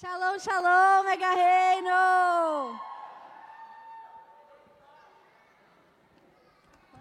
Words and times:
Shalom, 0.00 0.38
shalom, 0.38 1.04
mega 1.04 1.30
reino! 1.34 2.80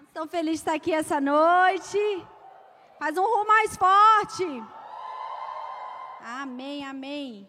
Estão 0.05 0.27
felizes 0.27 0.59
de 0.59 0.63
estar 0.63 0.73
aqui 0.73 0.91
essa 0.91 1.21
noite? 1.21 1.97
Faz 2.99 3.17
um 3.17 3.23
rumo 3.23 3.47
mais 3.47 3.77
forte. 3.77 4.43
Amém, 6.19 6.83
amém. 6.83 7.47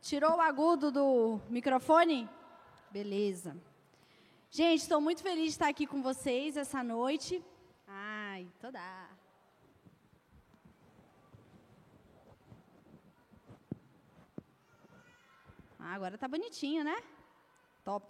Tirou 0.00 0.38
o 0.38 0.40
agudo 0.40 0.90
do 0.90 1.40
microfone? 1.48 2.28
Beleza. 2.90 3.56
Gente, 4.50 4.80
estou 4.80 5.00
muito 5.00 5.22
feliz 5.22 5.44
de 5.44 5.50
estar 5.50 5.68
aqui 5.68 5.86
com 5.86 6.02
vocês 6.02 6.56
essa 6.56 6.82
noite. 6.82 7.40
Ai, 7.86 8.48
toda. 8.60 8.80
Ah, 15.86 15.96
agora 15.96 16.16
tá 16.16 16.26
bonitinho, 16.26 16.82
né? 16.82 16.96
Top. 17.84 18.06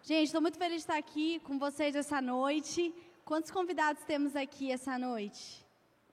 Gente, 0.00 0.26
estou 0.26 0.40
muito 0.40 0.56
feliz 0.56 0.76
de 0.76 0.82
estar 0.82 0.96
aqui 0.96 1.40
com 1.40 1.58
vocês 1.58 1.96
essa 1.96 2.20
noite. 2.22 2.94
Quantos 3.24 3.50
convidados 3.50 4.04
temos 4.04 4.36
aqui 4.36 4.70
essa 4.70 4.96
noite? 4.96 5.66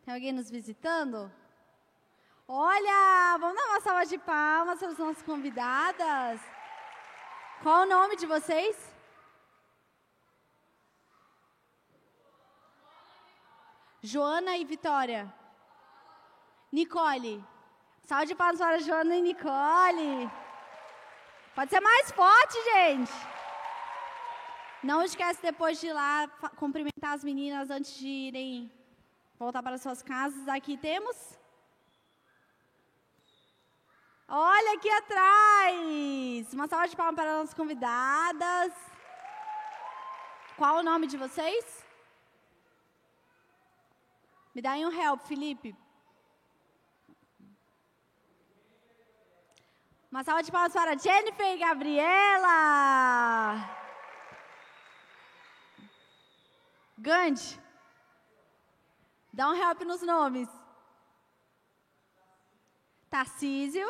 Tem 0.03 0.11
alguém 0.11 0.31
nos 0.31 0.49
visitando? 0.49 1.31
Olha, 2.47 3.37
vamos 3.39 3.57
dar 3.57 3.67
uma 3.67 3.79
salva 3.79 4.07
de 4.07 4.17
palmas 4.17 4.79
para 4.79 4.87
as 4.87 4.97
nossas 4.97 5.21
convidadas. 5.21 6.41
Qual 7.61 7.83
o 7.83 7.89
nome 7.95 8.15
de 8.15 8.25
vocês? 8.25 8.75
Joana 14.01 14.57
e 14.57 14.65
Vitória. 14.65 15.31
Nicole. 16.71 17.45
Salve 18.01 18.25
de 18.25 18.35
palmas 18.35 18.57
para 18.57 18.79
Joana 18.79 19.15
e 19.15 19.21
Nicole. 19.21 20.31
Pode 21.59 21.71
ser 21.71 21.81
mais 21.81 22.09
forte, 22.11 22.57
gente. 22.71 23.11
Não 24.81 25.03
esquece 25.03 25.41
depois 25.41 25.77
de 25.77 25.87
ir 25.87 25.91
lá 25.91 26.25
cumprimentar 26.55 27.11
as 27.15 27.21
meninas 27.21 27.69
antes 27.69 27.93
de 27.97 28.07
irem 28.07 28.71
voltar 29.37 29.61
para 29.61 29.77
suas 29.77 30.01
casas. 30.01 30.47
Aqui 30.47 30.77
temos. 30.77 31.17
Olha 34.29 34.71
aqui 34.75 34.89
atrás. 34.89 36.53
Uma 36.53 36.69
salva 36.69 36.87
de 36.87 36.95
palmas 36.95 37.15
para 37.15 37.29
as 37.29 37.37
nossas 37.39 37.53
convidadas. 37.53 38.71
Qual 40.55 40.77
o 40.77 40.83
nome 40.91 41.07
de 41.07 41.17
vocês? 41.17 41.85
Me 44.55 44.61
dá 44.61 44.71
aí 44.71 44.85
um 44.85 44.97
help, 44.97 45.23
Felipe. 45.23 45.75
Uma 50.11 50.23
salva 50.23 50.41
de 50.41 50.51
palmas 50.51 50.73
para 50.73 50.97
Jennifer 50.97 51.45
e 51.53 51.57
Gabriela. 51.59 52.57
Gandhi. 56.97 57.61
Dá 59.31 59.49
um 59.49 59.55
help 59.55 59.81
nos 59.81 60.01
nomes. 60.01 60.49
Tarcísio. 63.07 63.87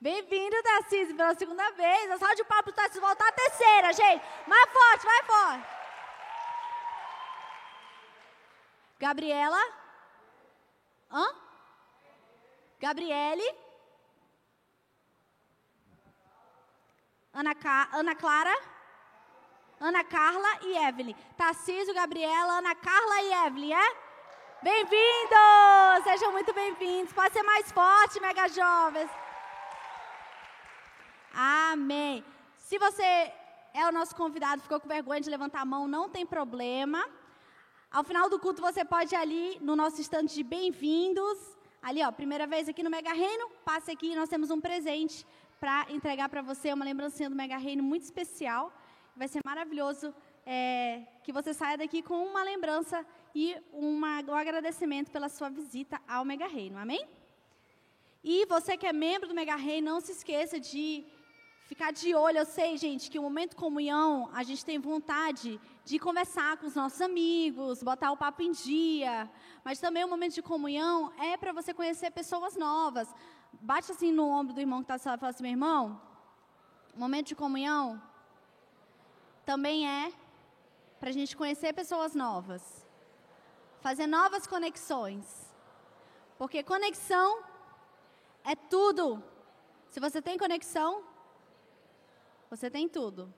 Bem-vindo, 0.00 0.62
Tarcísio, 0.62 1.16
pela 1.16 1.34
segunda 1.34 1.68
vez. 1.72 2.10
A 2.12 2.18
salva 2.18 2.36
de 2.36 2.44
palmas 2.44 2.64
para 2.66 2.70
o 2.70 2.74
Tarcísio 2.74 3.02
voltar 3.02 3.26
a 3.26 3.32
terceira, 3.32 3.92
gente. 3.92 4.24
Mais 4.46 4.70
forte, 4.70 5.06
mais 5.06 5.26
forte. 5.26 5.66
Gabriela. 9.00 9.62
Hã? 11.10 11.26
Gabriele. 12.78 13.65
Ana, 17.36 17.54
Ca... 17.54 17.88
Ana 17.92 18.14
Clara, 18.14 18.58
Ana 19.78 20.02
Carla 20.02 20.48
e 20.62 20.74
Evelyn. 20.88 21.14
Tarcísio, 21.36 21.92
Gabriela, 21.92 22.60
Ana 22.60 22.74
Carla 22.74 23.20
e 23.20 23.46
Evelyn, 23.46 23.74
é? 23.74 23.96
Bem-vindos! 24.62 26.04
Sejam 26.04 26.32
muito 26.32 26.54
bem-vindos. 26.54 27.12
Pode 27.12 27.34
ser 27.34 27.42
mais 27.42 27.70
forte, 27.70 28.18
mega 28.20 28.48
jovens. 28.48 29.10
Amém. 31.34 32.24
Se 32.56 32.78
você 32.78 33.04
é 33.74 33.86
o 33.86 33.92
nosso 33.92 34.16
convidado, 34.16 34.62
ficou 34.62 34.80
com 34.80 34.88
vergonha 34.88 35.20
de 35.20 35.28
levantar 35.28 35.60
a 35.60 35.66
mão, 35.66 35.86
não 35.86 36.08
tem 36.08 36.24
problema. 36.24 37.06
Ao 37.90 38.02
final 38.02 38.30
do 38.30 38.40
culto, 38.40 38.62
você 38.62 38.82
pode 38.82 39.14
ir 39.14 39.18
ali 39.18 39.58
no 39.60 39.76
nosso 39.76 40.00
estande 40.00 40.32
de 40.32 40.42
bem-vindos. 40.42 41.38
Ali, 41.82 42.02
ó, 42.02 42.10
primeira 42.10 42.46
vez 42.46 42.66
aqui 42.66 42.82
no 42.82 42.88
Mega 42.88 43.12
Reino, 43.12 43.50
passe 43.62 43.90
aqui, 43.90 44.16
nós 44.16 44.30
temos 44.30 44.50
um 44.50 44.58
presente 44.58 45.26
para 45.60 45.86
entregar 45.90 46.28
para 46.28 46.42
você 46.42 46.72
uma 46.72 46.84
lembrancinha 46.84 47.30
do 47.30 47.36
Mega 47.36 47.56
Reino 47.56 47.82
muito 47.82 48.02
especial. 48.02 48.72
Vai 49.16 49.28
ser 49.28 49.40
maravilhoso 49.44 50.14
é, 50.44 51.02
que 51.24 51.32
você 51.32 51.54
saia 51.54 51.78
daqui 51.78 52.02
com 52.02 52.24
uma 52.24 52.42
lembrança 52.42 53.04
e 53.34 53.56
uma, 53.72 54.20
um 54.22 54.34
agradecimento 54.34 55.10
pela 55.10 55.28
sua 55.28 55.48
visita 55.48 56.00
ao 56.06 56.24
Mega 56.24 56.46
Reino. 56.46 56.78
Amém? 56.78 57.06
E 58.22 58.44
você 58.46 58.76
que 58.76 58.86
é 58.86 58.92
membro 58.92 59.28
do 59.28 59.34
Mega 59.34 59.56
Reino, 59.56 59.90
não 59.92 60.00
se 60.00 60.12
esqueça 60.12 60.58
de 60.58 61.04
ficar 61.66 61.92
de 61.92 62.14
olho. 62.14 62.38
Eu 62.38 62.44
sei, 62.44 62.76
gente, 62.76 63.10
que 63.10 63.18
o 63.18 63.22
momento 63.22 63.50
de 63.50 63.56
comunhão, 63.56 64.30
a 64.32 64.42
gente 64.42 64.64
tem 64.64 64.78
vontade 64.78 65.60
de 65.84 65.98
conversar 65.98 66.56
com 66.56 66.66
os 66.66 66.74
nossos 66.74 67.00
amigos, 67.00 67.82
botar 67.82 68.10
o 68.12 68.16
papo 68.16 68.42
em 68.42 68.52
dia. 68.52 69.30
Mas 69.64 69.78
também 69.78 70.04
o 70.04 70.08
momento 70.08 70.34
de 70.34 70.42
comunhão 70.42 71.12
é 71.18 71.36
para 71.36 71.52
você 71.52 71.72
conhecer 71.72 72.10
pessoas 72.10 72.56
novas. 72.56 73.08
Bate 73.60 73.92
assim 73.92 74.12
no 74.12 74.28
ombro 74.28 74.54
do 74.54 74.60
irmão 74.60 74.82
que 74.82 74.92
está 74.92 75.14
e 75.14 75.18
fala 75.18 75.30
assim, 75.30 75.42
meu 75.42 75.52
irmão, 75.52 76.00
momento 76.94 77.28
de 77.28 77.34
comunhão 77.34 78.00
também 79.44 79.88
é 79.88 80.12
para 80.98 81.10
a 81.10 81.12
gente 81.12 81.36
conhecer 81.36 81.72
pessoas 81.72 82.14
novas. 82.14 82.86
Fazer 83.80 84.06
novas 84.06 84.46
conexões. 84.46 85.54
Porque 86.38 86.62
conexão 86.62 87.42
é 88.44 88.54
tudo. 88.56 89.22
Se 89.90 90.00
você 90.00 90.20
tem 90.20 90.36
conexão, 90.36 91.04
você 92.50 92.70
tem 92.70 92.88
tudo. 92.88 93.32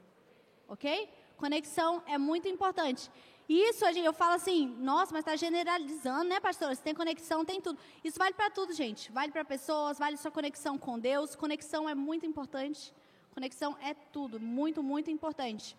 Ok? 0.66 1.12
Conexão 1.36 2.02
é 2.06 2.16
muito 2.18 2.48
importante. 2.48 3.10
Isso, 3.48 3.82
eu 3.86 4.12
falo 4.12 4.34
assim, 4.34 4.76
nossa, 4.78 5.10
mas 5.12 5.20
está 5.20 5.34
generalizando, 5.34 6.24
né, 6.24 6.38
pastor? 6.38 6.76
Se 6.76 6.82
tem 6.82 6.94
conexão, 6.94 7.46
tem 7.46 7.60
tudo. 7.62 7.78
Isso 8.04 8.18
vale 8.18 8.34
para 8.34 8.50
tudo, 8.50 8.74
gente. 8.74 9.10
Vale 9.10 9.32
para 9.32 9.42
pessoas, 9.42 9.98
vale 9.98 10.18
sua 10.18 10.30
conexão 10.30 10.76
com 10.76 10.98
Deus. 10.98 11.34
Conexão 11.34 11.88
é 11.88 11.94
muito 11.94 12.26
importante. 12.26 12.92
Conexão 13.32 13.74
é 13.80 13.94
tudo, 13.94 14.38
muito, 14.38 14.82
muito 14.82 15.10
importante. 15.10 15.74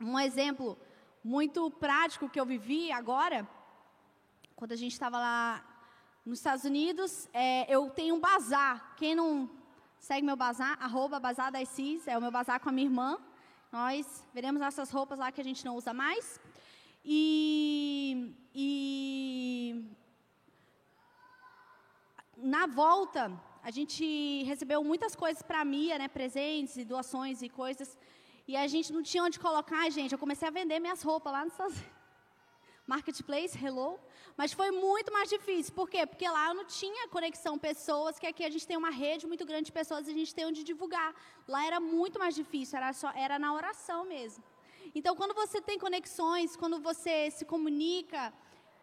Um 0.00 0.16
exemplo 0.18 0.78
muito 1.24 1.70
prático 1.72 2.28
que 2.28 2.38
eu 2.38 2.46
vivi 2.46 2.92
agora, 2.92 3.48
quando 4.54 4.72
a 4.72 4.76
gente 4.76 4.92
estava 4.92 5.18
lá 5.18 5.64
nos 6.24 6.38
Estados 6.38 6.64
Unidos, 6.64 7.28
é, 7.32 7.66
eu 7.74 7.90
tenho 7.90 8.14
um 8.14 8.20
bazar. 8.20 8.94
Quem 8.96 9.14
não 9.14 9.50
segue 9.98 10.24
meu 10.24 10.36
bazar, 10.36 10.78
arroba 10.80 11.18
bazar 11.18 11.50
das 11.50 11.68
CIS, 11.70 12.06
é 12.06 12.16
o 12.16 12.20
meu 12.20 12.30
bazar 12.30 12.60
com 12.60 12.68
a 12.68 12.72
minha 12.72 12.86
irmã. 12.86 13.18
Nós 13.72 14.24
veremos 14.32 14.60
nossas 14.60 14.90
roupas 14.90 15.18
lá 15.18 15.32
que 15.32 15.40
a 15.40 15.44
gente 15.44 15.64
não 15.64 15.76
usa 15.76 15.92
mais. 15.92 16.40
E, 17.04 18.34
e 18.54 19.84
na 22.36 22.66
volta, 22.66 23.32
a 23.62 23.70
gente 23.70 24.42
recebeu 24.44 24.82
muitas 24.82 25.14
coisas 25.14 25.42
para 25.42 25.60
a 25.60 25.64
Mia, 25.64 25.98
né, 25.98 26.08
presentes 26.08 26.76
e 26.76 26.84
doações 26.84 27.42
e 27.42 27.48
coisas. 27.48 27.96
E 28.46 28.56
a 28.56 28.66
gente 28.66 28.92
não 28.92 29.02
tinha 29.02 29.22
onde 29.22 29.38
colocar, 29.38 29.88
gente. 29.90 30.12
Eu 30.12 30.18
comecei 30.18 30.48
a 30.48 30.50
vender 30.50 30.80
minhas 30.80 31.02
roupas 31.02 31.32
lá 31.32 31.44
no 31.44 31.52
Marketplace, 32.86 33.56
hello. 33.64 33.98
Mas 34.36 34.52
foi 34.52 34.70
muito 34.70 35.12
mais 35.12 35.28
difícil. 35.28 35.72
Por 35.74 35.88
quê? 35.88 36.06
Porque 36.06 36.28
lá 36.28 36.48
eu 36.48 36.54
não 36.54 36.64
tinha 36.64 37.08
conexão 37.08 37.58
pessoas, 37.58 38.18
que 38.18 38.26
aqui 38.26 38.44
a 38.44 38.50
gente 38.50 38.66
tem 38.66 38.76
uma 38.76 38.90
rede 38.90 39.26
muito 39.26 39.44
grande 39.44 39.66
de 39.66 39.72
pessoas 39.72 40.08
e 40.08 40.10
a 40.10 40.14
gente 40.14 40.34
tem 40.34 40.46
onde 40.46 40.64
divulgar. 40.64 41.14
Lá 41.46 41.64
era 41.64 41.78
muito 41.78 42.18
mais 42.18 42.34
difícil, 42.34 42.76
era, 42.78 42.92
só, 42.92 43.10
era 43.14 43.38
na 43.38 43.52
oração 43.54 44.04
mesmo. 44.04 44.42
Então, 44.94 45.14
quando 45.14 45.34
você 45.34 45.60
tem 45.60 45.78
conexões, 45.78 46.56
quando 46.56 46.80
você 46.80 47.30
se 47.30 47.44
comunica, 47.44 48.32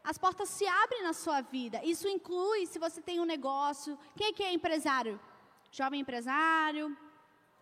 as 0.04 0.18
portas 0.18 0.50
se 0.50 0.66
abrem 0.66 1.04
na 1.04 1.14
sua 1.14 1.42
vida. 1.42 1.84
Isso 1.84 2.08
inclui 2.08 2.66
se 2.66 2.80
você 2.80 3.02
tem 3.02 3.20
um 3.20 3.26
negócio. 3.26 3.98
Quem 4.16 4.28
é 4.28 4.34
que 4.34 4.44
é 4.44 4.54
empresário? 4.54 5.20
Jovem 5.70 6.00
empresário, 6.00 6.98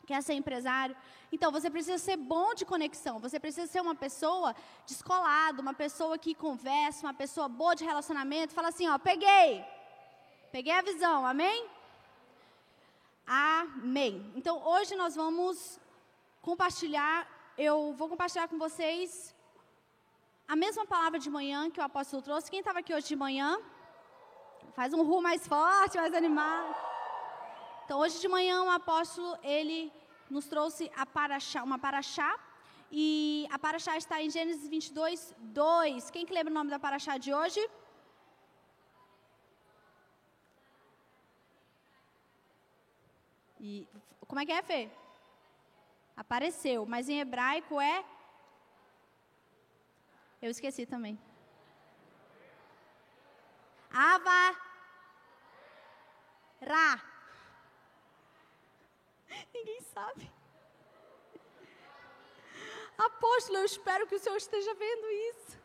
quer 0.06 0.22
ser 0.22 0.36
empresário. 0.36 0.96
Então, 1.32 1.52
você 1.52 1.70
precisa 1.70 1.98
ser 1.98 2.18
bom 2.18 2.54
de 2.54 2.64
conexão. 2.64 3.20
Você 3.20 3.40
precisa 3.40 3.66
ser 3.66 3.82
uma 3.82 3.96
pessoa 3.96 4.56
descolada, 4.86 5.62
uma 5.62 5.74
pessoa 5.74 6.18
que 6.18 6.36
conversa, 6.36 7.08
uma 7.08 7.14
pessoa 7.14 7.48
boa 7.50 7.76
de 7.76 7.84
relacionamento. 7.84 8.54
Fala 8.54 8.68
assim, 8.68 8.88
ó, 8.88 9.00
peguei. 9.00 9.66
Peguei 10.52 10.74
a 10.74 10.84
visão, 10.84 11.26
amém? 11.26 11.68
Amém. 13.26 14.32
Então, 14.36 14.64
hoje 14.66 14.96
nós 14.96 15.16
vamos 15.16 15.80
compartilhar 16.44 17.28
eu 17.57 17.94
vou 17.94 18.10
compartilhar 18.10 18.48
com 18.48 18.57
vocês 18.57 19.34
a 20.48 20.56
mesma 20.56 20.86
palavra 20.86 21.19
de 21.19 21.30
manhã 21.30 21.69
que 21.69 21.80
o 21.80 21.84
apóstolo 21.84 22.22
trouxe. 22.22 22.52
Quem 22.52 22.60
estava 22.60 22.80
aqui 22.80 22.94
hoje 22.94 23.07
de 23.07 23.16
manhã? 23.16 23.57
Faz 24.74 24.94
um 24.94 25.04
ru 25.04 25.22
mais 25.22 25.48
forte, 25.48 25.98
mais 25.98 26.13
animado. 26.13 26.75
Então, 27.86 28.00
hoje 28.00 28.19
de 28.19 28.28
manhã, 28.28 28.63
o 28.63 28.69
apóstolo, 28.69 29.38
ele 29.42 29.92
nos 30.30 30.46
trouxe 30.48 30.92
a 30.98 31.06
paraxá, 31.06 31.63
uma 31.63 31.80
paraxá, 31.80 32.38
e 32.92 33.48
a 33.52 33.58
paraxá 33.58 33.96
está 33.96 34.22
em 34.22 34.30
Gênesis 34.30 34.68
22, 34.68 35.34
2. 35.40 36.10
Quem 36.12 36.25
que 36.25 36.34
lembra 36.34 36.51
o 36.51 36.54
nome 36.54 36.69
da 36.69 36.80
paraxá 36.80 37.18
de 37.18 37.34
hoje? 37.34 37.62
E, 43.60 43.88
como 44.28 44.42
é 44.42 44.46
que 44.46 44.51
é, 44.51 44.62
Fê? 44.62 44.90
Apareceu, 46.16 46.86
mas 46.86 47.10
em 47.10 47.20
hebraico 47.20 47.80
é. 47.80 48.06
Eu 50.42 50.50
esqueci 50.52 50.86
também. 50.86 51.20
Ava. 53.92 54.56
Ra. 56.62 57.02
Ninguém 59.54 59.82
sabe. 59.82 60.32
Apóstolo, 62.98 63.60
eu 63.60 63.66
espero 63.66 64.08
que 64.08 64.16
o 64.16 64.20
Senhor 64.20 64.38
esteja 64.38 64.74
vendo 64.74 65.08
isso. 65.30 65.60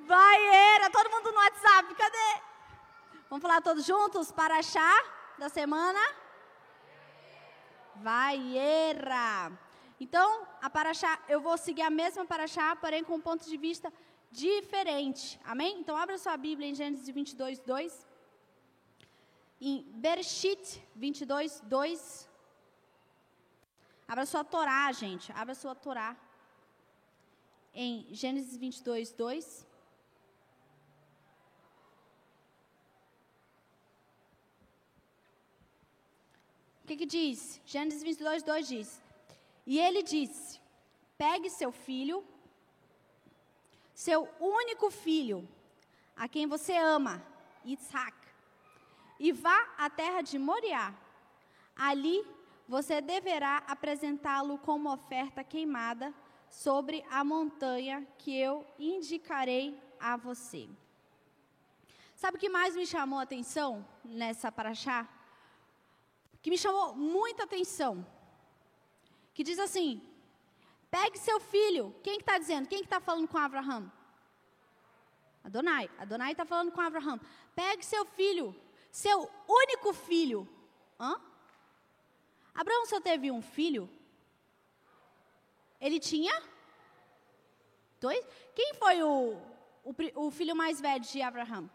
Vai, 0.00 0.46
era, 0.74 0.90
todo 0.90 1.10
mundo 1.10 1.32
no 1.32 1.38
WhatsApp, 1.38 1.94
cadê? 1.94 2.42
Vamos 3.28 3.42
falar 3.42 3.60
todos 3.62 3.84
juntos 3.86 4.30
para 4.32 4.58
achar 4.58 5.34
da 5.38 5.48
semana? 5.48 6.00
Vaiera. 8.02 9.52
Então, 10.04 10.46
a 10.62 10.70
paraxá, 10.70 11.12
eu 11.28 11.40
vou 11.40 11.56
seguir 11.58 11.82
a 11.82 11.90
mesma 11.90 12.24
paraxá, 12.24 12.74
porém 12.76 13.04
com 13.04 13.16
um 13.16 13.20
ponto 13.28 13.44
de 13.44 13.56
vista 13.56 13.92
diferente. 14.30 15.38
Amém? 15.44 15.78
Então, 15.80 15.96
abra 15.96 16.16
sua 16.16 16.36
Bíblia 16.36 16.68
em 16.68 16.74
Gênesis 16.74 17.08
22, 17.08 17.60
2. 17.60 18.06
Em 19.60 19.82
Bereshit 20.04 20.82
22, 20.94 21.60
2. 21.60 22.30
Abra 24.08 24.24
sua 24.26 24.42
Torá, 24.42 24.90
gente. 24.92 25.30
Abra 25.32 25.54
sua 25.54 25.74
Torá. 25.74 26.16
Em 27.74 28.06
Gênesis 28.10 28.56
22, 28.56 29.12
2. 29.12 29.66
Que, 36.90 36.96
que 36.96 37.06
diz? 37.06 37.60
Gênesis 37.64 38.02
22, 38.02 38.42
2 38.42 38.68
diz: 38.68 39.02
E 39.64 39.78
ele 39.78 40.02
disse: 40.02 40.60
Pegue 41.16 41.48
seu 41.48 41.70
filho, 41.70 42.24
seu 43.94 44.28
único 44.40 44.90
filho, 44.90 45.48
a 46.16 46.26
quem 46.26 46.48
você 46.48 46.76
ama, 46.76 47.24
Isaac, 47.64 48.16
e 49.20 49.30
vá 49.30 49.68
à 49.78 49.88
terra 49.88 50.20
de 50.22 50.36
Moriá. 50.38 50.92
Ali 51.76 52.26
você 52.66 53.00
deverá 53.00 53.58
apresentá-lo 53.68 54.58
como 54.58 54.92
oferta 54.92 55.44
queimada 55.44 56.12
sobre 56.48 57.04
a 57.08 57.22
montanha 57.22 58.04
que 58.18 58.36
eu 58.36 58.66
indicarei 58.78 59.80
a 60.00 60.16
você. 60.16 60.68
Sabe 62.16 62.36
o 62.36 62.40
que 62.40 62.48
mais 62.48 62.74
me 62.74 62.84
chamou 62.84 63.20
a 63.20 63.22
atenção 63.22 63.86
nessa 64.04 64.50
paraxá? 64.50 65.08
Que 66.42 66.50
me 66.50 66.58
chamou 66.58 66.94
muita 66.94 67.44
atenção. 67.44 68.06
Que 69.34 69.42
diz 69.42 69.58
assim: 69.58 70.02
pegue 70.90 71.18
seu 71.18 71.38
filho. 71.40 71.94
Quem 72.02 72.18
está 72.18 72.38
dizendo? 72.38 72.68
Quem 72.68 72.80
está 72.80 72.96
que 72.96 73.00
tá 73.00 73.06
falando 73.06 73.28
com 73.28 73.38
Abraão? 73.38 73.90
Adonai. 75.42 75.90
Adonai 75.98 76.32
está 76.32 76.44
falando 76.44 76.72
com 76.72 76.80
Abraão. 76.80 77.20
Pegue 77.54 77.84
seu 77.84 78.04
filho, 78.04 78.54
seu 78.90 79.30
único 79.48 79.92
filho. 79.92 80.48
Hã? 80.98 81.20
Abraão 82.54 82.86
só 82.86 83.00
teve 83.00 83.30
um 83.30 83.40
filho? 83.40 83.88
Ele 85.80 85.98
tinha? 85.98 86.42
Dois? 88.00 88.24
Quem 88.54 88.74
foi 88.74 89.02
o, 89.02 89.40
o, 89.84 89.94
o 90.26 90.30
filho 90.30 90.54
mais 90.54 90.80
velho 90.80 91.02
de 91.02 91.22
Abraão? 91.22 91.70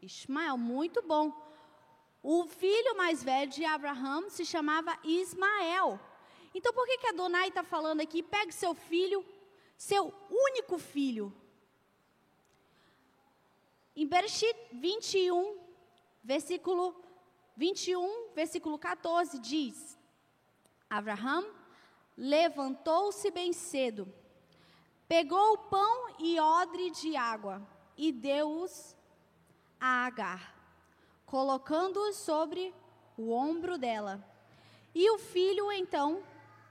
Ismael, 0.00 0.56
muito 0.56 1.00
bom. 1.02 1.30
O 2.22 2.46
filho 2.46 2.96
mais 2.96 3.22
velho 3.22 3.50
de 3.50 3.64
Abraão 3.64 4.30
se 4.30 4.44
chamava 4.44 4.96
Ismael. 5.02 5.98
Então, 6.54 6.72
por 6.72 6.86
que, 6.86 6.98
que 6.98 7.08
Adonai 7.08 7.48
está 7.48 7.64
falando 7.64 8.00
aqui? 8.00 8.22
Pegue 8.22 8.52
seu 8.52 8.74
filho, 8.74 9.24
seu 9.76 10.14
único 10.30 10.78
filho. 10.78 11.34
Em 13.96 14.06
Bereshit 14.06 14.56
21, 14.72 15.58
versículo 16.22 16.94
21, 17.56 18.30
versículo 18.34 18.78
14, 18.78 19.40
diz: 19.40 19.98
Abraão 20.88 21.44
levantou-se 22.16 23.30
bem 23.32 23.52
cedo, 23.52 24.12
pegou 25.08 25.54
o 25.54 25.58
pão 25.58 26.14
e 26.20 26.38
odre 26.38 26.90
de 26.92 27.16
água 27.16 27.66
e 27.96 28.12
deu-os 28.12 28.96
a 29.80 30.06
Agar 30.06 30.61
colocando-o 31.32 32.12
sobre 32.12 32.74
o 33.16 33.32
ombro 33.32 33.78
dela. 33.78 34.22
E 34.94 35.10
o 35.12 35.18
filho 35.18 35.72
então 35.72 36.22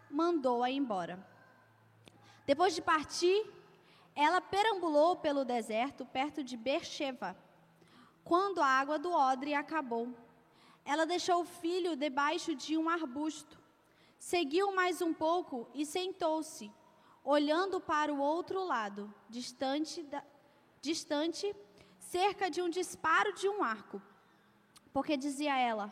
mandou-a 0.07 0.69
embora. 0.69 1.17
Depois 2.45 2.75
de 2.75 2.79
partir, 2.79 3.43
ela 4.15 4.39
perambulou 4.39 5.15
pelo 5.15 5.43
deserto 5.43 6.05
perto 6.05 6.43
de 6.43 6.55
Beersheba. 6.55 7.35
Quando 8.23 8.61
a 8.61 8.67
água 8.67 8.99
do 8.99 9.11
odre 9.11 9.55
acabou, 9.55 10.13
ela 10.85 11.07
deixou 11.07 11.41
o 11.41 11.45
filho 11.63 11.95
debaixo 11.95 12.53
de 12.53 12.77
um 12.77 12.87
arbusto. 12.87 13.57
Seguiu 14.19 14.75
mais 14.75 15.01
um 15.01 15.11
pouco 15.11 15.67
e 15.73 15.87
sentou-se, 15.87 16.71
olhando 17.23 17.81
para 17.81 18.13
o 18.13 18.19
outro 18.19 18.63
lado, 18.63 19.11
distante, 19.27 20.03
da, 20.03 20.23
distante 20.79 21.51
cerca 21.97 22.47
de 22.47 22.61
um 22.61 22.69
disparo 22.69 23.33
de 23.33 23.49
um 23.49 23.63
arco. 23.63 23.99
Porque 24.93 25.15
dizia 25.17 25.57
ela: 25.57 25.91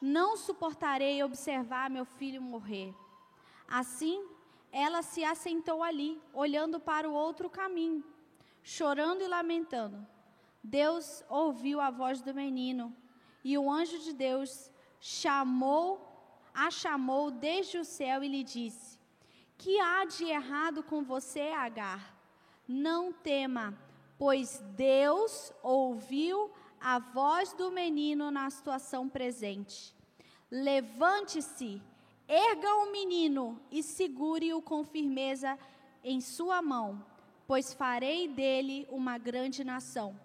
Não 0.00 0.36
suportarei 0.36 1.22
observar 1.22 1.90
meu 1.90 2.04
filho 2.04 2.40
morrer. 2.40 2.94
Assim, 3.68 4.26
ela 4.72 5.02
se 5.02 5.24
assentou 5.24 5.82
ali, 5.82 6.20
olhando 6.32 6.80
para 6.80 7.08
o 7.08 7.12
outro 7.12 7.50
caminho, 7.50 8.04
chorando 8.62 9.22
e 9.22 9.28
lamentando. 9.28 10.06
Deus 10.62 11.24
ouviu 11.28 11.80
a 11.80 11.90
voz 11.90 12.20
do 12.20 12.34
menino, 12.34 12.94
e 13.42 13.56
o 13.56 13.70
anjo 13.70 13.98
de 13.98 14.12
Deus 14.12 14.70
chamou, 15.00 16.06
a 16.52 16.70
chamou 16.70 17.30
desde 17.30 17.78
o 17.78 17.84
céu 17.84 18.22
e 18.22 18.28
lhe 18.28 18.44
disse: 18.44 18.98
Que 19.56 19.80
há 19.80 20.04
de 20.04 20.24
errado 20.24 20.82
com 20.82 21.02
você, 21.02 21.48
Agar? 21.50 22.16
Não 22.68 23.12
tema, 23.12 23.76
pois 24.18 24.62
Deus 24.76 25.52
ouviu 25.62 26.52
a 26.80 26.98
voz 26.98 27.52
do 27.52 27.70
menino 27.70 28.30
na 28.30 28.48
situação 28.48 29.08
presente. 29.08 29.94
Levante-se, 30.50 31.80
erga 32.26 32.74
o 32.76 32.90
menino 32.90 33.60
e 33.70 33.82
segure-o 33.82 34.62
com 34.62 34.82
firmeza 34.82 35.58
em 36.02 36.20
sua 36.20 36.62
mão, 36.62 37.04
pois 37.46 37.74
farei 37.74 38.26
dele 38.26 38.86
uma 38.90 39.18
grande 39.18 39.62
nação. 39.62 40.18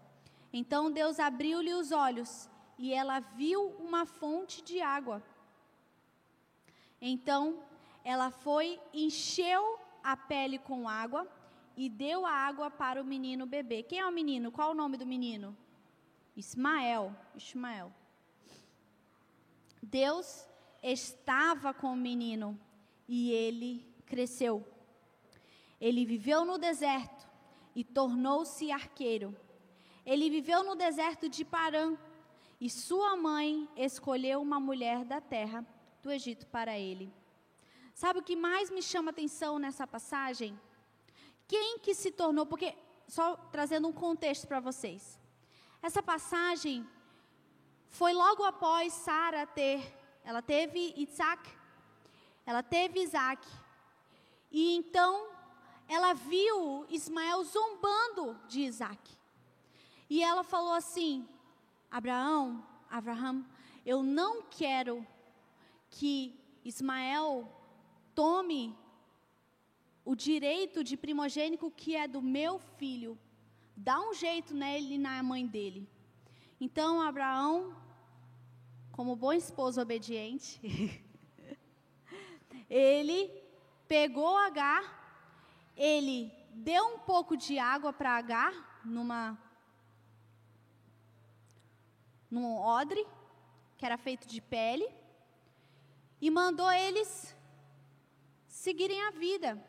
Então 0.53 0.89
Deus 0.89 1.19
abriu-lhe 1.19 1.73
os 1.73 1.91
olhos 1.91 2.49
e 2.77 2.93
ela 2.93 3.19
viu 3.19 3.67
uma 3.79 4.05
fonte 4.05 4.61
de 4.61 4.79
água. 4.81 5.21
Então 7.01 7.59
ela 8.03 8.31
foi, 8.31 8.79
encheu 8.93 9.77
a 10.03 10.15
pele 10.15 10.57
com 10.57 10.87
água 10.87 11.27
e 11.75 11.89
deu 11.89 12.25
a 12.25 12.31
água 12.31 12.71
para 12.71 13.01
o 13.01 13.05
menino 13.05 13.45
beber. 13.45 13.83
Quem 13.83 13.99
é 13.99 14.05
o 14.05 14.11
menino? 14.11 14.51
Qual 14.51 14.71
o 14.71 14.75
nome 14.75 14.95
do 14.95 15.05
menino? 15.05 15.57
Ismael, 16.35 17.15
Ismael. 17.35 17.93
Deus 19.81 20.47
estava 20.83 21.73
com 21.73 21.93
o 21.93 21.95
menino 21.95 22.59
e 23.07 23.31
ele 23.31 23.85
cresceu. 24.05 24.65
Ele 25.79 26.05
viveu 26.05 26.43
no 26.43 26.57
deserto 26.57 27.27
e 27.75 27.83
tornou-se 27.83 28.71
arqueiro. 28.71 29.35
Ele 30.05 30.29
viveu 30.29 30.63
no 30.63 30.75
deserto 30.75 31.29
de 31.29 31.45
Parã 31.45 31.97
e 32.59 32.69
sua 32.69 33.15
mãe 33.15 33.67
escolheu 33.75 34.41
uma 34.41 34.59
mulher 34.59 35.03
da 35.05 35.19
terra 35.21 35.65
do 36.01 36.11
Egito 36.11 36.47
para 36.47 36.77
ele. 36.77 37.11
Sabe 37.93 38.19
o 38.19 38.23
que 38.23 38.35
mais 38.35 38.69
me 38.69 38.81
chama 38.81 39.11
atenção 39.11 39.57
nessa 39.57 39.87
passagem? 39.87 40.59
Quem 41.47 41.79
que 41.79 41.93
se 41.93 42.11
tornou, 42.11 42.45
porque 42.45 42.75
só 43.07 43.35
trazendo 43.51 43.87
um 43.87 43.93
contexto 43.93 44.47
para 44.47 44.59
vocês. 44.59 45.19
Essa 45.81 46.01
passagem 46.01 46.87
foi 47.87 48.13
logo 48.13 48.43
após 48.43 48.93
Sara 48.93 49.45
ter, 49.45 49.95
ela 50.23 50.41
teve 50.41 50.93
Isaac, 50.97 51.49
ela 52.45 52.61
teve 52.61 53.01
Isaac. 53.01 53.47
E 54.51 54.75
então 54.75 55.29
ela 55.87 56.13
viu 56.13 56.85
Ismael 56.89 57.43
zombando 57.43 58.39
de 58.47 58.61
Isaac. 58.61 58.99
E 60.09 60.23
ela 60.23 60.43
falou 60.43 60.73
assim: 60.73 61.27
Abraão, 61.89 62.65
Abraham, 62.89 63.45
eu 63.85 64.01
não 64.03 64.43
quero 64.43 65.05
que 65.89 66.37
Ismael 66.63 67.51
tome 68.13 68.75
o 70.03 70.15
direito 70.15 70.83
de 70.83 70.95
primogênico 70.95 71.71
que 71.71 71.95
é 71.95 72.07
do 72.07 72.21
meu 72.21 72.59
filho. 72.59 73.17
Dá 73.75 73.99
um 73.99 74.13
jeito 74.13 74.53
nele 74.53 74.95
e 74.95 74.97
na 74.97 75.21
mãe 75.21 75.45
dele. 75.45 75.87
Então 76.59 77.01
Abraão, 77.01 77.75
como 78.91 79.15
bom 79.15 79.33
esposo 79.33 79.81
obediente, 79.81 80.61
ele 82.69 83.29
pegou 83.87 84.37
Agar, 84.37 84.83
ele 85.75 86.31
deu 86.53 86.85
um 86.95 86.99
pouco 86.99 87.35
de 87.35 87.59
água 87.59 87.91
para 87.91 88.15
Agar 88.15 88.81
numa 88.85 89.37
num 92.31 92.57
odre 92.57 93.05
que 93.77 93.85
era 93.85 93.97
feito 93.97 94.27
de 94.27 94.41
pele 94.41 94.87
e 96.19 96.29
mandou 96.29 96.71
eles 96.71 97.35
seguirem 98.47 99.01
a 99.03 99.11
vida. 99.11 99.63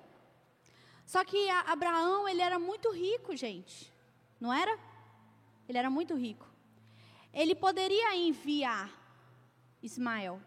Só 1.05 1.25
que 1.25 1.49
Abraão, 1.51 2.29
ele 2.29 2.43
era 2.43 2.59
muito 2.59 2.91
rico, 2.91 3.37
gente. 3.37 3.96
Não 4.41 4.53
era? 4.53 4.79
Ele 5.69 5.79
era 5.79 5.91
muito 5.91 6.15
rico. 6.15 6.47
Ele 7.33 7.55
poderia 7.55 8.15
enviar 8.17 8.91
Ismael. 9.83 10.41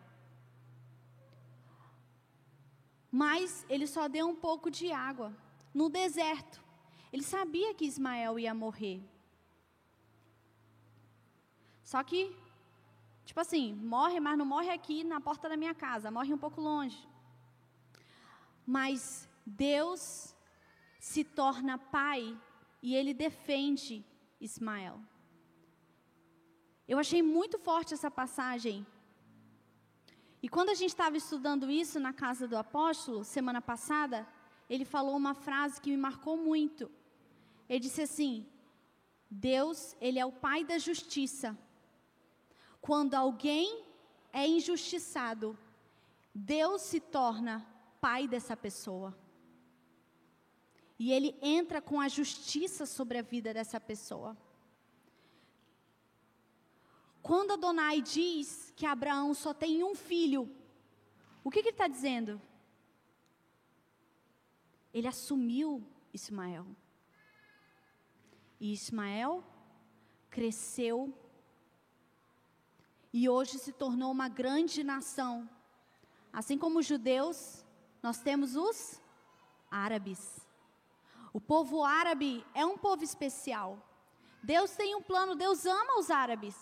Mas 3.12 3.66
ele 3.70 3.88
só 3.88 4.08
deu 4.08 4.28
um 4.28 4.36
pouco 4.36 4.70
de 4.70 4.92
água 4.92 5.36
no 5.74 5.90
deserto. 5.90 6.62
Ele 7.12 7.24
sabia 7.24 7.74
que 7.74 7.86
Ismael 7.86 8.38
ia 8.38 8.54
morrer. 8.54 9.02
Só 11.84 12.04
que, 12.04 12.36
tipo 13.26 13.40
assim, 13.40 13.74
morre, 13.74 14.20
mas 14.20 14.38
não 14.38 14.46
morre 14.46 14.70
aqui 14.70 15.04
na 15.04 15.20
porta 15.20 15.50
da 15.50 15.58
minha 15.58 15.74
casa, 15.74 16.12
morre 16.12 16.32
um 16.32 16.38
pouco 16.38 16.62
longe. 16.62 17.08
Mas 18.66 19.28
Deus 19.44 20.36
se 21.00 21.24
torna 21.24 21.80
pai 21.80 22.38
e 22.82 22.96
ele 22.96 23.14
defende 23.14 24.06
Ismael. 24.40 25.00
Eu 26.88 26.98
achei 26.98 27.22
muito 27.22 27.60
forte 27.60 27.94
essa 27.94 28.10
passagem. 28.10 28.86
E 30.42 30.48
quando 30.48 30.70
a 30.70 30.74
gente 30.74 30.90
estava 30.90 31.18
estudando 31.18 31.70
isso 31.70 32.00
na 32.00 32.14
casa 32.14 32.48
do 32.48 32.58
apóstolo, 32.58 33.24
semana 33.24 33.62
passada, 33.62 34.28
ele 34.70 34.86
falou 34.86 35.16
uma 35.16 35.34
frase 35.34 35.82
que 35.82 35.90
me 35.90 35.98
marcou 35.98 36.38
muito. 36.38 36.90
Ele 37.68 37.80
disse 37.80 38.02
assim: 38.02 38.48
Deus, 39.30 39.96
ele 40.00 40.18
é 40.18 40.26
o 40.26 40.32
pai 40.32 40.64
da 40.64 40.78
justiça. 40.78 41.58
Quando 42.82 43.14
alguém 43.14 43.84
é 44.32 44.48
injustiçado, 44.48 45.58
Deus 46.34 46.82
se 46.82 47.00
torna 47.00 47.66
pai 48.00 48.28
dessa 48.28 48.56
pessoa. 48.56 49.16
E 51.00 51.14
ele 51.14 51.34
entra 51.42 51.82
com 51.82 52.00
a 52.00 52.10
justiça 52.10 52.86
sobre 52.86 53.18
a 53.18 53.22
vida 53.22 53.54
dessa 53.54 53.80
pessoa. 53.80 54.38
Quando 57.22 57.54
Adonai 57.54 58.02
diz 58.02 58.74
que 58.76 58.86
Abraão 58.86 59.34
só 59.34 59.54
tem 59.54 59.84
um 59.84 59.96
filho, 59.96 60.54
o 61.44 61.50
que, 61.50 61.62
que 61.62 61.70
ele 61.70 61.76
está 61.76 61.88
dizendo? 61.88 62.42
Ele 64.94 65.08
assumiu 65.08 65.82
Ismael. 66.14 66.66
E 68.60 68.74
Ismael 68.74 69.44
cresceu 70.30 71.14
e 73.12 73.28
hoje 73.28 73.58
se 73.58 73.72
tornou 73.72 74.12
uma 74.12 74.28
grande 74.28 74.84
nação. 74.84 75.50
Assim 76.32 76.58
como 76.58 76.80
os 76.80 76.86
judeus, 76.86 77.66
nós 78.04 78.20
temos 78.20 78.56
os 78.56 79.02
árabes. 79.72 80.39
O 81.32 81.40
povo 81.40 81.84
árabe 81.84 82.46
é 82.54 82.66
um 82.66 82.78
povo 82.78 83.04
especial. 83.04 83.78
Deus 84.42 84.72
tem 84.72 84.96
um 84.96 85.02
plano, 85.02 85.36
Deus 85.36 85.66
ama 85.66 86.00
os 86.00 86.10
árabes. 86.10 86.56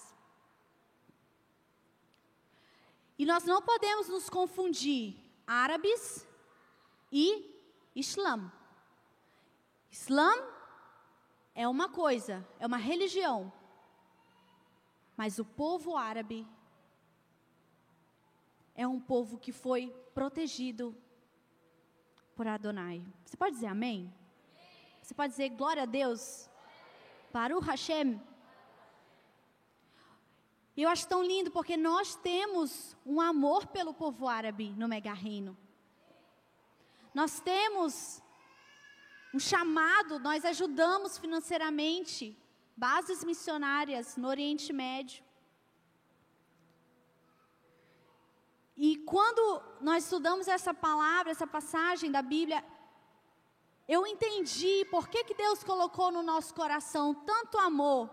E 3.18 3.26
nós 3.26 3.44
não 3.46 3.62
podemos 3.62 4.08
nos 4.08 4.30
confundir 4.30 5.16
árabes 5.46 6.28
e 7.12 7.56
Islã. 7.96 8.52
Islã 9.92 10.32
é 11.56 11.68
uma 11.68 11.90
coisa, 11.90 12.46
é 12.60 12.68
uma 12.68 12.78
religião. 12.78 13.52
Mas 15.16 15.40
o 15.40 15.46
povo 15.46 15.98
árabe 15.98 16.46
é 18.76 18.88
um 18.88 19.00
povo 19.00 19.40
que 19.40 19.52
foi 19.52 19.90
protegido 20.14 20.96
por 22.36 22.48
Adonai. 22.48 23.04
Você 23.26 23.36
pode 23.36 23.56
dizer 23.56 23.66
amém? 23.66 24.14
Você 25.08 25.14
pode 25.14 25.32
dizer 25.32 25.50
glória 25.52 25.84
a 25.84 25.86
Deus? 25.86 26.50
O 27.56 27.60
Hashem. 27.62 28.22
E 30.76 30.84
eu 30.84 30.90
acho 30.90 31.08
tão 31.08 31.24
lindo 31.24 31.50
porque 31.50 31.78
nós 31.78 32.16
temos 32.16 32.94
um 33.06 33.22
amor 33.22 33.68
pelo 33.68 33.94
povo 33.94 34.28
árabe 34.28 34.72
no 34.76 34.86
Mega 34.86 35.14
Reino. 35.14 35.58
Nós 37.14 37.40
temos 37.40 38.22
um 39.34 39.40
chamado, 39.40 40.20
nós 40.20 40.44
ajudamos 40.44 41.18
financeiramente 41.18 42.38
bases 42.76 43.24
missionárias 43.24 44.18
no 44.18 44.28
Oriente 44.28 44.74
Médio. 44.74 45.24
E 48.76 48.98
quando 49.14 49.64
nós 49.80 50.04
estudamos 50.04 50.50
essa 50.50 50.74
palavra, 50.74 51.32
essa 51.32 51.48
passagem 51.48 52.12
da 52.12 52.22
Bíblia, 52.22 52.62
eu 53.88 54.06
entendi 54.06 54.86
por 54.92 55.08
que, 55.08 55.24
que 55.24 55.34
Deus 55.34 55.64
colocou 55.64 56.12
no 56.12 56.22
nosso 56.22 56.54
coração 56.54 57.14
tanto 57.14 57.58
amor 57.58 58.10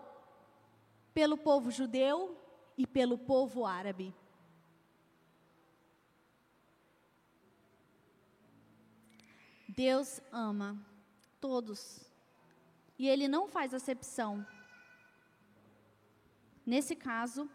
pelo 1.13 1.37
povo 1.37 1.71
judeu 1.71 2.37
e 2.77 2.87
pelo 2.87 3.19
povo 3.19 3.67
árabe. 3.67 4.15
Deus 9.69 10.21
ama 10.31 10.79
todos. 11.41 12.09
E 12.97 13.09
Ele 13.09 13.27
não 13.27 13.49
faz 13.49 13.75
acepção. 13.75 14.47
Nesse 16.65 16.97
caso, 16.97 17.51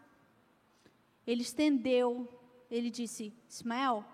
ele 1.26 1.42
estendeu, 1.42 2.28
ele 2.70 2.90
disse: 2.90 3.32
Ismael, 3.48 4.04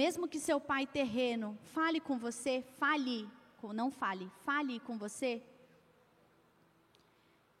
mesmo 0.00 0.26
que 0.26 0.40
seu 0.40 0.60
pai 0.60 0.84
terreno 0.88 1.56
fale 1.72 2.00
com 2.00 2.18
você, 2.18 2.62
fale, 2.80 3.30
não 3.72 3.92
fale, 3.92 4.28
fale 4.44 4.80
com 4.80 4.98
você, 4.98 5.40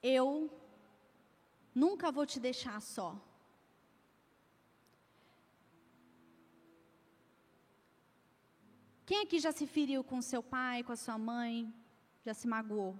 eu 0.02 0.50
nunca 1.72 2.10
vou 2.10 2.26
te 2.26 2.40
deixar 2.40 2.82
só. 2.82 3.16
Quem 9.06 9.20
aqui 9.22 9.38
já 9.38 9.52
se 9.52 9.64
feriu 9.64 10.02
com 10.02 10.20
seu 10.20 10.42
pai, 10.42 10.82
com 10.82 10.90
a 10.92 10.96
sua 10.96 11.16
mãe, 11.16 11.72
já 12.26 12.34
se 12.34 12.48
magoou? 12.48 12.98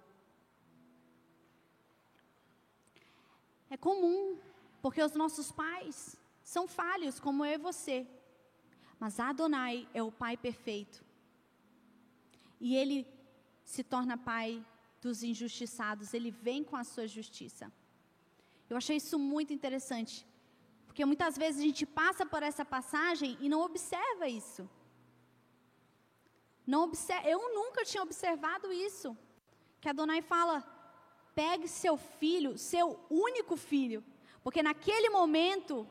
É 3.68 3.76
comum, 3.76 4.38
porque 4.80 5.02
os 5.02 5.14
nossos 5.14 5.50
pais 5.50 6.16
são 6.44 6.68
falhos, 6.68 7.18
como 7.18 7.44
eu 7.44 7.54
e 7.54 7.58
você. 7.58 8.06
Mas 8.98 9.20
Adonai 9.20 9.88
é 9.92 10.02
o 10.02 10.12
Pai 10.12 10.36
perfeito. 10.36 11.04
E 12.60 12.74
Ele 12.76 13.06
se 13.64 13.82
torna 13.82 14.16
Pai 14.16 14.64
dos 15.00 15.22
injustiçados, 15.22 16.14
Ele 16.14 16.30
vem 16.30 16.64
com 16.64 16.76
a 16.76 16.84
sua 16.84 17.06
justiça. 17.06 17.72
Eu 18.68 18.76
achei 18.76 18.96
isso 18.96 19.18
muito 19.18 19.52
interessante, 19.52 20.26
porque 20.86 21.04
muitas 21.04 21.36
vezes 21.36 21.60
a 21.60 21.64
gente 21.64 21.84
passa 21.84 22.24
por 22.24 22.42
essa 22.42 22.64
passagem 22.64 23.36
e 23.40 23.48
não 23.48 23.60
observa 23.60 24.28
isso. 24.28 24.68
Não 26.66 26.84
observa, 26.84 27.28
eu 27.28 27.54
nunca 27.54 27.84
tinha 27.84 28.02
observado 28.02 28.72
isso. 28.72 29.16
Que 29.80 29.88
Adonai 29.90 30.22
fala: 30.22 30.56
pegue 31.34 31.68
seu 31.68 31.96
filho, 31.96 32.56
seu 32.56 32.98
único 33.10 33.56
filho. 33.56 34.02
Porque 34.42 34.62
naquele 34.62 35.10
momento, 35.10 35.86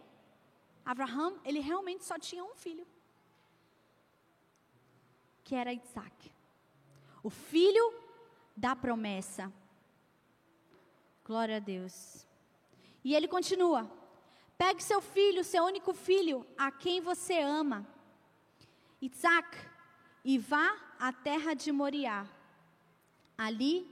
Abraão, 0.85 1.39
ele 1.45 1.59
realmente 1.59 2.03
só 2.03 2.17
tinha 2.17 2.43
um 2.43 2.55
filho. 2.55 2.87
Que 5.53 5.57
era 5.57 5.71
Isaac. 5.71 6.31
O 7.21 7.29
filho 7.29 7.93
da 8.57 8.75
promessa. 8.75 9.53
Glória 11.23 11.57
a 11.57 11.59
Deus. 11.59 12.25
E 13.03 13.13
ele 13.13 13.27
continua: 13.27 13.87
pegue 14.57 14.81
seu 14.81 14.99
filho, 14.99 15.43
seu 15.43 15.63
único 15.63 15.93
filho, 15.93 16.43
a 16.57 16.71
quem 16.71 17.01
você 17.01 17.39
ama, 17.39 17.87
Isaac, 18.99 19.55
e 20.25 20.39
vá 20.39 20.75
à 20.99 21.13
terra 21.13 21.53
de 21.53 21.71
Moriá. 21.71 22.25
Ali 23.37 23.87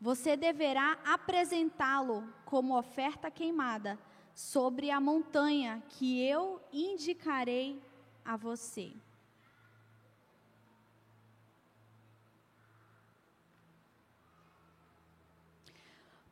você 0.00 0.38
deverá 0.38 0.98
apresentá-lo 1.04 2.26
como 2.46 2.78
oferta 2.78 3.30
queimada 3.30 3.98
sobre 4.34 4.90
a 4.90 4.98
montanha 4.98 5.82
que 5.86 6.26
eu 6.26 6.62
indicarei 6.72 7.78
a 8.24 8.38
você. 8.38 8.94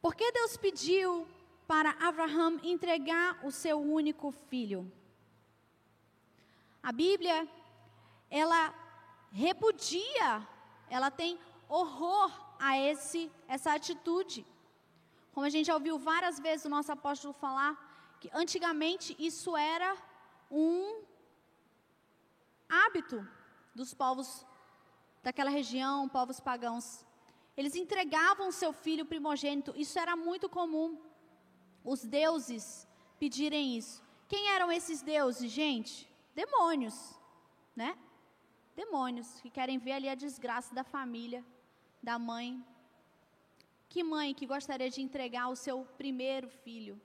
Por 0.02 0.16
que 0.16 0.32
Deus 0.32 0.56
pediu 0.56 1.28
para 1.66 1.90
Abraão 2.08 2.58
entregar 2.64 3.38
o 3.46 3.52
seu 3.52 3.80
único 3.80 4.32
filho? 4.32 4.80
A 6.82 6.90
Bíblia, 6.90 7.48
ela 8.28 8.74
repudia, 9.30 10.46
ela 10.90 11.08
tem 11.08 11.38
horror 11.68 12.30
a 12.58 12.76
esse 12.76 13.30
essa 13.46 13.72
atitude. 13.72 14.44
Como 15.32 15.46
a 15.46 15.50
gente 15.50 15.66
já 15.66 15.74
ouviu 15.74 15.96
várias 15.98 16.40
vezes 16.40 16.66
o 16.66 16.74
nosso 16.76 16.90
apóstolo 16.90 17.32
falar, 17.32 17.72
que 18.20 18.28
antigamente 18.34 19.14
isso 19.18 19.56
era 19.56 19.96
um 20.50 21.04
hábito 22.68 23.26
dos 23.72 23.94
povos 23.94 24.44
daquela 25.22 25.50
região, 25.50 26.08
povos 26.08 26.40
pagãos. 26.40 27.06
Eles 27.56 27.74
entregavam 27.74 28.50
seu 28.50 28.72
filho 28.72 29.04
primogênito, 29.04 29.74
isso 29.76 29.98
era 29.98 30.16
muito 30.16 30.48
comum. 30.48 30.98
Os 31.84 32.02
deuses 32.04 32.86
pedirem 33.18 33.76
isso. 33.76 34.02
Quem 34.26 34.48
eram 34.48 34.72
esses 34.72 35.02
deuses, 35.02 35.50
gente? 35.50 36.08
Demônios, 36.34 36.96
né? 37.76 37.98
Demônios 38.74 39.40
que 39.40 39.50
querem 39.50 39.78
ver 39.78 39.92
ali 39.92 40.08
a 40.08 40.14
desgraça 40.14 40.74
da 40.74 40.82
família, 40.82 41.44
da 42.02 42.18
mãe. 42.18 42.64
Que 43.88 44.02
mãe 44.02 44.32
que 44.32 44.46
gostaria 44.46 44.88
de 44.88 45.02
entregar 45.02 45.48
o 45.48 45.56
seu 45.56 45.84
primeiro 45.98 46.48
filho 46.48 46.98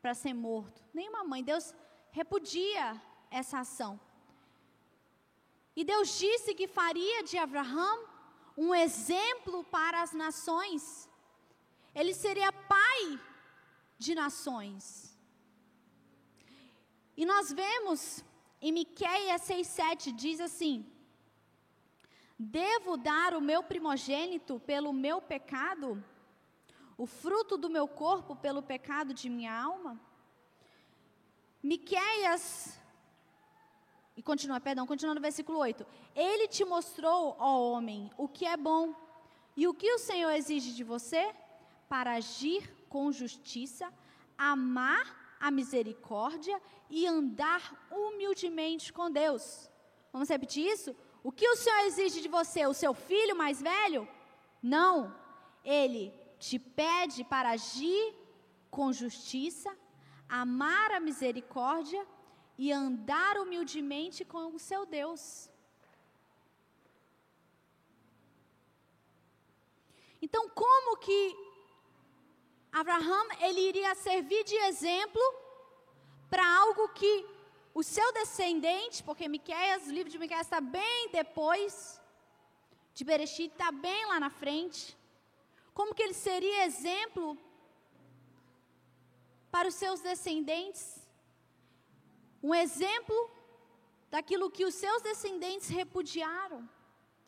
para 0.00 0.14
ser 0.14 0.32
morto? 0.32 0.82
Nenhuma 0.94 1.22
mãe. 1.22 1.44
Deus 1.44 1.74
repudia 2.10 3.00
essa 3.30 3.58
ação. 3.58 4.00
E 5.76 5.84
Deus 5.84 6.18
disse 6.18 6.54
que 6.54 6.66
faria 6.66 7.22
de 7.22 7.36
Abraão 7.36 8.11
um 8.56 8.74
exemplo 8.74 9.64
para 9.64 10.02
as 10.02 10.12
nações. 10.12 11.08
Ele 11.94 12.14
seria 12.14 12.52
pai 12.52 13.20
de 13.98 14.14
nações. 14.14 15.16
E 17.16 17.24
nós 17.24 17.52
vemos 17.52 18.24
em 18.60 18.72
Miqueias 18.72 19.42
6:7 19.42 20.12
diz 20.12 20.40
assim: 20.40 20.86
Devo 22.38 22.96
dar 22.96 23.34
o 23.34 23.40
meu 23.40 23.62
primogênito 23.62 24.60
pelo 24.60 24.92
meu 24.92 25.20
pecado? 25.20 26.02
O 26.96 27.06
fruto 27.06 27.56
do 27.56 27.68
meu 27.70 27.86
corpo 27.86 28.34
pelo 28.36 28.62
pecado 28.62 29.14
de 29.14 29.28
minha 29.28 29.54
alma? 29.54 30.00
Miqueias 31.62 32.78
e 34.22 34.24
continua, 34.24 34.60
perdão, 34.60 34.86
continua 34.86 35.16
no 35.16 35.20
versículo 35.20 35.58
8. 35.58 35.84
Ele 36.14 36.46
te 36.46 36.64
mostrou, 36.64 37.36
ó 37.40 37.72
homem, 37.72 38.08
o 38.16 38.28
que 38.28 38.46
é 38.46 38.56
bom. 38.56 38.94
E 39.56 39.66
o 39.66 39.74
que 39.74 39.90
o 39.92 39.98
Senhor 39.98 40.30
exige 40.30 40.72
de 40.72 40.84
você? 40.84 41.34
Para 41.88 42.12
agir 42.12 42.72
com 42.88 43.10
justiça, 43.10 43.92
amar 44.38 45.36
a 45.40 45.50
misericórdia 45.50 46.56
e 46.88 47.04
andar 47.04 47.62
humildemente 47.90 48.92
com 48.92 49.10
Deus. 49.10 49.68
Vamos 50.12 50.28
repetir 50.28 50.64
isso? 50.66 50.94
O 51.24 51.32
que 51.32 51.48
o 51.48 51.56
Senhor 51.56 51.80
exige 51.86 52.20
de 52.20 52.28
você? 52.28 52.64
O 52.64 52.72
seu 52.72 52.94
filho 52.94 53.34
mais 53.34 53.60
velho? 53.60 54.08
Não. 54.62 55.12
Ele 55.64 56.14
te 56.38 56.60
pede 56.60 57.24
para 57.24 57.50
agir 57.50 58.14
com 58.70 58.92
justiça, 58.92 59.76
amar 60.28 60.92
a 60.92 61.00
misericórdia 61.00 62.06
e 62.56 62.72
andar 62.72 63.38
humildemente 63.38 64.24
com 64.24 64.54
o 64.54 64.58
seu 64.58 64.84
Deus. 64.86 65.50
Então, 70.20 70.48
como 70.48 70.96
que 70.98 71.36
Abraão 72.70 73.26
ele 73.40 73.60
iria 73.60 73.94
servir 73.94 74.44
de 74.44 74.54
exemplo 74.54 75.22
para 76.30 76.46
algo 76.46 76.88
que 76.90 77.26
o 77.74 77.82
seu 77.82 78.12
descendente, 78.12 79.02
porque 79.02 79.28
Miqueias, 79.28 79.86
o 79.86 79.92
livro 79.92 80.10
de 80.10 80.18
Miqueias 80.18 80.46
está 80.46 80.60
bem 80.60 81.10
depois 81.10 82.00
de 82.94 83.04
Bereshit, 83.04 83.50
está 83.52 83.72
bem 83.72 84.06
lá 84.06 84.20
na 84.20 84.30
frente. 84.30 84.96
Como 85.74 85.94
que 85.94 86.02
ele 86.02 86.14
seria 86.14 86.64
exemplo 86.64 87.36
para 89.50 89.68
os 89.68 89.74
seus 89.74 90.00
descendentes? 90.00 91.01
Um 92.42 92.54
exemplo 92.54 93.30
daquilo 94.10 94.50
que 94.50 94.64
os 94.64 94.74
seus 94.74 95.00
descendentes 95.02 95.68
repudiaram. 95.68 96.68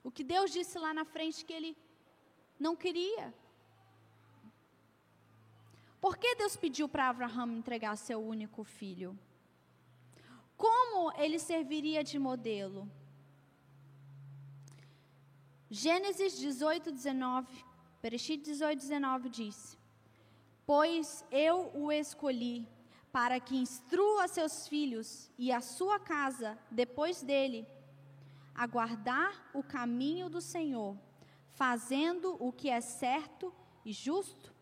O 0.03 0.11
que 0.11 0.25
Deus 0.25 0.51
disse 0.51 0.79
lá 0.79 0.93
na 0.93 1.05
frente 1.05 1.45
que 1.45 1.53
ele 1.53 1.77
não 2.59 2.75
queria. 2.77 3.33
Por 6.01 6.19
que 6.19 6.35
Deus 6.35 6.57
pediu 6.57 6.87
para 6.89 7.09
Abraão 7.09 7.51
entregar 7.53 7.97
seu 7.97 8.23
único 8.23 8.63
filho? 8.65 9.19
Como 10.57 11.13
ele 11.17 11.39
serviria 11.39 12.05
de 12.05 12.19
modelo? 12.19 12.91
Gênesis 15.71 16.39
18, 16.39 16.93
19, 16.93 17.65
Bereshit 18.03 18.43
18, 18.43 18.79
19 18.79 19.29
diz: 19.31 19.79
Pois 20.67 21.25
eu 21.31 21.71
o 21.75 21.91
escolhi 21.91 22.69
para 23.15 23.39
que 23.39 23.57
instrua 23.57 24.27
seus 24.27 24.67
filhos 24.67 25.31
e 25.39 25.53
a 25.53 25.61
sua 25.61 26.01
casa 26.01 26.59
depois 26.69 27.23
dele, 27.23 27.65
a 28.53 28.67
guardar 28.67 29.53
o 29.55 29.63
caminho 29.63 30.29
do 30.29 30.41
Senhor, 30.41 30.99
fazendo 31.53 32.37
o 32.45 32.51
que 32.51 32.69
é 32.69 32.81
certo 32.81 33.55
e 33.85 33.93
justo? 33.93 34.53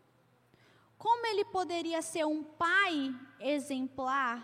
Como 0.99 1.25
ele 1.25 1.47
poderia 1.47 2.03
ser 2.03 2.27
um 2.27 2.45
pai 2.45 3.19
exemplar 3.41 4.37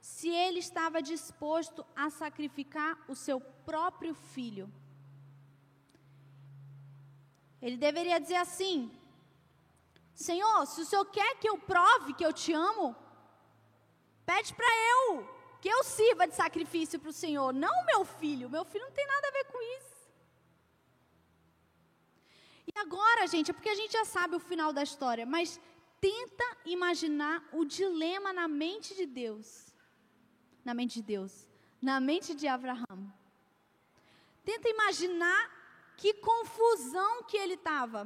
se 0.00 0.28
ele 0.28 0.58
estava 0.58 1.00
disposto 1.00 1.86
a 1.94 2.10
sacrificar 2.10 2.98
o 3.06 3.14
seu 3.14 3.40
próprio 3.40 4.12
filho? 4.16 4.68
Ele 7.62 7.76
deveria 7.76 8.18
dizer 8.18 8.40
assim: 8.48 8.90
Senhor, 10.16 10.66
se 10.66 10.80
o 10.80 10.84
Senhor 10.84 11.04
quer 11.04 11.38
que 11.38 11.48
eu 11.48 11.56
prove 11.58 12.12
que 12.12 12.26
eu 12.26 12.32
te 12.32 12.52
amo, 12.52 13.05
Pede 14.30 14.52
para 14.52 14.72
eu, 14.92 15.26
que 15.60 15.68
eu 15.68 15.82
sirva 15.84 16.26
de 16.26 16.34
sacrifício 16.34 16.98
para 16.98 17.10
o 17.10 17.18
Senhor, 17.24 17.52
não 17.54 17.84
meu 17.90 18.04
filho. 18.04 18.50
Meu 18.50 18.64
filho 18.64 18.84
não 18.84 18.92
tem 18.92 19.06
nada 19.06 19.28
a 19.28 19.30
ver 19.30 19.44
com 19.52 19.60
isso. 19.78 19.96
E 22.66 22.72
agora, 22.84 23.28
gente, 23.28 23.50
é 23.50 23.54
porque 23.54 23.68
a 23.68 23.80
gente 23.80 23.92
já 23.92 24.04
sabe 24.04 24.34
o 24.34 24.40
final 24.40 24.72
da 24.72 24.82
história, 24.82 25.24
mas 25.24 25.60
tenta 26.00 26.46
imaginar 26.64 27.36
o 27.52 27.64
dilema 27.64 28.32
na 28.32 28.48
mente 28.48 28.96
de 28.96 29.06
Deus. 29.06 29.48
Na 30.64 30.74
mente 30.74 30.94
de 30.94 31.02
Deus. 31.02 31.46
Na 31.80 32.00
mente 32.00 32.34
de 32.34 32.48
Abraão. 32.48 32.98
Tenta 34.44 34.68
imaginar 34.68 35.40
que 35.96 36.14
confusão 36.14 37.22
que 37.22 37.36
ele 37.36 37.54
estava. 37.54 38.00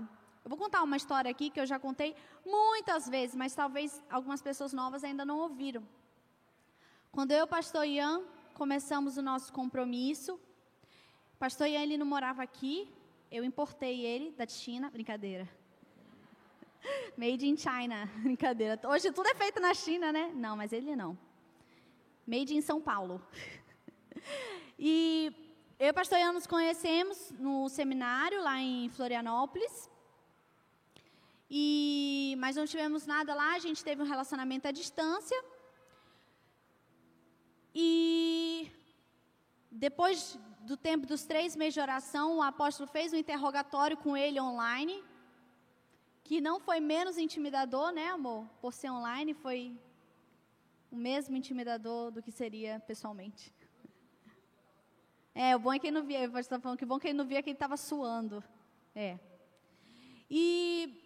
Eu 0.44 0.48
vou 0.50 0.58
contar 0.58 0.82
uma 0.82 0.96
história 0.96 1.30
aqui 1.30 1.48
que 1.50 1.60
eu 1.60 1.66
já 1.66 1.78
contei 1.78 2.14
muitas 2.44 3.08
vezes, 3.08 3.34
mas 3.34 3.54
talvez 3.54 4.02
algumas 4.10 4.42
pessoas 4.42 4.72
novas 4.72 5.02
ainda 5.02 5.24
não 5.24 5.38
ouviram. 5.38 5.82
Quando 7.12 7.32
eu 7.32 7.38
e 7.38 7.42
o 7.42 7.46
pastor 7.46 7.84
Ian 7.84 8.22
começamos 8.54 9.16
o 9.16 9.22
nosso 9.22 9.52
compromisso, 9.52 10.34
o 11.34 11.36
pastor 11.40 11.66
Ian 11.66 11.82
ele 11.82 11.98
não 11.98 12.06
morava 12.06 12.40
aqui, 12.40 12.88
eu 13.32 13.42
importei 13.42 14.06
ele 14.06 14.30
da 14.30 14.46
China, 14.46 14.88
brincadeira. 14.88 15.48
Made 17.18 17.48
in 17.48 17.56
China, 17.56 18.08
brincadeira. 18.22 18.80
Hoje 18.84 19.10
tudo 19.10 19.26
é 19.28 19.34
feito 19.34 19.58
na 19.58 19.74
China, 19.74 20.12
né? 20.12 20.30
Não, 20.36 20.56
mas 20.56 20.72
ele 20.72 20.94
não. 20.94 21.18
Made 22.24 22.54
in 22.54 22.60
São 22.60 22.80
Paulo. 22.80 23.20
e 24.78 25.32
eu 25.80 25.88
e 25.88 25.90
o 25.90 25.94
pastor 25.94 26.16
Ian 26.16 26.30
nos 26.30 26.46
conhecemos 26.46 27.32
no 27.40 27.68
seminário 27.68 28.40
lá 28.40 28.56
em 28.60 28.88
Florianópolis. 28.88 29.90
E, 31.50 32.36
mas 32.38 32.54
não 32.54 32.66
tivemos 32.66 33.04
nada 33.04 33.34
lá, 33.34 33.54
a 33.54 33.58
gente 33.58 33.82
teve 33.82 34.00
um 34.00 34.06
relacionamento 34.06 34.68
à 34.68 34.70
distância. 34.70 35.36
E 37.74 38.70
depois 39.70 40.38
do 40.60 40.76
tempo 40.76 41.06
dos 41.06 41.24
três 41.24 41.56
meses 41.56 41.74
de 41.74 41.80
oração, 41.80 42.38
o 42.38 42.42
apóstolo 42.42 42.88
fez 42.88 43.12
um 43.12 43.16
interrogatório 43.16 43.96
com 43.96 44.16
ele 44.16 44.40
online, 44.40 45.02
que 46.24 46.40
não 46.40 46.60
foi 46.60 46.80
menos 46.80 47.18
intimidador, 47.18 47.92
né, 47.92 48.08
amor? 48.08 48.46
Por 48.60 48.72
ser 48.72 48.90
online, 48.90 49.34
foi 49.34 49.76
o 50.90 50.96
mesmo 50.96 51.36
intimidador 51.36 52.10
do 52.10 52.22
que 52.22 52.32
seria 52.32 52.80
pessoalmente. 52.80 53.52
É, 55.32 55.54
o 55.54 55.60
bom 55.60 55.72
é 55.72 55.78
que 55.78 55.86
ele 55.86 55.96
não 55.96 56.04
via, 56.04 56.28
o 56.28 56.44
tá 56.44 56.58
falando 56.58 56.76
que 56.76 56.84
bom 56.84 56.96
é 56.96 57.00
que 57.00 57.06
ele 57.06 57.16
não 57.16 57.24
via 57.24 57.40
que 57.40 57.50
ele 57.50 57.54
estava 57.54 57.76
suando. 57.76 58.42
É. 58.92 59.16
E 60.28 61.00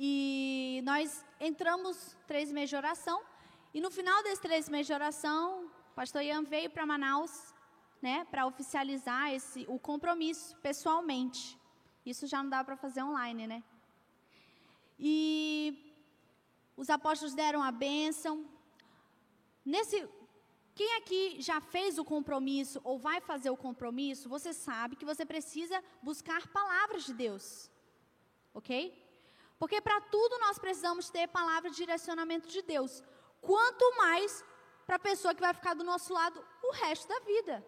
E 0.00 0.80
nós 0.84 1.24
entramos 1.40 2.16
três 2.26 2.52
meses 2.52 2.70
de 2.70 2.76
oração. 2.76 3.20
E 3.72 3.80
no 3.80 3.90
final 3.90 4.22
desses 4.22 4.38
três 4.38 4.68
meses 4.68 4.86
de 4.86 4.92
oração, 4.92 5.66
o 5.92 5.94
pastor 5.94 6.22
Ian 6.22 6.42
veio 6.42 6.70
para 6.70 6.86
Manaus, 6.86 7.54
né, 8.00 8.24
para 8.30 8.46
oficializar 8.46 9.32
esse, 9.32 9.66
o 9.68 9.78
compromisso 9.78 10.56
pessoalmente. 10.56 11.58
Isso 12.04 12.26
já 12.26 12.42
não 12.42 12.50
dá 12.50 12.64
para 12.64 12.76
fazer 12.76 13.02
online, 13.02 13.46
né? 13.46 13.62
E 14.98 15.94
os 16.76 16.88
apóstolos 16.88 17.34
deram 17.34 17.62
a 17.62 17.70
bênção. 17.70 18.46
Nesse, 19.64 20.08
quem 20.74 20.96
aqui 20.96 21.36
já 21.40 21.60
fez 21.60 21.98
o 21.98 22.04
compromisso 22.04 22.80
ou 22.82 22.98
vai 22.98 23.20
fazer 23.20 23.50
o 23.50 23.56
compromisso, 23.56 24.28
você 24.28 24.52
sabe 24.52 24.96
que 24.96 25.04
você 25.04 25.26
precisa 25.26 25.82
buscar 26.02 26.48
palavras 26.48 27.04
de 27.04 27.12
Deus. 27.12 27.70
Ok? 28.54 28.72
Porque 29.58 29.80
para 29.80 30.00
tudo 30.00 30.38
nós 30.38 30.58
precisamos 30.58 31.10
ter 31.10 31.28
palavra 31.28 31.68
de 31.68 31.76
direcionamento 31.76 32.48
de 32.48 32.62
Deus. 32.62 33.02
Quanto 33.40 33.96
mais 33.96 34.44
para 34.86 34.96
a 34.96 34.98
pessoa 34.98 35.34
que 35.34 35.40
vai 35.40 35.52
ficar 35.52 35.74
do 35.74 35.84
nosso 35.84 36.12
lado 36.12 36.44
o 36.62 36.72
resto 36.72 37.06
da 37.06 37.20
vida. 37.20 37.64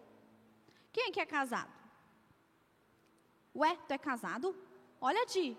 Quem 0.91 1.09
é 1.09 1.11
que 1.11 1.19
é 1.19 1.25
casado? 1.25 1.71
Ué, 3.55 3.77
tu 3.87 3.93
é 3.93 3.97
casado? 3.97 4.55
Olha, 4.99 5.25
Di, 5.25 5.57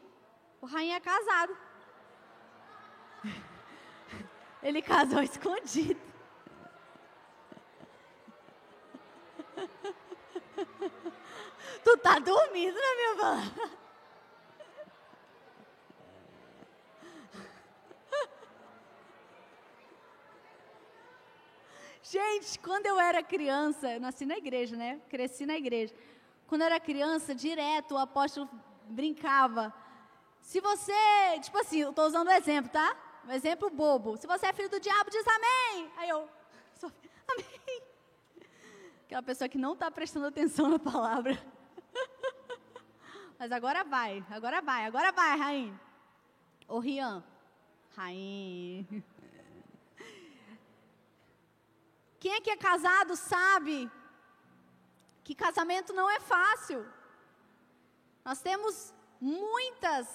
o 0.61 0.66
rainha 0.66 0.96
é 0.96 1.01
casado. 1.01 1.57
Ele 4.62 4.83
casou 4.83 5.22
escondido. 5.22 6.01
tu 11.85 11.96
tá 11.98 12.18
dormindo 12.18 12.75
na 12.75 12.96
minha 12.96 13.16
palavra. 13.16 13.81
Gente, 22.12 22.59
quando 22.59 22.85
eu 22.85 23.01
era 23.01 23.22
criança, 23.22 23.90
eu 23.90 23.98
nasci 23.98 24.27
na 24.27 24.37
igreja, 24.37 24.77
né? 24.77 25.01
Cresci 25.09 25.46
na 25.46 25.57
igreja. 25.57 25.94
Quando 26.46 26.61
eu 26.61 26.66
era 26.66 26.79
criança, 26.79 27.35
direto 27.35 27.94
o 27.94 27.96
apóstolo 27.98 28.51
brincava. 28.87 29.72
Se 30.42 30.61
você, 30.61 30.92
tipo 31.40 31.57
assim, 31.57 31.79
eu 31.79 31.88
estou 31.88 32.05
usando 32.05 32.29
um 32.29 32.33
exemplo, 32.33 32.70
tá? 32.70 32.94
Um 33.27 33.33
exemplo 33.33 33.70
bobo. 33.70 34.18
Se 34.18 34.27
você 34.27 34.44
é 34.44 34.53
filho 34.53 34.68
do 34.68 34.79
diabo, 34.79 35.09
diz 35.09 35.25
amém. 35.27 35.90
Aí 35.96 36.11
eu, 36.11 36.29
sou, 36.79 36.92
amém. 37.33 37.83
Aquela 39.07 39.22
pessoa 39.22 39.48
que 39.48 39.57
não 39.57 39.72
está 39.72 39.90
prestando 39.90 40.27
atenção 40.27 40.68
na 40.68 40.79
palavra. 40.79 41.42
Mas 43.38 43.51
agora 43.51 43.85
vai, 43.85 44.22
agora 44.29 44.61
vai, 44.61 44.85
agora 44.85 45.12
vai, 45.12 45.38
Rainha. 45.38 45.81
Ô 46.68 46.79
Rian, 46.79 47.25
Rainha. 47.96 49.03
Quem 52.22 52.35
é 52.35 52.40
que 52.40 52.52
é 52.54 52.56
casado 52.56 53.14
sabe 53.16 53.90
que 55.24 55.35
casamento 55.35 55.92
não 55.92 56.08
é 56.16 56.20
fácil. 56.20 56.80
Nós 58.24 58.40
temos 58.40 58.94
muitas, 59.20 60.06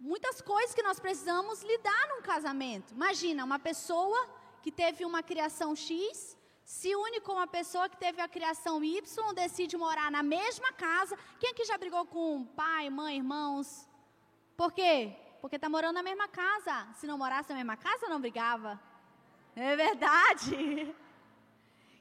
muitas 0.00 0.40
coisas 0.40 0.74
que 0.74 0.86
nós 0.88 0.98
precisamos 0.98 1.62
lidar 1.62 2.04
num 2.08 2.22
casamento. 2.22 2.94
Imagina, 2.94 3.44
uma 3.50 3.58
pessoa 3.58 4.20
que 4.62 4.72
teve 4.72 5.04
uma 5.04 5.22
criação 5.22 5.76
X 5.76 6.38
se 6.64 6.96
une 6.96 7.20
com 7.20 7.32
uma 7.32 7.46
pessoa 7.46 7.86
que 7.90 7.98
teve 8.06 8.22
a 8.22 8.28
criação 8.36 8.82
Y, 8.82 9.34
decide 9.34 9.76
morar 9.76 10.10
na 10.10 10.22
mesma 10.22 10.72
casa. 10.72 11.18
Quem 11.38 11.50
aqui 11.50 11.66
já 11.66 11.76
brigou 11.76 12.06
com 12.06 12.46
pai, 12.62 12.88
mãe, 12.88 13.16
irmãos? 13.16 13.86
Por 14.56 14.72
quê? 14.72 15.14
Porque 15.42 15.56
está 15.56 15.68
morando 15.68 15.96
na 15.96 16.02
mesma 16.02 16.28
casa. 16.28 16.88
Se 16.98 17.06
não 17.06 17.18
morasse 17.18 17.50
na 17.50 17.56
mesma 17.56 17.76
casa, 17.76 18.08
não 18.08 18.20
brigava. 18.20 18.87
É 19.58 19.76
verdade. 19.76 20.54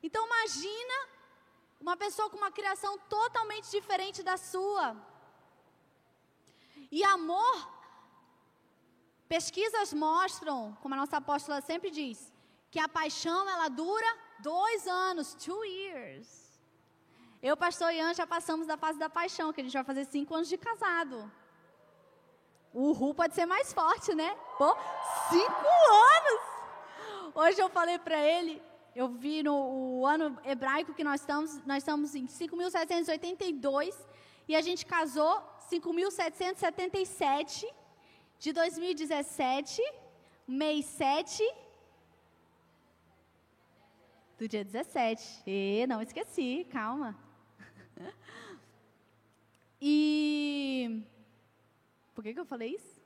Então 0.08 0.26
imagina 0.28 0.98
uma 1.82 1.98
pessoa 1.98 2.30
com 2.30 2.38
uma 2.38 2.52
criação 2.52 2.98
totalmente 3.10 3.70
diferente 3.72 4.22
da 4.22 4.38
sua. 4.38 4.96
E 6.92 7.04
amor, 7.04 7.56
pesquisas 9.28 9.92
mostram, 9.94 10.78
como 10.82 10.94
a 10.94 10.98
nossa 10.98 11.18
apóstola 11.18 11.60
sempre 11.60 11.90
diz, 11.90 12.32
que 12.70 12.80
a 12.80 12.88
paixão 12.88 13.50
ela 13.50 13.68
dura 13.70 14.18
dois 14.40 14.88
anos, 14.88 15.34
two 15.34 15.66
years. 15.66 16.28
Eu, 17.42 17.58
pastor 17.58 17.92
Ian, 17.92 18.14
já 18.14 18.28
passamos 18.28 18.68
da 18.68 18.78
fase 18.78 19.00
da 19.00 19.10
paixão, 19.10 19.52
que 19.52 19.62
a 19.62 19.64
gente 19.64 19.74
vai 19.74 19.84
fazer 19.84 20.06
cinco 20.06 20.36
anos 20.36 20.48
de 20.48 20.58
casado. 20.58 21.30
O 22.72 22.92
Ru 22.92 23.14
pode 23.16 23.34
ser 23.34 23.48
mais 23.48 23.74
forte, 23.74 24.14
né? 24.14 24.36
Pô, 24.58 24.76
cinco 25.32 25.68
anos! 26.16 26.57
Hoje 27.42 27.62
eu 27.62 27.70
falei 27.70 28.00
para 28.00 28.20
ele, 28.20 28.60
eu 28.96 29.10
vi 29.10 29.44
no 29.44 30.04
ano 30.08 30.40
hebraico 30.44 30.96
que 30.96 31.04
nós 31.04 31.22
estamos, 31.22 31.64
nós 31.68 31.84
estamos 31.84 32.16
em 32.16 32.26
5.782 32.26 33.94
e 34.48 34.56
a 34.56 34.62
gente 34.68 34.84
casou 34.84 35.40
5.777 35.72 37.72
de 38.40 38.52
2017, 38.52 39.84
mês 40.48 40.86
7 40.86 41.44
do 44.40 44.48
dia 44.48 44.66
17. 44.66 45.44
E 45.46 45.86
não 45.88 46.02
esqueci, 46.02 46.66
calma. 46.72 47.16
E 49.80 51.04
por 52.16 52.24
que, 52.24 52.34
que 52.34 52.40
eu 52.40 52.46
falei 52.46 52.74
isso? 52.74 52.97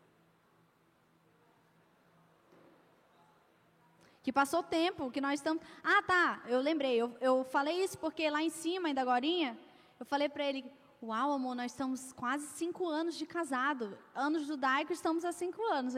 Que 4.22 4.32
passou 4.32 4.62
tempo, 4.62 5.12
que 5.12 5.22
nós 5.22 5.40
estamos. 5.40 5.64
Ah, 5.84 6.02
tá, 6.04 6.44
eu 6.48 6.62
lembrei, 6.62 6.96
eu, 6.96 7.16
eu 7.20 7.44
falei 7.44 7.84
isso 7.84 7.98
porque 7.98 8.30
lá 8.30 8.44
em 8.44 8.50
cima, 8.50 8.88
ainda 8.88 9.02
agora, 9.02 9.26
eu 9.26 10.06
falei 10.06 10.30
para 10.30 10.46
ele: 10.46 10.64
Uau, 11.02 11.32
amor, 11.32 11.56
nós 11.56 11.72
estamos 11.72 12.14
quase 12.14 12.46
cinco 12.50 12.88
anos 12.88 13.16
de 13.16 13.26
casado. 13.26 13.98
Anos 14.14 14.46
judaico, 14.46 14.94
estamos 14.94 15.26
há 15.26 15.32
cinco 15.32 15.64
anos. 15.66 15.96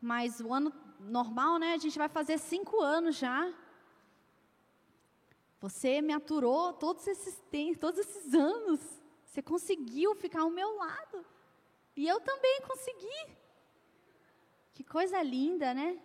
Mas 0.00 0.40
o 0.40 0.54
ano 0.54 0.72
normal, 1.00 1.58
né? 1.58 1.72
A 1.74 1.78
gente 1.78 1.98
vai 1.98 2.08
fazer 2.08 2.38
cinco 2.38 2.80
anos 2.80 3.16
já. 3.16 3.52
Você 5.60 6.00
me 6.00 6.12
aturou 6.12 6.72
todos 6.74 7.04
esses 7.08 7.42
todos 7.80 7.98
esses 7.98 8.32
anos. 8.32 8.80
Você 9.24 9.42
conseguiu 9.42 10.14
ficar 10.14 10.42
ao 10.42 10.50
meu 10.50 10.76
lado. 10.76 11.26
E 11.96 12.06
eu 12.06 12.20
também 12.20 12.60
consegui. 12.60 13.36
Que 14.72 14.84
coisa 14.84 15.20
linda, 15.22 15.74
né? 15.74 15.98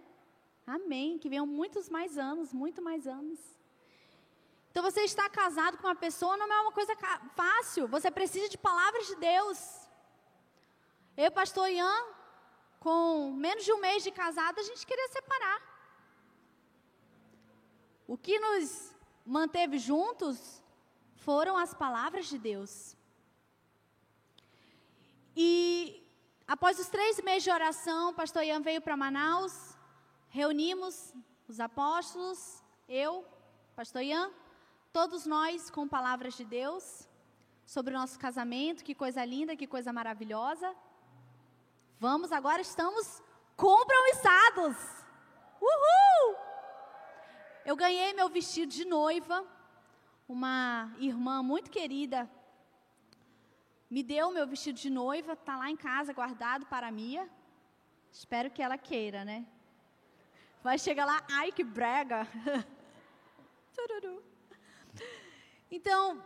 Amém. 0.65 1.17
Que 1.17 1.29
venham 1.29 1.45
muitos 1.45 1.89
mais 1.89 2.17
anos, 2.17 2.53
muito 2.53 2.81
mais 2.81 3.07
anos. 3.07 3.39
Então 4.69 4.83
você 4.83 5.01
está 5.01 5.29
casado 5.29 5.77
com 5.77 5.87
uma 5.87 5.95
pessoa 5.95 6.37
não 6.37 6.51
é 6.51 6.61
uma 6.61 6.71
coisa 6.71 6.95
fácil. 7.35 7.87
Você 7.87 8.09
precisa 8.09 8.47
de 8.47 8.57
palavras 8.57 9.05
de 9.07 9.15
Deus. 9.15 9.59
Eu, 11.17 11.29
pastor 11.31 11.69
Ian, 11.69 12.05
com 12.79 13.31
menos 13.33 13.65
de 13.65 13.73
um 13.73 13.81
mês 13.81 14.01
de 14.03 14.11
casado, 14.11 14.59
a 14.59 14.63
gente 14.63 14.87
queria 14.87 15.09
separar. 15.09 15.59
O 18.07 18.17
que 18.17 18.39
nos 18.39 18.95
manteve 19.25 19.77
juntos 19.77 20.63
foram 21.15 21.57
as 21.57 21.73
palavras 21.73 22.27
de 22.27 22.37
Deus. 22.37 22.95
E 25.35 26.01
após 26.47 26.79
os 26.79 26.87
três 26.87 27.21
meses 27.21 27.43
de 27.43 27.51
oração, 27.51 28.09
o 28.09 28.13
pastor 28.13 28.43
Ian 28.43 28.61
veio 28.61 28.81
para 28.81 28.97
Manaus 28.97 29.70
reunimos 30.31 31.13
os 31.47 31.59
apóstolos, 31.59 32.63
eu, 32.87 33.23
pastor 33.75 34.01
Ian, 34.01 34.31
todos 34.91 35.25
nós 35.25 35.69
com 35.69 35.87
palavras 35.87 36.33
de 36.35 36.45
Deus 36.45 37.07
sobre 37.65 37.93
o 37.93 37.99
nosso 37.99 38.17
casamento, 38.17 38.83
que 38.83 38.95
coisa 38.95 39.23
linda, 39.23 39.55
que 39.55 39.67
coisa 39.67 39.93
maravilhosa. 39.93 40.75
Vamos, 41.99 42.31
agora 42.31 42.61
estamos 42.61 43.21
compromissados. 43.55 44.75
Uhul! 45.61 46.35
Eu 47.63 47.75
ganhei 47.75 48.13
meu 48.13 48.27
vestido 48.29 48.71
de 48.71 48.85
noiva. 48.85 49.45
Uma 50.27 50.95
irmã 50.97 51.43
muito 51.43 51.69
querida 51.69 52.29
me 53.91 54.01
deu 54.01 54.31
meu 54.31 54.47
vestido 54.47 54.79
de 54.79 54.89
noiva, 54.89 55.33
está 55.33 55.57
lá 55.57 55.69
em 55.69 55.75
casa 55.75 56.13
guardado 56.13 56.65
para 56.65 56.87
a 56.87 56.91
Mia. 56.91 57.29
Espero 58.09 58.49
que 58.49 58.61
ela 58.61 58.77
queira, 58.77 59.25
né? 59.25 59.45
Vai 60.63 60.77
chegar 60.77 61.05
lá, 61.05 61.23
ai 61.31 61.51
que 61.51 61.63
brega. 61.63 62.27
então, 65.71 66.23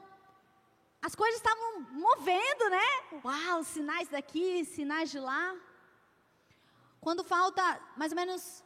as 1.01 1.15
coisas 1.15 1.37
estavam 1.37 1.81
movendo, 1.91 2.69
né? 2.69 3.21
Uau, 3.23 3.63
sinais 3.63 4.09
daqui, 4.09 4.65
sinais 4.65 5.09
de 5.09 5.19
lá. 5.19 5.55
Quando 6.99 7.23
falta 7.23 7.79
mais 7.95 8.11
ou 8.11 8.15
menos 8.15 8.63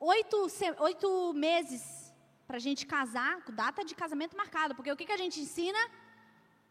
oito, 0.00 0.48
oito 0.80 1.32
meses 1.34 2.12
para 2.46 2.56
a 2.56 2.60
gente 2.60 2.84
casar, 2.84 3.42
com 3.44 3.52
data 3.52 3.84
de 3.84 3.94
casamento 3.94 4.36
marcada, 4.36 4.74
porque 4.74 4.90
o 4.90 4.96
que, 4.96 5.06
que 5.06 5.12
a 5.12 5.16
gente 5.16 5.38
ensina? 5.38 5.78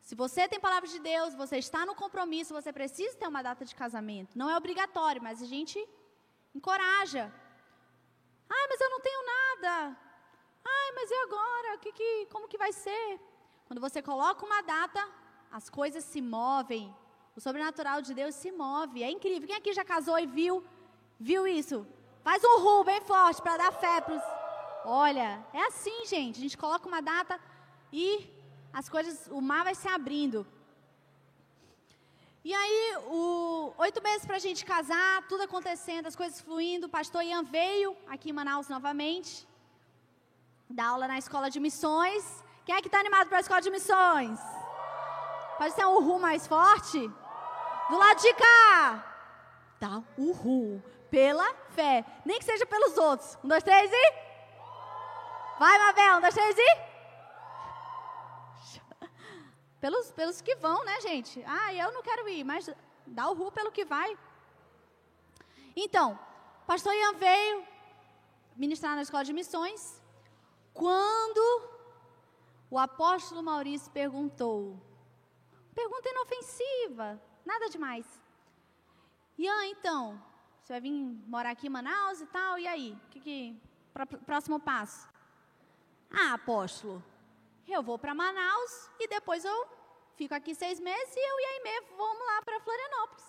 Se 0.02 0.14
você 0.14 0.48
tem 0.48 0.60
palavra 0.60 0.90
de 0.90 1.00
Deus, 1.00 1.34
você 1.36 1.58
está 1.58 1.86
no 1.86 1.96
compromisso, 1.96 2.54
você 2.54 2.74
precisa 2.74 3.16
ter 3.16 3.28
uma 3.28 3.42
data 3.42 3.64
de 3.64 3.76
casamento. 3.76 4.38
Não 4.38 4.50
é 4.50 4.58
obrigatório, 4.58 5.24
mas 5.24 5.42
a 5.42 5.46
gente 5.46 5.80
encoraja. 6.54 7.32
Ai, 8.58 8.66
mas 8.70 8.82
eu 8.82 8.90
não 8.90 9.00
tenho 9.00 9.22
nada. 9.26 9.98
Ai, 10.64 10.92
mas 10.96 11.10
e 11.10 11.16
agora? 11.26 11.78
Que 11.78 11.92
que, 11.92 12.26
como 12.34 12.48
que 12.48 12.58
vai 12.58 12.72
ser? 12.74 13.20
Quando 13.66 13.80
você 13.80 14.02
coloca 14.02 14.46
uma 14.46 14.62
data, 14.62 15.02
as 15.52 15.70
coisas 15.70 16.04
se 16.04 16.22
movem. 16.22 16.94
O 17.36 17.40
sobrenatural 17.40 18.02
de 18.02 18.14
Deus 18.14 18.36
se 18.36 18.52
move. 18.52 19.04
É 19.04 19.10
incrível. 19.10 19.48
Quem 19.48 19.56
aqui 19.56 19.74
já 19.74 19.86
casou 19.86 20.20
e 20.20 20.28
viu? 20.28 20.64
Viu 21.20 21.48
isso? 21.48 21.88
Faz 22.24 22.44
um 22.44 22.60
ru 22.64 22.84
bem 22.84 23.02
forte 23.02 23.42
para 23.42 23.58
dar 23.58 23.72
fé 23.72 24.02
para 24.02 24.16
os. 24.16 24.24
Olha, 24.84 25.46
é 25.54 25.62
assim, 25.68 26.06
gente. 26.06 26.40
A 26.40 26.42
gente 26.42 26.58
coloca 26.58 26.88
uma 26.88 27.02
data 27.02 27.40
e 27.92 28.30
as 28.74 28.90
coisas, 28.90 29.28
o 29.32 29.42
mar 29.42 29.64
vai 29.64 29.76
se 29.76 29.88
abrindo. 29.88 30.46
E 32.44 32.52
aí, 32.56 32.98
o, 33.06 33.72
oito 33.78 34.02
meses 34.02 34.26
para 34.26 34.38
a 34.38 34.40
gente 34.40 34.66
casar, 34.66 35.28
tudo 35.28 35.44
acontecendo, 35.44 36.08
as 36.08 36.16
coisas 36.16 36.42
fluindo. 36.42 36.88
O 36.88 36.90
pastor 36.90 37.24
Ian 37.24 37.44
veio 37.44 37.96
aqui 38.08 38.32
em 38.32 38.34
Manaus 38.34 38.68
novamente, 38.68 39.48
dar 40.68 40.88
aula 40.88 41.08
na 41.08 41.20
escola 41.20 41.52
de 41.52 41.60
missões. 41.60 42.44
Quem 42.66 42.76
é 42.76 42.82
que 42.82 42.88
está 42.88 43.00
animado 43.00 43.28
para 43.28 43.38
a 43.38 43.42
escola 43.42 43.62
de 43.62 43.70
missões? 43.70 44.40
Pode 45.60 45.76
ser 45.76 45.86
um 45.86 45.98
uhul 45.98 46.18
mais 46.18 46.48
forte? 46.48 47.00
Do 47.90 47.98
lado 47.98 48.20
de 48.20 48.34
cá. 48.34 49.06
Dá 49.80 50.02
uhul. 50.18 50.82
Pela 51.12 51.54
fé. 51.76 52.04
Nem 52.26 52.40
que 52.40 52.46
seja 52.46 52.66
pelos 52.66 52.98
outros. 52.98 53.38
Um, 53.44 53.50
dois, 53.50 53.62
três 53.62 53.92
e. 53.92 54.14
Vai, 55.60 55.78
Mabel. 55.78 56.18
Um, 56.18 56.22
dois, 56.22 56.34
três 56.34 56.56
e. 56.58 56.91
Pelos, 59.82 60.12
pelos 60.12 60.42
que 60.42 60.56
vão, 60.56 60.86
né, 60.86 61.02
gente? 61.02 61.44
Ah, 61.46 61.74
eu 61.74 61.92
não 61.92 62.04
quero 62.04 62.30
ir, 62.30 62.44
mas 62.44 62.70
dá 63.06 63.28
o 63.30 63.34
ru 63.34 63.52
pelo 63.52 63.72
que 63.72 63.84
vai. 63.84 64.16
Então, 65.76 66.18
pastor 66.68 66.94
Ian 66.94 67.14
veio 67.14 67.66
ministrar 68.56 68.96
na 68.96 69.02
escola 69.02 69.24
de 69.24 69.34
missões. 69.34 70.00
Quando 70.72 71.44
o 72.70 72.78
apóstolo 72.78 73.42
Maurício 73.42 73.92
perguntou, 73.92 74.80
pergunta 75.74 76.10
inofensiva, 76.10 77.20
nada 77.44 77.68
demais. 77.68 78.06
Ian, 79.38 79.66
então, 79.66 80.22
você 80.62 80.74
vai 80.74 80.82
vir 80.82 80.94
morar 81.28 81.50
aqui 81.50 81.66
em 81.66 81.72
Manaus 81.72 82.22
e 82.22 82.28
tal, 82.28 82.60
e 82.60 82.68
aí? 82.68 82.98
Que, 83.10 83.20
que, 83.20 83.62
próximo 84.28 84.60
passo? 84.60 85.10
Ah, 86.12 86.34
apóstolo, 86.34 87.04
eu 87.74 87.84
vou 87.84 87.98
para 87.98 88.14
Manaus 88.14 88.90
e 89.00 89.08
depois 89.08 89.44
eu 89.46 89.68
fico 90.16 90.34
aqui 90.34 90.54
seis 90.54 90.80
meses 90.80 91.16
e 91.16 91.20
eu 91.20 91.40
e 91.40 91.46
a 91.46 91.50
Aimee 91.56 91.88
vamos 91.98 92.26
lá 92.26 92.42
para 92.44 92.60
Florianópolis. 92.60 93.26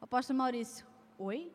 O 0.00 0.04
apóstolo 0.04 0.38
Maurício, 0.38 0.86
oi? 1.18 1.52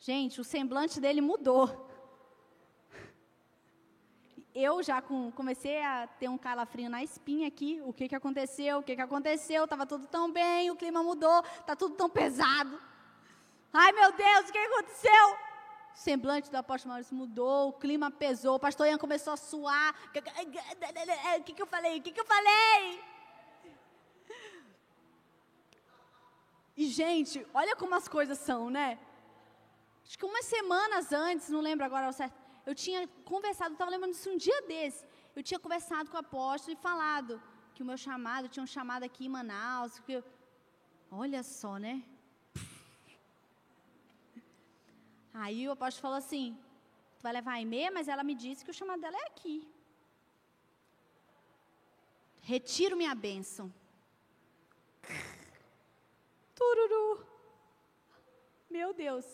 Gente, 0.00 0.40
o 0.40 0.44
semblante 0.44 1.00
dele 1.00 1.20
mudou. 1.20 1.86
Eu 4.54 4.82
já 4.82 5.00
com, 5.02 5.30
comecei 5.32 5.82
a 5.82 6.06
ter 6.06 6.28
um 6.28 6.38
calafrio 6.38 6.88
na 6.88 7.02
espinha 7.02 7.46
aqui. 7.46 7.80
O 7.84 7.92
que, 7.92 8.08
que 8.08 8.14
aconteceu? 8.14 8.78
O 8.78 8.82
que, 8.82 8.96
que 8.96 9.02
aconteceu? 9.02 9.64
Estava 9.64 9.86
tudo 9.86 10.06
tão 10.06 10.32
bem, 10.32 10.70
o 10.70 10.76
clima 10.76 11.02
mudou, 11.02 11.40
está 11.60 11.76
tudo 11.76 11.94
tão 11.94 12.08
pesado. 12.08 12.80
Ai 13.72 13.92
meu 13.92 14.10
Deus, 14.12 14.48
o 14.48 14.52
que 14.52 14.58
aconteceu? 14.58 15.47
O 15.98 16.00
semblante 16.00 16.48
do 16.48 16.56
apóstolo 16.56 16.90
Maurício 16.92 17.16
mudou, 17.20 17.70
o 17.70 17.72
clima 17.72 18.08
pesou, 18.08 18.54
o 18.54 18.60
pastor 18.66 18.86
Ian 18.86 18.98
começou 18.98 19.32
a 19.32 19.36
suar. 19.36 19.92
O 20.06 21.42
que, 21.42 21.52
que 21.54 21.62
eu 21.64 21.66
falei? 21.66 21.98
O 21.98 22.02
que, 22.02 22.12
que 22.12 22.20
eu 22.20 22.24
falei? 22.24 23.02
E, 26.76 26.86
gente, 26.86 27.44
olha 27.52 27.74
como 27.74 27.96
as 27.96 28.06
coisas 28.06 28.38
são, 28.38 28.70
né? 28.70 28.96
Acho 30.06 30.16
que 30.16 30.24
umas 30.24 30.44
semanas 30.44 31.12
antes, 31.12 31.48
não 31.48 31.60
lembro 31.60 31.84
agora 31.84 32.06
ao 32.06 32.12
certo, 32.12 32.36
eu 32.64 32.76
tinha 32.76 33.00
conversado, 33.24 33.72
estava 33.72 33.90
lembrando 33.90 34.12
disso 34.12 34.30
um 34.30 34.36
dia 34.36 34.62
desse. 34.70 35.04
Eu 35.34 35.42
tinha 35.42 35.58
conversado 35.58 36.08
com 36.10 36.16
o 36.16 36.20
apóstolo 36.20 36.76
e 36.78 36.80
falado 36.80 37.42
que 37.74 37.82
o 37.82 37.86
meu 37.90 37.98
chamado, 37.98 38.48
tinha 38.48 38.62
um 38.62 38.72
chamado 38.76 39.02
aqui 39.02 39.26
em 39.26 39.28
Manaus. 39.28 39.98
Que 39.98 40.12
eu, 40.12 40.24
olha 41.10 41.42
só, 41.42 41.76
né? 41.76 42.04
Aí 45.44 45.68
o 45.68 45.72
apóstolo 45.72 46.02
falou 46.02 46.18
assim: 46.18 46.58
Tu 47.16 47.22
vai 47.22 47.32
levar 47.32 47.52
a 47.52 47.54
Aimee, 47.54 47.90
mas 47.90 48.08
ela 48.08 48.24
me 48.24 48.34
disse 48.34 48.64
que 48.64 48.72
o 48.72 48.78
chamado 48.80 49.00
dela 49.00 49.16
é 49.16 49.26
aqui. 49.26 49.56
Retiro 52.42 52.96
minha 52.96 53.14
bênção. 53.14 53.72
Tururu. 56.56 57.24
Meu 58.68 58.92
Deus. 58.92 59.26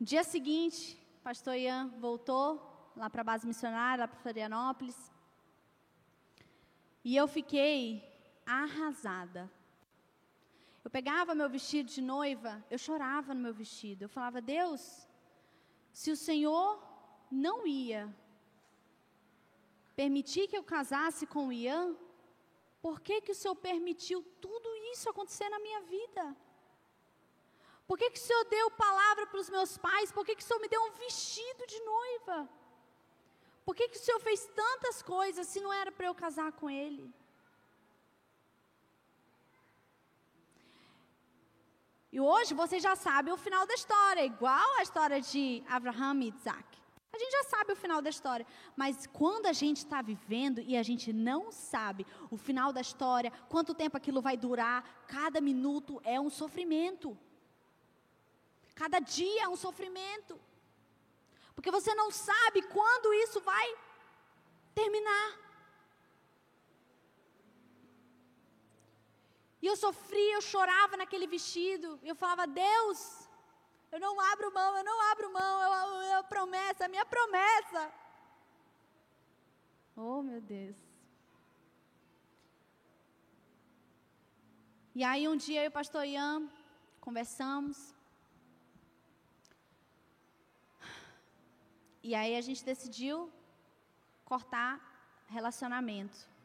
Dia 0.00 0.22
seguinte, 0.22 0.80
pastor 1.24 1.56
Ian 1.56 1.88
voltou 1.98 2.92
lá 2.96 3.10
para 3.10 3.22
a 3.22 3.30
base 3.30 3.46
missionária, 3.46 4.02
lá 4.02 4.08
para 4.08 4.20
Florianópolis. 4.20 4.98
E 7.04 7.16
eu 7.16 7.26
fiquei 7.26 7.80
arrasada. 8.44 9.50
Eu 10.86 10.90
pegava 10.98 11.34
meu 11.34 11.48
vestido 11.54 11.88
de 11.94 12.00
noiva, 12.00 12.64
eu 12.70 12.78
chorava 12.78 13.34
no 13.34 13.40
meu 13.46 13.52
vestido. 13.52 14.02
Eu 14.02 14.08
falava, 14.08 14.40
Deus, 14.40 14.82
se 16.00 16.12
o 16.12 16.16
Senhor 16.16 16.80
não 17.28 17.66
ia 17.66 18.02
permitir 19.96 20.46
que 20.46 20.56
eu 20.56 20.62
casasse 20.62 21.26
com 21.26 21.52
Ian, 21.52 21.96
por 22.80 23.00
que, 23.00 23.20
que 23.20 23.32
o 23.32 23.34
Senhor 23.34 23.56
permitiu 23.56 24.22
tudo 24.40 24.68
isso 24.92 25.10
acontecer 25.10 25.48
na 25.48 25.58
minha 25.58 25.80
vida? 25.80 26.24
Por 27.88 27.98
que, 27.98 28.10
que 28.12 28.20
o 28.20 28.26
Senhor 28.28 28.44
deu 28.44 28.70
palavra 28.70 29.26
para 29.26 29.40
os 29.40 29.50
meus 29.50 29.76
pais? 29.76 30.12
Por 30.12 30.24
que, 30.24 30.36
que 30.36 30.44
o 30.44 30.46
Senhor 30.46 30.60
me 30.60 30.68
deu 30.68 30.82
um 30.84 30.92
vestido 30.92 31.66
de 31.66 31.80
noiva? 31.80 32.48
Por 33.64 33.74
que, 33.74 33.88
que 33.88 33.96
o 33.96 34.04
Senhor 34.06 34.20
fez 34.20 34.46
tantas 34.62 35.02
coisas 35.02 35.48
se 35.48 35.60
não 35.60 35.72
era 35.72 35.90
para 35.90 36.06
eu 36.06 36.14
casar 36.14 36.52
com 36.52 36.70
ele? 36.70 37.12
E 42.12 42.20
hoje 42.20 42.54
você 42.54 42.78
já 42.78 42.94
sabe 42.94 43.30
o 43.30 43.36
final 43.36 43.66
da 43.66 43.74
história, 43.74 44.24
igual 44.24 44.76
a 44.78 44.82
história 44.82 45.20
de 45.20 45.62
Abraham 45.68 46.22
e 46.22 46.28
Isaac. 46.28 46.86
A 47.12 47.18
gente 47.18 47.32
já 47.32 47.44
sabe 47.44 47.72
o 47.72 47.76
final 47.76 48.02
da 48.02 48.10
história, 48.10 48.46
mas 48.76 49.06
quando 49.06 49.46
a 49.46 49.52
gente 49.52 49.78
está 49.78 50.02
vivendo 50.02 50.60
e 50.60 50.76
a 50.76 50.82
gente 50.82 51.12
não 51.12 51.50
sabe 51.50 52.06
o 52.30 52.36
final 52.36 52.72
da 52.72 52.80
história, 52.80 53.32
quanto 53.48 53.74
tempo 53.74 53.96
aquilo 53.96 54.20
vai 54.20 54.36
durar, 54.36 54.84
cada 55.08 55.40
minuto 55.40 56.00
é 56.04 56.20
um 56.20 56.28
sofrimento. 56.28 57.16
Cada 58.74 58.98
dia 58.98 59.44
é 59.44 59.48
um 59.48 59.56
sofrimento. 59.56 60.38
Porque 61.54 61.70
você 61.70 61.94
não 61.94 62.10
sabe 62.10 62.60
quando 62.62 63.14
isso 63.14 63.40
vai 63.40 63.66
terminar. 64.74 65.45
E 69.66 69.68
eu 69.68 69.76
sofria, 69.84 70.34
eu 70.34 70.42
chorava 70.50 70.96
naquele 70.96 71.26
vestido. 71.26 71.88
E 72.04 72.08
eu 72.10 72.14
falava, 72.20 72.44
Deus, 72.46 72.98
eu 73.90 73.98
não 74.04 74.14
abro 74.32 74.48
mão, 74.58 74.76
eu 74.80 74.84
não 74.88 74.98
abro 75.10 75.28
mão, 75.38 75.54
eu, 75.64 75.70
eu, 75.78 76.02
eu 76.16 76.22
promessa, 76.34 76.84
a 76.84 76.88
minha 76.92 77.04
promessa. 77.14 77.82
Oh, 79.96 80.22
meu 80.22 80.40
Deus. 80.40 80.76
E 84.94 85.02
aí 85.02 85.26
um 85.26 85.36
dia 85.36 85.62
eu 85.62 85.64
e 85.64 85.72
o 85.72 85.76
pastor 85.80 86.04
Ian 86.06 86.48
conversamos. 87.00 87.92
E 92.04 92.14
aí 92.14 92.36
a 92.36 92.44
gente 92.48 92.64
decidiu 92.72 93.32
cortar 94.32 94.72
relacionamento. 95.26 96.35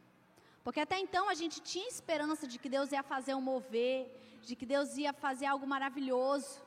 Porque 0.63 0.80
até 0.80 0.97
então 1.00 1.28
a 1.28 1.34
gente 1.34 1.60
tinha 1.60 1.88
esperança 1.88 2.45
de 2.47 2.58
que 2.60 2.69
Deus 2.69 2.91
ia 2.91 3.04
fazer 3.04 3.34
um 3.36 3.41
mover, 3.41 4.00
de 4.43 4.56
que 4.56 4.65
Deus 4.65 4.95
ia 4.95 5.13
fazer 5.13 5.47
algo 5.47 5.65
maravilhoso. 5.65 6.62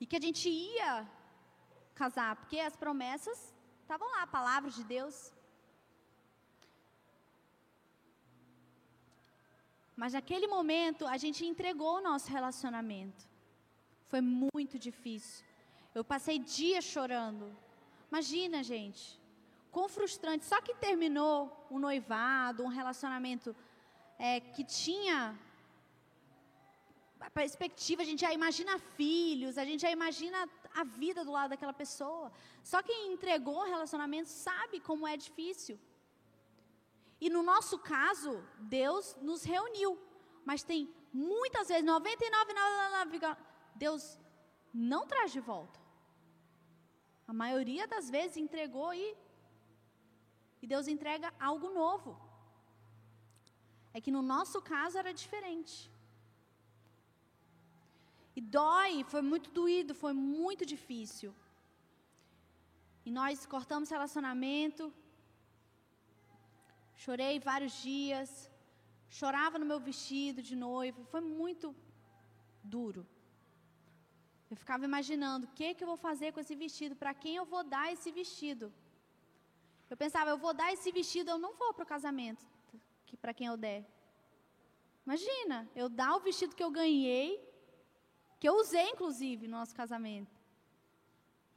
E 0.00 0.06
que 0.06 0.16
a 0.16 0.20
gente 0.20 0.48
ia 0.48 1.08
casar, 1.94 2.36
porque 2.36 2.58
as 2.58 2.76
promessas 2.76 3.54
estavam 3.82 4.08
lá, 4.14 4.22
a 4.22 4.26
palavra 4.26 4.70
de 4.70 4.84
Deus. 4.84 5.32
Mas 9.96 10.12
naquele 10.12 10.46
momento 10.46 11.06
a 11.06 11.16
gente 11.16 11.46
entregou 11.46 11.96
o 11.96 12.02
nosso 12.02 12.30
relacionamento. 12.30 13.24
Foi 14.08 14.20
muito 14.20 14.78
difícil. 14.78 15.46
Eu 15.94 16.04
passei 16.04 16.38
dias 16.38 16.84
chorando. 16.84 17.56
Imagina, 18.10 18.62
gente 18.62 19.21
quão 19.74 19.88
frustrante. 19.88 20.44
Só 20.44 20.60
que 20.60 20.74
terminou 20.74 21.66
um 21.70 21.78
noivado, 21.78 22.62
um 22.62 22.68
relacionamento 22.68 23.56
é, 24.18 24.40
que 24.40 24.62
tinha 24.62 25.36
a 27.20 27.30
perspectiva, 27.30 28.02
a 28.02 28.04
gente 28.04 28.20
já 28.20 28.32
imagina 28.32 28.78
filhos, 28.78 29.56
a 29.56 29.64
gente 29.64 29.80
já 29.80 29.90
imagina 29.90 30.38
a 30.74 30.84
vida 30.84 31.24
do 31.24 31.32
lado 31.32 31.50
daquela 31.50 31.72
pessoa. 31.72 32.30
Só 32.62 32.82
quem 32.82 33.12
entregou 33.12 33.58
o 33.60 33.70
relacionamento 33.74 34.28
sabe 34.28 34.80
como 34.80 35.06
é 35.06 35.16
difícil. 35.16 35.78
E 37.20 37.30
no 37.30 37.42
nosso 37.42 37.78
caso, 37.78 38.44
Deus 38.58 39.16
nos 39.22 39.44
reuniu. 39.44 39.98
Mas 40.44 40.64
tem 40.64 40.92
muitas 41.12 41.68
vezes, 41.68 41.84
99,9, 41.84 43.36
Deus 43.76 44.18
não 44.74 45.06
traz 45.06 45.30
de 45.30 45.38
volta. 45.38 45.78
A 47.26 47.32
maioria 47.32 47.86
das 47.86 48.10
vezes 48.10 48.36
entregou 48.36 48.92
e, 48.92 49.16
e 50.62 50.66
Deus 50.72 50.86
entrega 50.94 51.34
algo 51.50 51.68
novo. 51.80 52.10
É 53.96 54.00
que 54.04 54.14
no 54.16 54.22
nosso 54.32 54.58
caso 54.72 54.96
era 55.02 55.12
diferente. 55.22 55.76
E 58.38 58.40
dói, 58.40 59.04
foi 59.12 59.22
muito 59.30 59.48
doído, 59.50 59.94
foi 60.02 60.14
muito 60.14 60.64
difícil. 60.74 61.30
E 63.06 63.10
nós 63.10 63.44
cortamos 63.54 63.90
relacionamento. 63.96 64.84
Chorei 67.04 67.34
vários 67.50 67.74
dias. 67.88 68.30
Chorava 69.18 69.58
no 69.58 69.66
meu 69.70 69.80
vestido 69.88 70.40
de 70.50 70.56
noiva. 70.56 71.04
Foi 71.14 71.20
muito 71.20 71.74
duro. 72.74 73.02
Eu 74.50 74.56
ficava 74.62 74.84
imaginando 74.90 75.46
o 75.46 75.52
que, 75.58 75.74
que 75.74 75.82
eu 75.84 75.90
vou 75.92 76.00
fazer 76.08 76.30
com 76.32 76.40
esse 76.40 76.54
vestido, 76.54 76.94
para 77.02 77.12
quem 77.22 77.34
eu 77.36 77.44
vou 77.52 77.62
dar 77.74 77.86
esse 77.92 78.10
vestido. 78.20 78.66
Eu 79.92 79.96
pensava, 80.04 80.30
eu 80.30 80.38
vou 80.38 80.54
dar 80.54 80.72
esse 80.72 80.90
vestido, 80.90 81.30
eu 81.30 81.36
não 81.36 81.52
vou 81.52 81.74
para 81.74 81.82
o 81.82 81.86
casamento, 81.86 82.42
que 83.04 83.14
para 83.14 83.34
quem 83.34 83.46
eu 83.46 83.58
der. 83.58 83.84
Imagina, 85.04 85.70
eu 85.76 85.86
dar 85.90 86.16
o 86.16 86.20
vestido 86.20 86.56
que 86.56 86.64
eu 86.64 86.70
ganhei, 86.70 87.28
que 88.40 88.48
eu 88.48 88.54
usei 88.54 88.88
inclusive 88.88 89.46
no 89.46 89.58
nosso 89.58 89.74
casamento. 89.74 90.34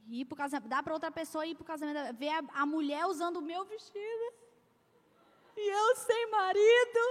Ir 0.06 0.26
pro 0.26 0.36
casamento, 0.36 0.68
dar 0.68 0.82
para 0.82 0.92
outra 0.92 1.10
pessoa 1.10 1.46
ir 1.46 1.54
para 1.54 1.62
o 1.62 1.66
casamento, 1.72 2.14
ver 2.14 2.28
a, 2.28 2.42
a 2.62 2.66
mulher 2.66 3.06
usando 3.06 3.38
o 3.38 3.46
meu 3.50 3.64
vestido. 3.64 4.26
E 5.56 5.70
eu 5.78 5.96
sem 5.96 6.30
marido. 6.30 7.02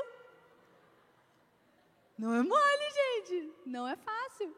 Não 2.20 2.36
é 2.36 2.44
mole, 2.44 2.88
gente. 3.02 3.54
Não 3.66 3.88
é 3.88 3.96
fácil. 3.96 4.56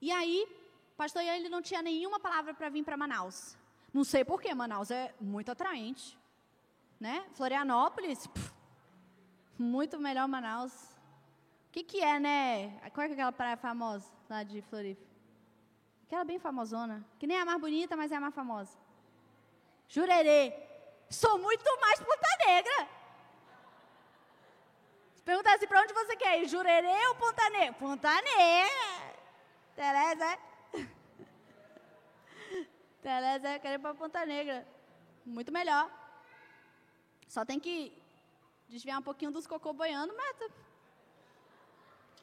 E 0.00 0.10
aí, 0.10 0.46
pastor 0.96 1.22
Ian 1.22 1.36
ele 1.36 1.48
não 1.48 1.60
tinha 1.60 1.82
nenhuma 1.82 2.18
palavra 2.18 2.54
para 2.54 2.68
vir 2.68 2.82
para 2.82 2.96
Manaus. 2.96 3.56
Não 3.92 4.04
sei 4.04 4.24
porquê, 4.24 4.54
Manaus 4.54 4.90
é 4.90 5.14
muito 5.20 5.50
atraente. 5.50 6.18
Né? 6.98 7.26
Florianópolis, 7.34 8.26
pff, 8.26 8.52
muito 9.58 9.98
melhor 9.98 10.26
Manaus. 10.28 10.72
O 10.72 11.72
que, 11.72 11.84
que 11.84 12.00
é, 12.00 12.18
né? 12.18 12.80
Qual 12.92 13.06
é 13.06 13.12
aquela 13.12 13.32
praia 13.32 13.56
famosa 13.56 14.10
lá 14.28 14.42
de 14.42 14.60
Floripa? 14.62 15.04
Aquela 16.06 16.24
bem 16.24 16.38
famosona. 16.38 17.06
Que 17.18 17.26
nem 17.26 17.36
é 17.36 17.42
a 17.42 17.44
mais 17.44 17.60
bonita, 17.60 17.96
mas 17.96 18.10
é 18.10 18.16
a 18.16 18.20
mais 18.20 18.34
famosa. 18.34 18.76
Jurerê. 19.86 20.52
Sou 21.08 21.38
muito 21.38 21.64
mais 21.80 22.00
Ponta 22.00 22.28
Negra. 22.46 22.88
Se 25.14 25.22
perguntar 25.22 25.54
assim, 25.54 25.66
para 25.66 25.82
onde 25.82 25.92
você 25.92 26.16
quer 26.16 26.42
ir? 26.42 26.48
Jurerê 26.48 27.06
ou 27.08 27.14
Ponta 27.14 27.48
Negra? 27.50 27.72
Ponta 27.74 28.22
Negra. 28.22 29.09
Tereza, 29.80 30.24
é? 30.32 30.38
Tereza, 33.00 33.54
eu 33.54 33.60
quero 33.60 33.76
ir 33.76 33.78
para 33.78 33.94
Ponta 33.94 34.26
Negra. 34.26 34.68
Muito 35.24 35.50
melhor. 35.50 35.90
Só 37.26 37.46
tem 37.46 37.58
que 37.58 37.90
desviar 38.68 38.98
um 38.98 39.02
pouquinho 39.02 39.30
dos 39.30 39.46
cocô 39.46 39.72
boiando, 39.72 40.14
mas 40.14 40.36
tá 40.36 40.50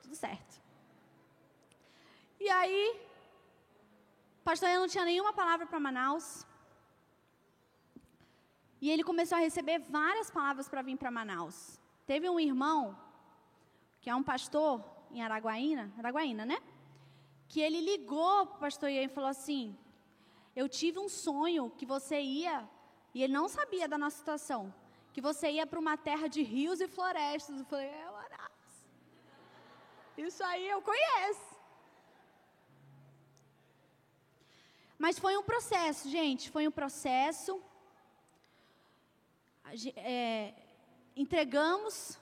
tudo 0.04 0.16
certo. 0.16 0.62
E 2.40 2.48
aí, 2.48 3.02
pastor 4.44 4.70
não 4.70 4.88
tinha 4.88 5.04
nenhuma 5.04 5.34
palavra 5.34 5.66
para 5.66 5.80
Manaus. 5.80 6.46
E 8.80 8.92
ele 8.92 9.04
começou 9.04 9.36
a 9.36 9.42
receber 9.42 9.80
várias 9.80 10.30
palavras 10.30 10.70
para 10.70 10.84
vir 10.84 10.96
para 10.96 11.10
Manaus. 11.10 11.82
Teve 12.06 12.30
um 12.30 12.40
irmão, 12.40 12.96
que 14.00 14.12
é 14.12 14.16
um 14.16 14.22
pastor 14.22 14.86
em 15.10 15.24
Araguaína, 15.24 15.92
Araguaína, 15.98 16.46
né? 16.46 16.62
Que 17.48 17.62
ele 17.62 17.80
ligou 17.82 18.46
para 18.48 18.58
o 18.58 18.60
pastor 18.60 18.90
Ian 18.90 19.04
e 19.04 19.16
falou 19.18 19.30
assim: 19.30 19.78
Eu 20.56 20.68
tive 20.68 21.00
um 21.00 21.10
sonho 21.10 21.70
que 21.78 21.86
você 21.86 22.20
ia, 22.20 22.68
e 23.14 23.24
ele 23.24 23.34
não 23.34 23.48
sabia 23.48 23.88
da 23.88 23.98
nossa 23.98 24.18
situação, 24.18 24.74
que 25.14 25.22
você 25.22 25.52
ia 25.52 25.66
para 25.66 25.80
uma 25.80 25.98
terra 25.98 26.28
de 26.28 26.42
rios 26.44 26.82
e 26.82 26.88
florestas. 26.88 27.60
Eu 27.60 27.66
falei: 27.66 27.88
É, 27.88 28.06
Manaus. 28.06 28.74
Isso 30.18 30.44
aí 30.44 30.68
eu 30.68 30.82
conheço. 30.82 31.58
Mas 34.98 35.20
foi 35.20 35.38
um 35.38 35.44
processo, 35.44 36.10
gente, 36.10 36.50
foi 36.50 36.68
um 36.68 36.72
processo 36.72 37.62
é, 39.98 40.54
entregamos, 41.16 42.18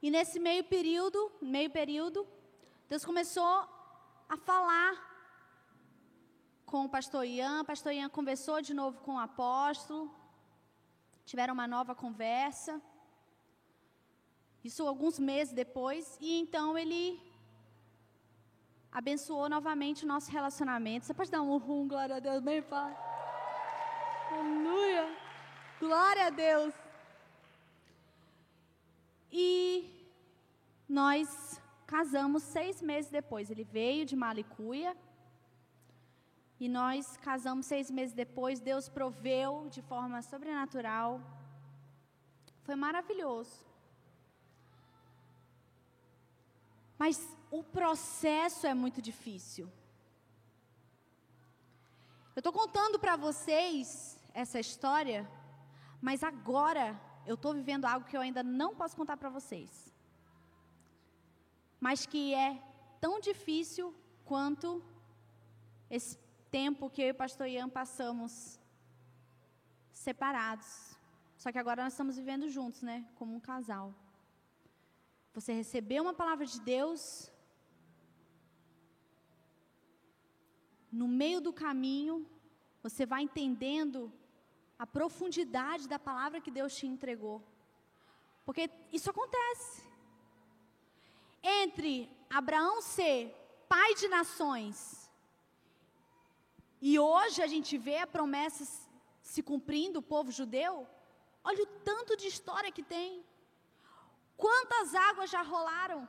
e 0.00 0.10
nesse 0.10 0.38
meio 0.38 0.64
período, 0.64 1.30
meio 1.40 1.70
período, 1.70 2.26
Deus 2.88 3.04
começou 3.04 3.68
a 4.32 4.36
falar 4.36 4.92
com 6.64 6.86
o 6.86 6.88
pastor 6.88 7.24
Ian, 7.26 7.60
o 7.60 7.64
pastor 7.70 7.92
Ian 7.92 8.08
conversou 8.08 8.62
de 8.62 8.72
novo 8.72 8.98
com 9.02 9.16
o 9.16 9.18
apóstolo, 9.18 10.10
tiveram 11.30 11.52
uma 11.52 11.66
nova 11.66 11.94
conversa, 11.94 12.80
isso 14.64 14.86
alguns 14.86 15.18
meses 15.18 15.52
depois, 15.52 16.16
e 16.18 16.40
então 16.40 16.78
ele 16.78 17.20
abençoou 18.90 19.50
novamente 19.50 20.04
o 20.04 20.08
nosso 20.08 20.30
relacionamento. 20.30 21.04
Você 21.04 21.12
pode 21.12 21.30
dar 21.30 21.42
um 21.42 21.58
rum, 21.58 21.86
glória 21.86 22.16
a 22.16 22.20
Deus, 22.20 22.40
bem, 22.40 22.62
Pai? 22.62 22.96
Aleluia! 24.30 25.06
Glória 25.78 26.26
a 26.28 26.30
Deus. 26.30 26.72
E 29.30 29.50
nós 30.88 31.60
casamos 31.94 32.42
seis 32.56 32.76
meses 32.90 33.10
depois. 33.18 33.50
Ele 33.50 33.64
veio 33.64 34.04
de 34.10 34.16
Malicuia. 34.24 34.92
E 36.58 36.68
nós 36.78 37.16
casamos 37.28 37.66
seis 37.72 37.90
meses 37.90 38.14
depois. 38.22 38.60
Deus 38.70 38.88
proveu 38.98 39.68
de 39.76 39.82
forma 39.90 40.22
sobrenatural. 40.30 41.20
Foi 42.66 42.76
maravilhoso. 42.86 43.56
Mas 47.02 47.16
o 47.50 47.62
processo 47.78 48.66
é 48.72 48.74
muito 48.74 49.00
difícil. 49.10 49.66
Eu 52.36 52.40
estou 52.40 52.52
contando 52.52 52.98
para 52.98 53.16
vocês 53.16 53.86
essa 54.42 54.58
história 54.66 55.20
mas 56.02 56.24
agora 56.24 57.00
eu 57.24 57.36
estou 57.36 57.54
vivendo 57.54 57.84
algo 57.84 58.04
que 58.04 58.16
eu 58.16 58.20
ainda 58.20 58.42
não 58.42 58.74
posso 58.74 58.96
contar 58.96 59.16
para 59.16 59.30
vocês. 59.30 59.91
Mas 61.86 62.06
que 62.06 62.32
é 62.32 62.50
tão 63.00 63.14
difícil 63.18 63.86
quanto 64.24 64.80
esse 65.90 66.16
tempo 66.48 66.88
que 66.88 67.02
eu 67.02 67.08
e 67.08 67.10
o 67.10 67.20
pastor 67.22 67.48
Ian 67.48 67.68
passamos 67.68 68.32
separados. 70.04 70.70
Só 71.36 71.50
que 71.50 71.58
agora 71.58 71.82
nós 71.82 71.92
estamos 71.94 72.14
vivendo 72.20 72.48
juntos, 72.48 72.82
né? 72.82 73.04
Como 73.16 73.34
um 73.34 73.40
casal. 73.40 73.92
Você 75.34 75.52
recebeu 75.52 76.04
uma 76.04 76.14
palavra 76.14 76.46
de 76.46 76.60
Deus. 76.60 77.02
No 81.00 81.08
meio 81.08 81.40
do 81.40 81.52
caminho, 81.52 82.24
você 82.80 83.04
vai 83.04 83.22
entendendo 83.22 84.12
a 84.78 84.86
profundidade 84.86 85.88
da 85.88 85.98
palavra 85.98 86.40
que 86.40 86.56
Deus 86.60 86.76
te 86.76 86.86
entregou. 86.86 87.42
Porque 88.44 88.70
isso 88.92 89.10
acontece. 89.10 89.91
Entre 91.42 92.10
Abraão 92.30 92.80
ser 92.80 93.34
pai 93.68 93.94
de 93.94 94.08
nações 94.08 95.02
e 96.80 96.98
hoje 96.98 97.40
a 97.40 97.46
gente 97.46 97.78
vê 97.78 97.98
a 97.98 98.08
promessa 98.08 98.64
se 99.22 99.40
cumprindo, 99.40 100.00
o 100.00 100.08
povo 100.14 100.32
judeu, 100.32 100.88
olha 101.44 101.62
o 101.62 101.66
tanto 101.88 102.16
de 102.16 102.26
história 102.26 102.72
que 102.72 102.82
tem. 102.82 103.24
Quantas 104.36 104.92
águas 104.92 105.30
já 105.30 105.42
rolaram? 105.42 106.08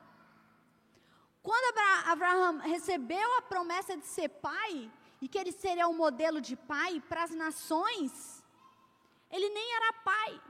Quando 1.44 1.78
Abraão 2.08 2.58
recebeu 2.58 3.38
a 3.38 3.44
promessa 3.44 3.96
de 3.96 4.06
ser 4.06 4.30
pai, 4.30 4.92
e 5.22 5.28
que 5.28 5.38
ele 5.38 5.52
seria 5.52 5.88
um 5.88 5.94
modelo 5.94 6.42
de 6.42 6.56
pai 6.56 7.00
para 7.08 7.24
as 7.24 7.32
nações, 7.32 8.44
ele 9.30 9.50
nem 9.50 9.76
era 9.76 9.94
pai. 9.94 10.42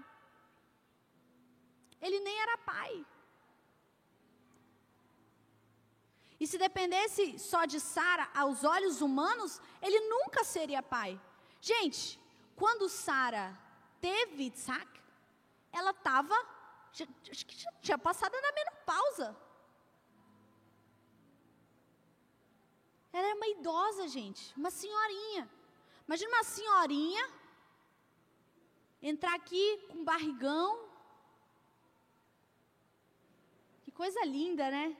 Ele 2.02 2.20
nem 2.22 2.38
era 2.40 2.58
pai. 2.60 3.06
E 6.44 6.48
se 6.52 6.58
dependesse 6.58 7.40
só 7.40 7.64
de 7.64 7.80
Sara 7.80 8.30
aos 8.36 8.66
olhos 8.66 9.00
humanos, 9.00 9.62
ele 9.82 9.98
nunca 10.10 10.44
seria 10.44 10.84
pai. 10.84 11.12
Gente, 11.62 12.20
quando 12.54 12.90
Sara 12.90 13.58
teve 14.02 14.52
Isaac, 14.54 14.92
ela 15.72 15.92
estava, 15.92 16.36
acho 17.32 17.46
que 17.46 17.56
já 17.56 17.72
tinha 17.82 17.98
passado 17.98 18.34
na 18.42 18.52
menopausa. 18.52 19.28
Ela 23.14 23.28
era 23.28 23.36
uma 23.38 23.48
idosa, 23.48 24.10
gente, 24.10 24.54
uma 24.58 24.70
senhorinha. 24.70 25.50
Imagina 26.06 26.30
uma 26.30 26.44
senhorinha 26.44 27.26
entrar 29.02 29.34
aqui 29.36 29.66
com 29.88 30.04
barrigão. 30.04 30.90
Que 33.86 33.92
coisa 33.94 34.26
linda, 34.26 34.70
né? 34.70 34.98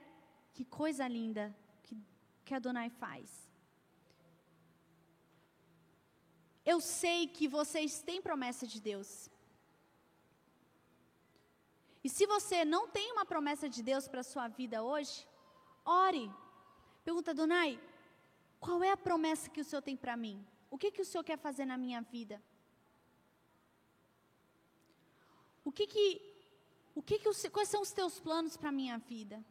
Que 0.54 0.64
coisa 0.64 1.06
linda 1.08 1.54
que, 1.82 1.96
que 2.44 2.54
Adonai 2.54 2.88
faz. 2.88 3.28
Eu 6.64 6.80
sei 6.80 7.26
que 7.26 7.46
vocês 7.46 8.00
têm 8.00 8.22
promessa 8.22 8.66
de 8.66 8.80
Deus. 8.80 9.28
E 12.02 12.08
se 12.08 12.26
você 12.26 12.64
não 12.64 12.88
tem 12.88 13.12
uma 13.12 13.26
promessa 13.26 13.68
de 13.68 13.82
Deus 13.82 14.06
para 14.06 14.20
a 14.20 14.30
sua 14.32 14.46
vida 14.48 14.82
hoje, 14.82 15.26
ore. 15.84 16.30
Pergunta, 17.04 17.32
Adonai, 17.32 17.80
qual 18.60 18.82
é 18.82 18.90
a 18.90 18.96
promessa 18.96 19.50
que 19.50 19.60
o 19.60 19.64
Senhor 19.64 19.82
tem 19.82 19.96
para 19.96 20.16
mim? 20.16 20.46
O 20.70 20.78
que, 20.78 20.90
que 20.90 21.02
o 21.02 21.04
Senhor 21.04 21.24
quer 21.24 21.38
fazer 21.38 21.66
na 21.66 21.76
minha 21.76 22.00
vida? 22.00 22.42
O 25.64 25.72
que 25.72 25.86
que, 25.86 26.06
o 26.94 27.02
que, 27.02 27.18
que 27.18 27.50
quais 27.50 27.68
são 27.68 27.82
os 27.82 27.92
teus 27.92 28.20
planos 28.20 28.56
para 28.56 28.68
a 28.68 28.72
minha 28.72 28.98
vida? 28.98 29.44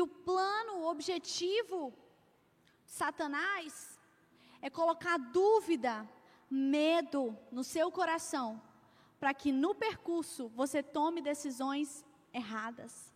O 0.00 0.06
plano, 0.06 0.78
o 0.80 0.86
objetivo 0.88 1.92
de 2.84 2.92
Satanás 2.92 3.98
é 4.62 4.68
colocar 4.70 5.16
dúvida, 5.18 6.08
medo 6.50 7.36
no 7.50 7.62
seu 7.62 7.90
coração, 7.90 8.60
para 9.18 9.32
que 9.32 9.52
no 9.52 9.74
percurso 9.74 10.48
você 10.48 10.82
tome 10.82 11.20
decisões 11.20 12.04
erradas. 12.32 13.12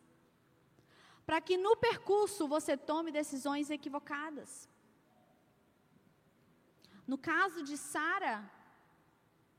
Para 1.26 1.40
que 1.40 1.56
no 1.56 1.76
percurso 1.76 2.46
você 2.46 2.76
tome 2.76 3.10
decisões 3.10 3.70
equivocadas. 3.70 4.68
No 7.06 7.16
caso 7.18 7.62
de 7.62 7.76
Sara, 7.76 8.50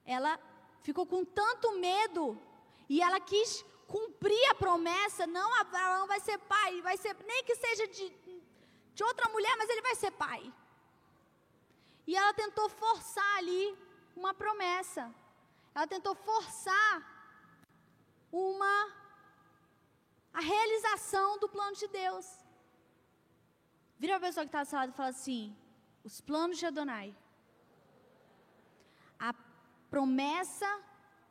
ela 0.05 0.39
ficou 0.81 1.05
com 1.05 1.25
tanto 1.25 1.79
medo 1.79 2.39
e 2.87 3.01
ela 3.01 3.19
quis 3.19 3.65
cumprir 3.87 4.49
a 4.51 4.55
promessa, 4.55 5.27
não 5.27 5.53
Abraão 5.61 6.07
vai 6.07 6.19
ser 6.19 6.37
pai, 6.39 6.81
vai 6.81 6.97
ser 6.97 7.15
nem 7.25 7.43
que 7.43 7.55
seja 7.55 7.87
de, 7.87 8.09
de 8.93 9.03
outra 9.03 9.29
mulher, 9.29 9.55
mas 9.57 9.69
ele 9.69 9.81
vai 9.81 9.95
ser 9.95 10.11
pai. 10.11 10.53
E 12.07 12.15
ela 12.15 12.33
tentou 12.33 12.67
forçar 12.69 13.37
ali 13.37 13.77
uma 14.15 14.33
promessa. 14.33 15.13
Ela 15.73 15.87
tentou 15.87 16.15
forçar 16.15 16.93
uma 18.31 18.75
a 20.33 20.41
realização 20.41 21.39
do 21.39 21.47
plano 21.47 21.75
de 21.75 21.87
Deus. 21.87 22.25
Vira 23.97 24.17
a 24.17 24.19
pessoa 24.19 24.45
que 24.45 24.49
está 24.49 24.63
do 24.63 24.67
seu 24.69 24.79
lado 24.79 24.89
e 24.91 24.97
fala 25.01 25.09
assim: 25.09 25.55
os 26.03 26.19
planos 26.21 26.57
de 26.57 26.65
Adonai, 26.65 27.15
a 29.17 29.33
promessa 29.89 30.69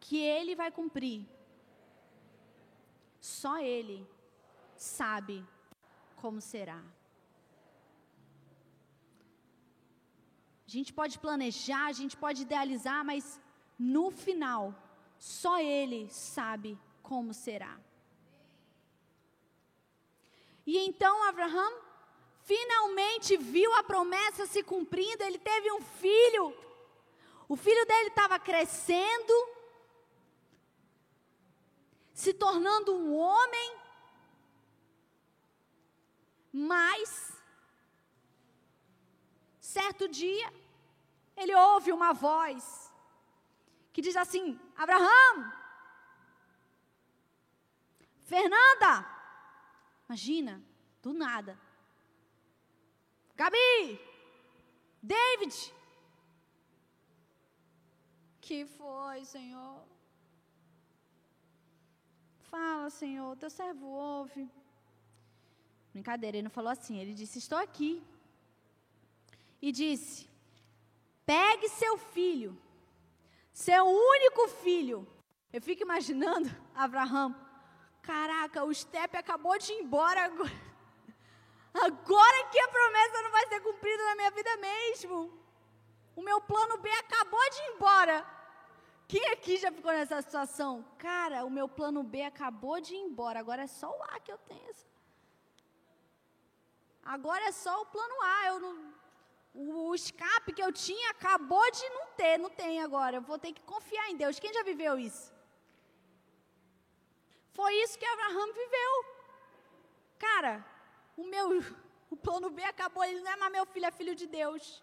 que 0.00 0.16
ele 0.16 0.54
vai 0.56 0.70
cumprir, 0.70 1.28
só 3.24 3.58
ele 3.58 4.06
sabe 4.76 5.36
como 6.20 6.42
será. 6.42 6.82
A 10.66 10.70
gente 10.74 10.92
pode 10.92 11.18
planejar, 11.18 11.86
a 11.86 11.92
gente 11.92 12.18
pode 12.18 12.42
idealizar, 12.42 13.02
mas 13.02 13.40
no 13.78 14.10
final, 14.10 14.74
só 15.18 15.58
ele 15.58 16.06
sabe 16.10 16.78
como 17.02 17.32
será. 17.32 17.74
E 20.66 20.76
então 20.86 21.24
Abraão 21.24 21.72
finalmente 22.42 23.38
viu 23.38 23.72
a 23.74 23.82
promessa 23.82 24.46
se 24.46 24.62
cumprindo, 24.62 25.22
ele 25.24 25.38
teve 25.38 25.72
um 25.72 25.80
filho. 25.80 26.54
O 27.48 27.56
filho 27.56 27.86
dele 27.86 28.08
estava 28.08 28.38
crescendo, 28.38 29.34
se 32.14 32.32
tornando 32.32 32.94
um 32.94 33.14
homem, 33.14 33.76
mas, 36.50 37.36
certo 39.60 40.08
dia, 40.08 40.50
ele 41.36 41.54
ouve 41.54 41.92
uma 41.92 42.14
voz 42.14 42.90
que 43.92 44.00
diz 44.00 44.16
assim: 44.16 44.58
Abraão, 44.76 45.52
Fernanda, 48.22 49.14
Imagina, 50.08 50.62
do 51.02 51.12
nada. 51.12 51.58
Gabi! 53.34 54.00
David! 55.02 55.74
Que 58.40 58.66
foi, 58.66 59.24
Senhor? 59.24 59.82
Fala, 62.54 62.88
Senhor, 62.88 63.36
teu 63.36 63.50
servo 63.50 63.84
ouve. 63.84 64.48
Brincadeira, 65.92 66.36
ele 66.36 66.44
não 66.44 66.56
falou 66.58 66.70
assim, 66.70 66.96
ele 66.98 67.12
disse: 67.12 67.36
Estou 67.40 67.58
aqui. 67.58 68.00
E 69.60 69.72
disse: 69.72 70.28
Pegue 71.26 71.68
seu 71.70 71.98
filho, 71.98 72.56
seu 73.52 73.84
único 73.84 74.46
filho. 74.62 75.04
Eu 75.52 75.60
fico 75.60 75.82
imaginando 75.82 76.48
Abraão 76.76 77.34
Caraca, 78.02 78.62
o 78.62 78.72
step 78.72 79.16
acabou 79.16 79.58
de 79.58 79.72
ir 79.72 79.80
embora 79.82 80.26
agora. 80.26 80.60
Agora 81.86 82.48
que 82.52 82.60
a 82.60 82.68
promessa 82.68 83.22
não 83.22 83.32
vai 83.32 83.48
ser 83.48 83.60
cumprida 83.62 84.04
na 84.04 84.14
minha 84.14 84.30
vida 84.30 84.56
mesmo. 84.58 85.16
O 86.14 86.22
meu 86.22 86.40
plano 86.40 86.78
B 86.78 86.88
acabou 86.88 87.50
de 87.50 87.56
ir 87.62 87.74
embora. 87.74 88.43
Quem 89.06 89.26
aqui 89.32 89.56
já 89.56 89.70
ficou 89.70 89.92
nessa 89.92 90.20
situação? 90.22 90.84
Cara, 90.98 91.44
o 91.44 91.50
meu 91.50 91.68
plano 91.68 92.02
B 92.02 92.22
acabou 92.22 92.80
de 92.80 92.94
ir 92.94 92.98
embora. 92.98 93.38
Agora 93.38 93.62
é 93.62 93.66
só 93.66 93.90
o 93.90 94.02
A 94.04 94.20
que 94.20 94.32
eu 94.32 94.38
tenho. 94.38 94.72
Agora 97.04 97.44
é 97.44 97.52
só 97.52 97.82
o 97.82 97.86
plano 97.86 98.14
A. 98.22 98.46
Eu 98.46 98.60
não, 98.60 98.94
o 99.54 99.94
escape 99.94 100.52
que 100.52 100.62
eu 100.62 100.72
tinha 100.72 101.10
acabou 101.10 101.70
de 101.70 101.88
não 101.90 102.06
ter, 102.16 102.38
não 102.38 102.50
tem 102.50 102.82
agora. 102.82 103.16
Eu 103.16 103.22
vou 103.22 103.38
ter 103.38 103.52
que 103.52 103.62
confiar 103.62 104.10
em 104.10 104.16
Deus. 104.16 104.40
Quem 104.40 104.52
já 104.52 104.62
viveu 104.62 104.98
isso? 104.98 105.32
Foi 107.52 107.72
isso 107.82 107.98
que 107.98 108.06
Abraão 108.06 108.52
viveu. 108.52 108.92
Cara, 110.18 110.64
o 111.16 111.24
meu 111.24 111.62
o 112.10 112.16
plano 112.16 112.50
B 112.50 112.64
acabou, 112.64 113.04
ele 113.04 113.20
não 113.20 113.32
é 113.32 113.36
mais 113.36 113.52
meu 113.52 113.66
filho, 113.66 113.86
é 113.86 113.90
filho 113.90 114.14
de 114.14 114.26
Deus. 114.26 114.82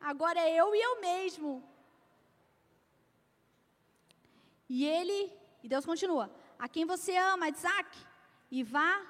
Agora 0.00 0.40
é 0.40 0.54
eu 0.54 0.74
e 0.74 0.80
eu 0.80 1.00
mesmo. 1.00 1.69
E 4.72 4.84
ele, 4.84 5.32
e 5.64 5.68
Deus 5.68 5.84
continua: 5.84 6.30
A 6.56 6.68
quem 6.68 6.84
você 6.84 7.16
ama, 7.16 7.48
Isaac, 7.48 7.98
e 8.48 8.62
vá 8.62 9.04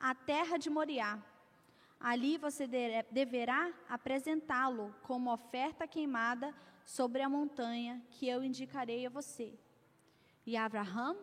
à 0.00 0.14
terra 0.14 0.56
de 0.56 0.70
Moriá. 0.70 1.22
Ali 2.00 2.38
você 2.38 2.66
deverá 3.10 3.70
apresentá-lo 3.88 4.92
como 5.02 5.30
oferta 5.30 5.86
queimada 5.86 6.52
sobre 6.84 7.20
a 7.20 7.28
montanha 7.28 8.02
que 8.10 8.26
eu 8.26 8.42
indicarei 8.42 9.06
a 9.06 9.10
você. 9.10 9.52
E 10.46 10.56
Abraão 10.56 11.18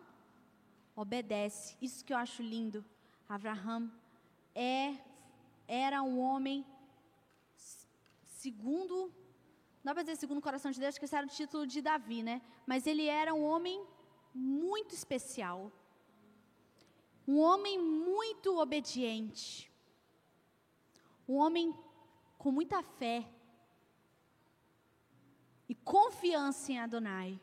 obedece. 0.94 1.76
Isso 1.82 2.04
que 2.04 2.12
eu 2.12 2.16
acho 2.16 2.42
lindo. 2.42 2.84
Abraão 3.28 3.90
é, 4.54 4.94
era 5.66 6.00
um 6.00 6.20
homem 6.20 6.64
segundo, 8.24 9.12
não 9.82 9.90
dá 9.90 9.94
para 9.94 10.02
dizer 10.02 10.16
segundo 10.16 10.38
o 10.38 10.42
coração 10.42 10.70
de 10.70 10.78
Deus, 10.78 10.98
que 10.98 11.04
esse 11.06 11.16
era 11.16 11.26
o 11.26 11.30
título 11.30 11.66
de 11.66 11.80
Davi, 11.80 12.22
né? 12.22 12.42
Mas 12.66 12.86
ele 12.86 13.06
era 13.06 13.32
um 13.32 13.42
homem 13.42 13.82
muito 14.34 14.94
especial. 14.94 15.72
Um 17.26 17.38
homem 17.38 17.78
muito 17.78 18.58
obediente. 18.58 19.72
Um 21.26 21.36
homem 21.36 21.74
com 22.36 22.52
muita 22.52 22.82
fé 22.82 23.26
e 25.66 25.74
confiança 25.74 26.72
em 26.72 26.78
Adonai. 26.78 27.40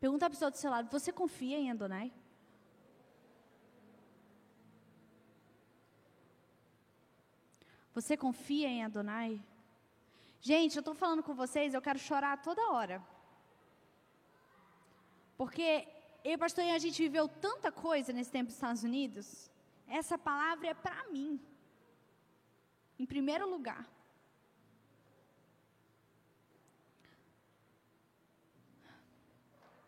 Pergunta 0.00 0.26
a 0.26 0.30
pessoa 0.30 0.50
do 0.50 0.56
seu 0.56 0.70
lado: 0.70 0.88
você 0.90 1.12
confia 1.12 1.58
em 1.58 1.70
Adonai? 1.70 2.12
Você 7.92 8.16
confia 8.16 8.68
em 8.68 8.84
Adonai? 8.84 9.42
Gente, 10.40 10.76
eu 10.76 10.80
estou 10.80 10.94
falando 10.94 11.22
com 11.22 11.34
vocês, 11.34 11.74
eu 11.74 11.82
quero 11.82 11.98
chorar 11.98 12.40
toda 12.42 12.70
hora. 12.70 13.02
Porque 15.36 15.86
eu 16.24 16.38
e 16.64 16.70
a 16.70 16.78
gente 16.78 17.02
viveu 17.02 17.28
tanta 17.28 17.70
coisa 17.72 18.12
nesse 18.12 18.30
tempo 18.30 18.46
dos 18.46 18.54
Estados 18.54 18.82
Unidos. 18.82 19.50
Essa 19.86 20.18
palavra 20.18 20.68
é 20.68 20.74
para 20.74 21.08
mim. 21.08 21.40
Em 22.98 23.06
primeiro 23.06 23.48
lugar. 23.48 23.88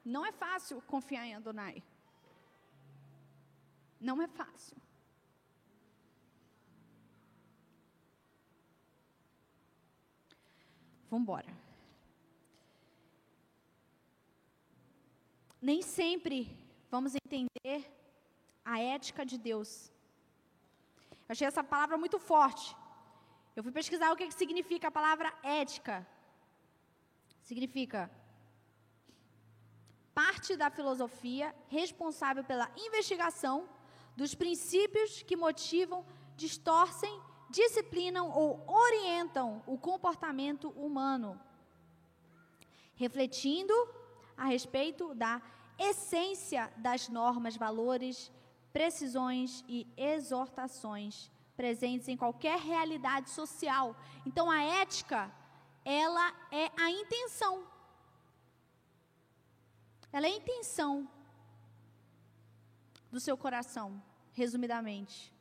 Não 0.04 0.24
é 0.24 0.32
fácil 0.32 0.80
confiar 0.82 1.26
em 1.26 1.34
Adonai. 1.34 1.82
Não 4.00 4.20
é 4.22 4.26
fácil. 4.26 4.76
Vamos 11.10 11.24
embora. 11.24 11.52
Nem 15.60 15.82
sempre 15.82 16.36
vamos 16.90 17.14
entender 17.14 17.80
a 18.64 18.80
ética 18.80 19.26
de 19.26 19.36
Deus. 19.36 19.90
Eu 21.28 21.32
achei 21.32 21.46
essa 21.46 21.64
palavra 21.64 21.98
muito 21.98 22.18
forte. 22.18 22.76
Eu 23.56 23.62
fui 23.64 23.72
pesquisar 23.72 24.12
o 24.12 24.16
que, 24.16 24.28
que 24.28 24.34
significa 24.34 24.88
a 24.88 24.90
palavra 24.98 25.32
ética. 25.42 26.06
Significa 27.42 28.10
parte 30.14 30.56
da 30.56 30.70
filosofia 30.70 31.54
responsável 31.68 32.44
pela 32.44 32.70
investigação 32.76 33.68
dos 34.16 34.34
princípios 34.34 35.22
que 35.22 35.36
motivam, 35.36 36.04
distorcem, 36.36 37.20
disciplinam 37.50 38.30
ou 38.30 38.64
orientam 38.66 39.62
o 39.66 39.76
comportamento 39.76 40.70
humano, 40.70 41.38
refletindo 42.94 43.74
a 44.36 44.44
respeito 44.44 45.14
da 45.14 45.42
essência 45.78 46.72
das 46.76 47.08
normas, 47.08 47.56
valores, 47.56 48.30
precisões 48.72 49.64
e 49.68 49.86
exortações 49.96 51.30
presentes 51.56 52.08
em 52.08 52.16
qualquer 52.16 52.58
realidade 52.58 53.28
social. 53.30 53.94
Então 54.24 54.50
a 54.50 54.62
ética, 54.62 55.30
ela 55.84 56.32
é 56.50 56.70
a 56.80 56.90
intenção. 56.90 57.66
Ela 60.12 60.26
é 60.26 60.30
a 60.30 60.36
intenção 60.36 61.08
do 63.10 63.20
seu 63.20 63.36
coração, 63.36 64.02
resumidamente. 64.32 65.32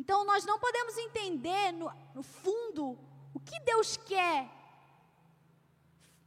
Então 0.00 0.24
nós 0.24 0.46
não 0.46 0.58
podemos 0.58 0.96
entender 0.96 1.72
no, 1.72 1.92
no 2.14 2.22
fundo 2.22 2.98
o 3.34 3.38
que 3.38 3.60
Deus 3.60 3.98
quer 3.98 4.48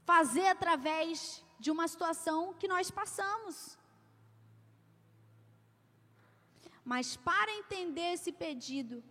fazer 0.06 0.46
através 0.46 1.44
de 1.60 1.72
uma 1.72 1.88
situação 1.88 2.54
que 2.54 2.68
nós 2.68 2.92
passamos. 2.92 3.56
Mas 6.86 7.16
para 7.16 7.52
entender 7.62 8.14
esse 8.14 8.32
pedido, 8.32 9.04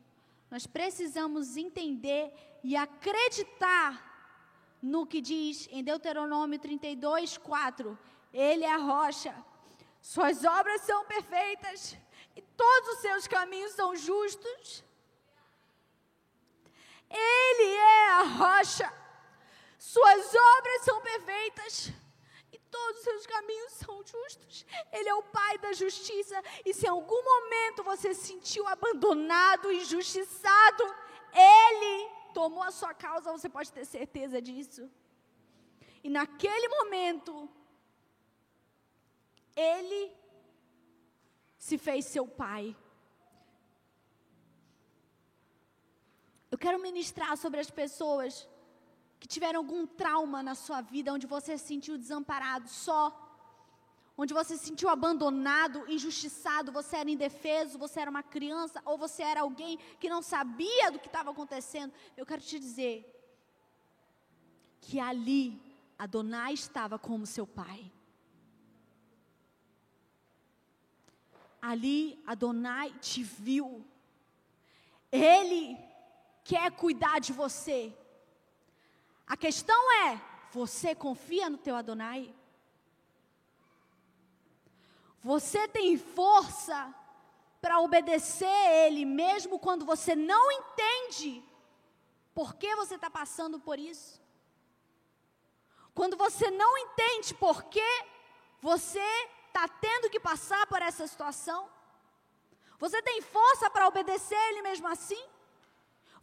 nós 0.48 0.64
precisamos 0.64 1.56
entender 1.56 2.24
e 2.62 2.76
acreditar 2.76 3.90
no 4.80 5.04
que 5.04 5.20
diz 5.20 5.68
em 5.72 5.82
Deuteronômio 5.82 6.60
32, 6.60 7.36
4. 7.36 7.98
Ele 8.32 8.62
é 8.62 8.72
a 8.72 8.76
rocha, 8.76 9.34
suas 10.00 10.44
obras 10.44 10.82
são 10.82 11.04
perfeitas 11.06 11.96
e 12.36 12.42
todos 12.42 12.88
os 12.94 12.98
seus 13.00 13.26
caminhos 13.26 13.72
são 13.72 13.94
justos. 13.96 14.84
Ele 17.10 17.74
é 17.74 18.08
a 18.08 18.22
rocha, 18.22 18.92
suas 19.78 20.34
obras 20.34 20.82
são 20.82 21.00
perfeitas 21.02 21.92
e 22.52 22.58
todos 22.58 22.98
os 22.98 23.04
seus 23.04 23.26
caminhos 23.26 23.72
são 23.72 24.02
justos. 24.06 24.64
Ele 24.90 25.08
é 25.08 25.14
o 25.14 25.22
Pai 25.22 25.58
da 25.58 25.72
justiça. 25.72 26.42
E 26.64 26.72
se 26.72 26.86
em 26.86 26.88
algum 26.88 27.22
momento 27.22 27.82
você 27.82 28.14
se 28.14 28.28
sentiu 28.28 28.66
abandonado, 28.66 29.72
injustiçado, 29.72 30.84
Ele 31.34 32.10
tomou 32.32 32.62
a 32.62 32.70
sua 32.70 32.94
causa, 32.94 33.32
você 33.32 33.48
pode 33.48 33.70
ter 33.70 33.84
certeza 33.84 34.40
disso. 34.40 34.90
E 36.02 36.08
naquele 36.08 36.68
momento, 36.68 37.48
Ele 39.54 40.21
se 41.66 41.76
fez 41.78 42.04
seu 42.06 42.26
Pai. 42.26 42.76
Eu 46.50 46.58
quero 46.58 46.82
ministrar 46.86 47.36
sobre 47.36 47.60
as 47.60 47.70
pessoas 47.70 48.48
que 49.20 49.28
tiveram 49.34 49.60
algum 49.60 49.86
trauma 49.86 50.42
na 50.42 50.56
sua 50.56 50.80
vida, 50.80 51.12
onde 51.12 51.28
você 51.34 51.56
se 51.56 51.66
sentiu 51.72 51.96
desamparado, 51.96 52.68
só, 52.68 53.00
onde 54.18 54.34
você 54.34 54.56
se 54.56 54.64
sentiu 54.64 54.88
abandonado, 54.88 55.88
injustiçado, 55.88 56.72
você 56.72 56.96
era 56.96 57.14
indefeso, 57.16 57.78
você 57.78 58.00
era 58.00 58.10
uma 58.10 58.24
criança, 58.24 58.82
ou 58.84 58.98
você 58.98 59.22
era 59.22 59.42
alguém 59.42 59.78
que 60.00 60.10
não 60.14 60.20
sabia 60.20 60.90
do 60.90 60.98
que 60.98 61.06
estava 61.06 61.30
acontecendo, 61.30 61.94
eu 62.16 62.26
quero 62.26 62.42
te 62.42 62.58
dizer 62.58 62.96
que 64.80 64.98
ali 64.98 65.62
Adonai 65.96 66.54
estava 66.54 66.98
como 66.98 67.24
seu 67.24 67.46
pai. 67.46 67.80
Ali 71.62 72.22
Adonai 72.26 72.90
te 73.00 73.22
viu. 73.22 73.86
Ele 75.10 75.78
quer 76.44 76.72
cuidar 76.72 77.20
de 77.20 77.32
você. 77.32 77.96
A 79.26 79.36
questão 79.36 79.92
é: 80.08 80.20
você 80.50 80.94
confia 80.94 81.48
no 81.48 81.56
teu 81.56 81.76
Adonai? 81.76 82.34
Você 85.22 85.68
tem 85.68 85.96
força 85.96 86.92
para 87.60 87.78
obedecer 87.78 88.66
Ele, 88.84 89.04
mesmo 89.04 89.56
quando 89.58 89.84
você 89.86 90.16
não 90.16 90.50
entende 90.50 91.42
por 92.34 92.54
que 92.56 92.74
você 92.74 92.94
está 92.96 93.10
passando 93.10 93.60
por 93.60 93.78
isso? 93.78 94.20
Quando 95.94 96.16
você 96.16 96.50
não 96.50 96.76
entende 96.78 97.34
por 97.34 97.64
que 97.64 98.04
você 98.60 99.28
está 99.52 99.66
tendo 99.86 100.10
que 100.10 100.26
passar 100.30 100.64
por 100.72 100.80
essa 100.88 101.06
situação? 101.12 101.60
Você 102.84 103.00
tem 103.08 103.20
força 103.36 103.70
para 103.70 103.88
obedecer 103.92 104.42
Ele 104.48 104.62
mesmo 104.62 104.88
assim? 104.88 105.22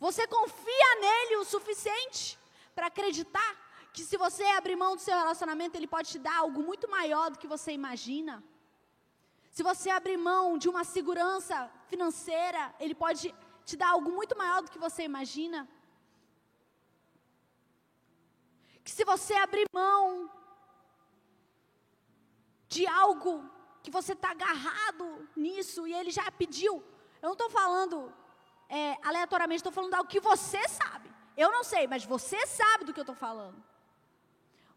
Você 0.05 0.23
confia 0.27 0.91
nele 1.05 1.37
o 1.37 1.49
suficiente? 1.55 2.39
para 2.79 2.87
acreditar 2.87 3.49
que 3.91 4.03
se 4.09 4.15
você 4.15 4.43
abrir 4.59 4.77
mão 4.83 4.95
do 4.95 5.01
seu 5.01 5.15
relacionamento, 5.21 5.75
ele 5.75 5.87
pode 5.95 6.07
te 6.13 6.19
dar 6.27 6.37
algo 6.43 6.61
muito 6.69 6.89
maior 6.89 7.29
do 7.31 7.39
que 7.41 7.51
você 7.53 7.71
imagina. 7.73 8.41
Se 9.55 9.61
você 9.69 9.89
abrir 9.89 10.15
mão 10.15 10.57
de 10.57 10.69
uma 10.69 10.83
segurança 10.85 11.69
financeira, 11.87 12.73
ele 12.79 12.95
pode 13.03 13.35
te 13.65 13.75
dar 13.81 13.89
algo 13.89 14.09
muito 14.19 14.37
maior 14.41 14.61
do 14.61 14.71
que 14.71 14.79
você 14.79 15.03
imagina. 15.03 15.67
Que 18.85 18.91
se 18.91 19.03
você 19.03 19.33
abrir 19.33 19.65
mão 19.73 20.31
de 22.69 22.85
algo 22.87 23.43
que 23.83 23.91
você 23.91 24.13
está 24.13 24.31
agarrado 24.31 25.27
nisso 25.35 25.87
e 25.87 25.93
ele 25.93 26.11
já 26.11 26.31
pediu, 26.31 26.73
eu 27.21 27.27
não 27.29 27.33
estou 27.33 27.49
falando 27.49 28.13
é, 28.69 28.97
aleatoriamente, 29.03 29.59
estou 29.59 29.71
falando 29.71 29.95
algo 29.95 30.09
que 30.09 30.19
você 30.19 30.61
sabe. 30.69 31.09
Eu 31.35 31.51
não 31.51 31.63
sei, 31.63 31.87
mas 31.87 32.03
você 32.03 32.45
sabe 32.45 32.85
do 32.85 32.93
que 32.93 32.99
eu 32.99 33.07
estou 33.07 33.15
falando. 33.15 33.61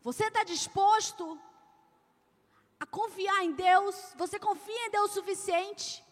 Você 0.01 0.24
está 0.24 0.43
disposto 0.43 1.38
a 2.80 2.86
confiar 2.86 3.45
em 3.45 3.53
Deus? 3.53 4.14
Você 4.16 4.38
confia 4.38 4.86
em 4.86 4.90
Deus 4.90 5.11
o 5.11 5.14
suficiente 5.14 6.05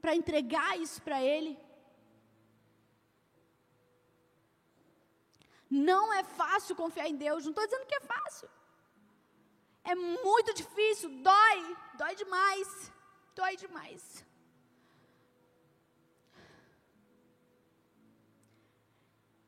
para 0.00 0.14
entregar 0.14 0.78
isso 0.78 1.02
para 1.02 1.22
Ele? 1.22 1.58
Não 5.70 6.12
é 6.12 6.22
fácil 6.22 6.76
confiar 6.76 7.08
em 7.08 7.16
Deus, 7.16 7.44
não 7.44 7.50
estou 7.50 7.66
dizendo 7.66 7.86
que 7.86 7.94
é 7.94 8.00
fácil. 8.00 8.48
É 9.84 9.94
muito 9.94 10.52
difícil, 10.54 11.08
dói, 11.22 11.76
dói 11.94 12.14
demais, 12.14 12.92
dói 13.34 13.56
demais. 13.56 14.24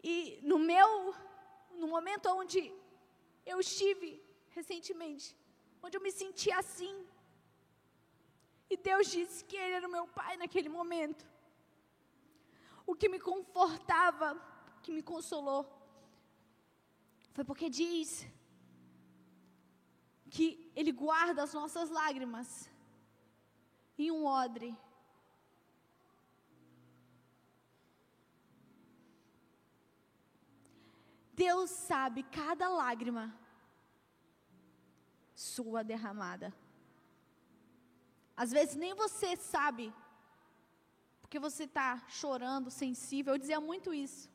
E 0.02 0.40
no 0.42 0.58
meu, 0.58 1.14
no 1.72 1.88
momento 1.88 2.28
onde 2.28 2.72
eu 3.44 3.58
estive 3.60 4.22
recentemente, 4.50 5.36
onde 5.82 5.96
eu 5.96 6.00
me 6.00 6.12
senti 6.12 6.50
assim, 6.52 6.94
e 8.70 8.76
Deus 8.76 9.08
disse 9.08 9.44
que 9.44 9.56
Ele 9.56 9.74
era 9.74 9.88
o 9.88 9.90
meu 9.90 10.06
Pai 10.06 10.36
naquele 10.36 10.68
momento. 10.68 11.26
O 12.86 12.94
que 12.94 13.08
me 13.08 13.18
confortava, 13.18 14.28
que 14.82 14.92
me 14.92 15.02
consolou, 15.02 15.77
foi 17.38 17.44
porque 17.44 17.70
diz 17.70 18.26
que 20.28 20.46
Ele 20.74 20.90
guarda 20.90 21.40
as 21.44 21.52
nossas 21.58 21.88
lágrimas 21.88 22.48
em 23.96 24.10
um 24.10 24.24
odre 24.26 24.70
Deus 31.32 31.70
sabe 31.70 32.24
cada 32.24 32.68
lágrima 32.68 33.24
sua 35.32 35.84
derramada. 35.84 36.52
Às 38.36 38.50
vezes 38.50 38.74
nem 38.74 38.92
você 38.94 39.36
sabe, 39.36 39.94
porque 41.20 41.38
você 41.38 41.62
está 41.70 42.02
chorando, 42.08 42.72
sensível. 42.72 43.34
Eu 43.34 43.38
dizia 43.38 43.60
muito 43.60 43.94
isso. 43.94 44.28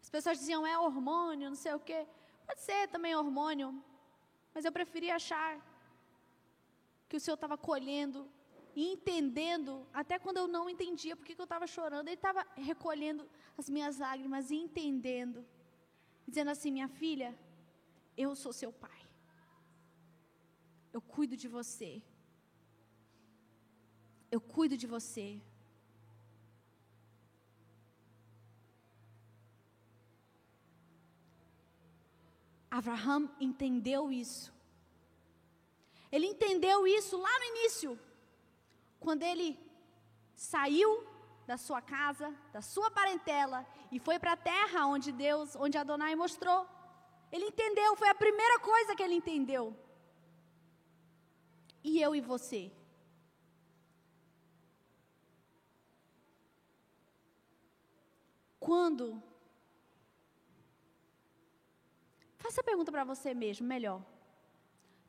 As 0.00 0.08
pessoas 0.08 0.38
diziam, 0.38 0.64
é 0.64 0.78
hormônio, 0.78 1.50
não 1.50 1.56
sei 1.56 1.74
o 1.74 1.80
quê. 1.80 2.06
Pode 2.50 2.62
ser 2.62 2.88
também 2.94 3.14
hormônio, 3.14 3.68
mas 4.52 4.64
eu 4.64 4.72
preferia 4.76 5.14
achar 5.14 5.50
que 7.08 7.16
o 7.16 7.20
Senhor 7.20 7.36
estava 7.36 7.56
colhendo 7.56 8.20
e 8.74 8.82
entendendo, 8.94 9.86
até 10.00 10.18
quando 10.18 10.38
eu 10.38 10.48
não 10.48 10.64
entendia 10.72 11.14
porque 11.14 11.36
que 11.36 11.40
eu 11.40 11.50
estava 11.50 11.66
chorando, 11.74 12.08
Ele 12.08 12.16
estava 12.16 12.44
recolhendo 12.56 13.22
as 13.56 13.68
minhas 13.74 13.98
lágrimas 13.98 14.50
e 14.50 14.56
entendendo, 14.56 15.46
dizendo 16.26 16.50
assim: 16.50 16.72
minha 16.72 16.88
filha, 16.88 17.30
eu 18.16 18.34
sou 18.34 18.52
seu 18.52 18.72
pai, 18.72 19.02
eu 20.92 21.00
cuido 21.00 21.36
de 21.36 21.46
você, 21.46 22.02
eu 24.28 24.40
cuido 24.40 24.76
de 24.76 24.88
você. 24.88 25.40
Abraham 32.70 33.28
entendeu 33.40 34.12
isso. 34.12 34.52
Ele 36.12 36.26
entendeu 36.26 36.86
isso 36.86 37.16
lá 37.16 37.38
no 37.38 37.44
início, 37.56 37.98
quando 38.98 39.22
ele 39.22 39.58
saiu 40.34 41.06
da 41.46 41.56
sua 41.56 41.80
casa, 41.82 42.34
da 42.52 42.62
sua 42.62 42.90
parentela 42.90 43.66
e 43.90 43.98
foi 43.98 44.18
para 44.18 44.32
a 44.32 44.36
terra 44.36 44.86
onde 44.86 45.10
Deus, 45.10 45.56
onde 45.56 45.76
Adonai 45.76 46.14
mostrou. 46.14 46.66
Ele 47.32 47.46
entendeu, 47.46 47.96
foi 47.96 48.08
a 48.08 48.14
primeira 48.14 48.58
coisa 48.60 48.94
que 48.94 49.02
ele 49.02 49.14
entendeu. 49.14 49.76
E 51.82 52.00
eu 52.00 52.14
e 52.14 52.20
você? 52.20 52.70
Quando? 58.58 59.22
Faça 62.40 62.62
a 62.62 62.64
pergunta 62.64 62.90
para 62.90 63.04
você 63.04 63.32
mesmo, 63.34 63.66
melhor. 63.66 64.02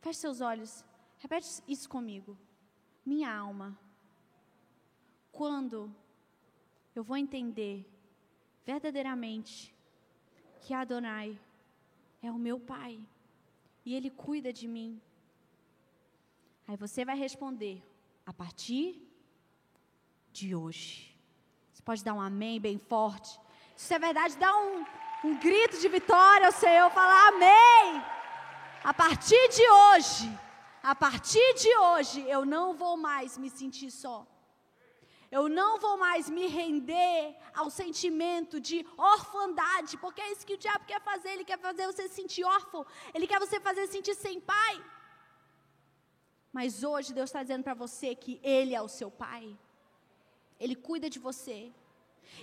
Feche 0.01 0.19
seus 0.19 0.41
olhos. 0.41 0.83
Repete 1.17 1.47
isso 1.67 1.89
comigo. 1.89 2.37
Minha 3.05 3.33
alma. 3.33 3.77
Quando 5.31 5.93
eu 6.93 7.03
vou 7.03 7.15
entender 7.15 7.89
verdadeiramente 8.65 9.73
que 10.59 10.73
Adonai 10.73 11.39
é 12.21 12.29
o 12.29 12.37
meu 12.37 12.59
Pai 12.59 12.99
e 13.85 13.95
Ele 13.95 14.09
cuida 14.09 14.51
de 14.51 14.67
mim. 14.67 15.01
Aí 16.67 16.75
você 16.75 17.05
vai 17.05 17.17
responder 17.17 17.81
a 18.25 18.33
partir 18.33 19.01
de 20.33 20.53
hoje. 20.53 21.17
Você 21.71 21.81
pode 21.81 22.03
dar 22.03 22.13
um 22.13 22.21
amém 22.21 22.59
bem 22.59 22.77
forte. 22.77 23.39
Se 23.75 23.93
é 23.93 23.99
verdade, 23.99 24.37
dá 24.37 24.55
um, 24.55 24.85
um 25.23 25.35
grito 25.37 25.79
de 25.79 25.87
vitória 25.87 26.47
ao 26.47 26.51
Senhor, 26.51 26.89
falar 26.91 27.27
amém. 27.29 28.03
A 28.83 28.93
partir 28.93 29.49
de 29.49 29.69
hoje, 29.69 30.27
a 30.81 30.95
partir 30.95 31.53
de 31.55 31.71
hoje, 31.77 32.21
eu 32.27 32.43
não 32.43 32.73
vou 32.73 32.97
mais 32.97 33.37
me 33.37 33.49
sentir 33.49 33.91
só. 33.91 34.25
Eu 35.29 35.47
não 35.47 35.79
vou 35.79 35.95
mais 35.97 36.29
me 36.29 36.47
render 36.47 37.37
ao 37.53 37.69
sentimento 37.69 38.59
de 38.59 38.85
orfandade, 38.97 39.97
porque 39.97 40.21
é 40.21 40.31
isso 40.31 40.45
que 40.45 40.55
o 40.55 40.57
diabo 40.57 40.85
quer 40.85 41.01
fazer. 41.01 41.29
Ele 41.29 41.45
quer 41.45 41.59
fazer 41.59 41.85
você 41.85 42.07
se 42.09 42.15
sentir 42.15 42.43
órfão. 42.43 42.85
Ele 43.13 43.27
quer 43.27 43.39
você 43.39 43.59
fazer 43.59 43.85
se 43.85 43.93
sentir 43.93 44.15
sem 44.15 44.41
pai. 44.41 44.83
Mas 46.51 46.83
hoje 46.83 47.13
Deus 47.13 47.29
está 47.29 47.41
dizendo 47.43 47.63
para 47.63 47.73
você 47.73 48.13
que 48.13 48.41
Ele 48.43 48.75
é 48.75 48.81
o 48.81 48.89
seu 48.89 49.09
pai. 49.09 49.57
Ele 50.59 50.75
cuida 50.75 51.09
de 51.09 51.17
você. 51.17 51.71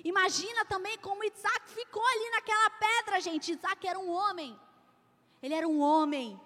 Imagina 0.05 0.65
também 0.65 0.97
como 0.99 1.25
Isaac 1.25 1.71
ficou 1.71 2.05
ali 2.07 2.31
naquela 2.31 2.71
pedra, 2.71 3.21
gente. 3.21 3.53
Isaac 3.53 3.87
era 3.87 3.99
um 3.99 4.11
homem. 4.11 4.59
Ele 5.43 5.55
era 5.55 5.69
um 5.69 5.81
homem. 5.81 6.41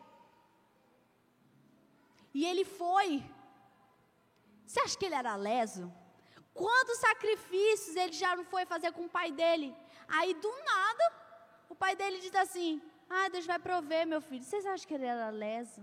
E 2.35 2.45
ele 2.47 2.65
foi. 2.65 3.25
Você 4.67 4.81
acha 4.81 4.97
que 4.97 5.05
ele 5.05 5.15
era 5.15 5.37
leso? 5.37 5.93
Quantos 6.55 6.99
sacrifícios 6.99 7.97
ele 7.97 8.13
já 8.13 8.35
não 8.37 8.45
foi 8.45 8.65
fazer 8.67 8.93
com 8.93 9.05
o 9.05 9.09
pai 9.09 9.31
dele? 9.31 9.75
Aí 10.09 10.35
do 10.35 10.53
nada, 10.65 11.05
o 11.69 11.75
pai 11.75 11.95
dele 11.97 12.19
diz 12.21 12.35
assim: 12.35 12.81
Ah, 13.09 13.29
Deus 13.29 13.47
vai 13.47 13.59
prover, 13.59 14.07
meu 14.07 14.21
filho. 14.21 14.45
Vocês 14.45 14.65
acham 14.67 14.87
que 14.87 14.95
ele 14.95 15.07
era 15.07 15.31
leso? 15.31 15.83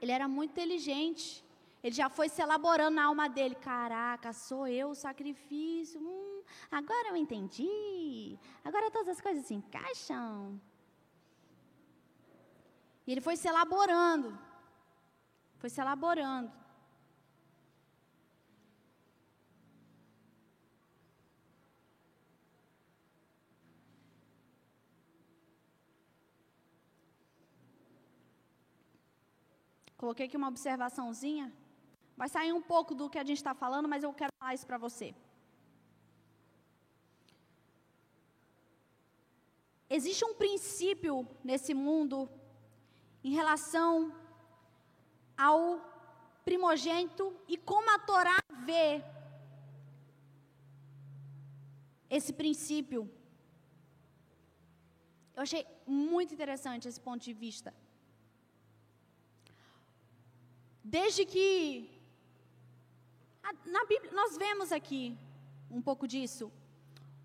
Ele 0.00 0.12
era 0.12 0.26
muito 0.26 0.50
inteligente. 0.50 1.44
Ele 1.82 1.94
já 1.94 2.08
foi 2.08 2.28
se 2.28 2.40
elaborando 2.40 2.96
na 2.96 3.04
alma 3.06 3.28
dele. 3.28 3.56
Caraca, 3.56 4.32
sou 4.32 4.66
eu 4.68 4.90
o 4.90 4.94
sacrifício. 4.94 6.00
Hum, 6.00 6.42
agora 6.70 7.08
eu 7.08 7.16
entendi. 7.16 8.38
Agora 8.64 8.90
todas 8.90 9.08
as 9.08 9.20
coisas 9.20 9.44
se 9.44 9.54
encaixam. 9.54 10.60
E 13.04 13.10
ele 13.10 13.20
foi 13.20 13.36
se 13.36 13.48
elaborando. 13.48 14.38
Foi 15.58 15.68
se 15.68 15.80
elaborando. 15.80 16.52
Coloquei 29.96 30.26
aqui 30.26 30.36
uma 30.36 30.48
observaçãozinha. 30.48 31.61
Vai 32.22 32.28
sair 32.28 32.52
um 32.52 32.62
pouco 32.72 32.94
do 32.98 33.10
que 33.12 33.18
a 33.20 33.24
gente 33.28 33.38
está 33.40 33.52
falando, 33.52 33.88
mas 33.92 34.04
eu 34.04 34.12
quero 34.18 34.32
falar 34.38 34.54
isso 34.56 34.66
para 34.70 34.78
você. 34.78 35.06
Existe 39.96 40.24
um 40.28 40.34
princípio 40.42 41.14
nesse 41.42 41.74
mundo 41.74 42.18
em 43.24 43.32
relação 43.38 43.94
ao 45.36 45.62
primogênito 46.44 47.24
e 47.48 47.56
como 47.70 47.90
a 47.90 47.98
Torá 48.10 48.38
vê 48.68 49.02
esse 52.18 52.32
princípio. 52.32 53.00
Eu 55.34 55.42
achei 55.42 55.66
muito 55.84 56.34
interessante 56.36 56.86
esse 56.86 57.00
ponto 57.00 57.24
de 57.24 57.32
vista. 57.32 57.74
Desde 60.84 61.24
que 61.34 61.91
na 63.66 63.84
Bíblia 63.86 64.12
nós 64.12 64.36
vemos 64.36 64.72
aqui 64.72 65.16
um 65.70 65.80
pouco 65.80 66.06
disso, 66.06 66.52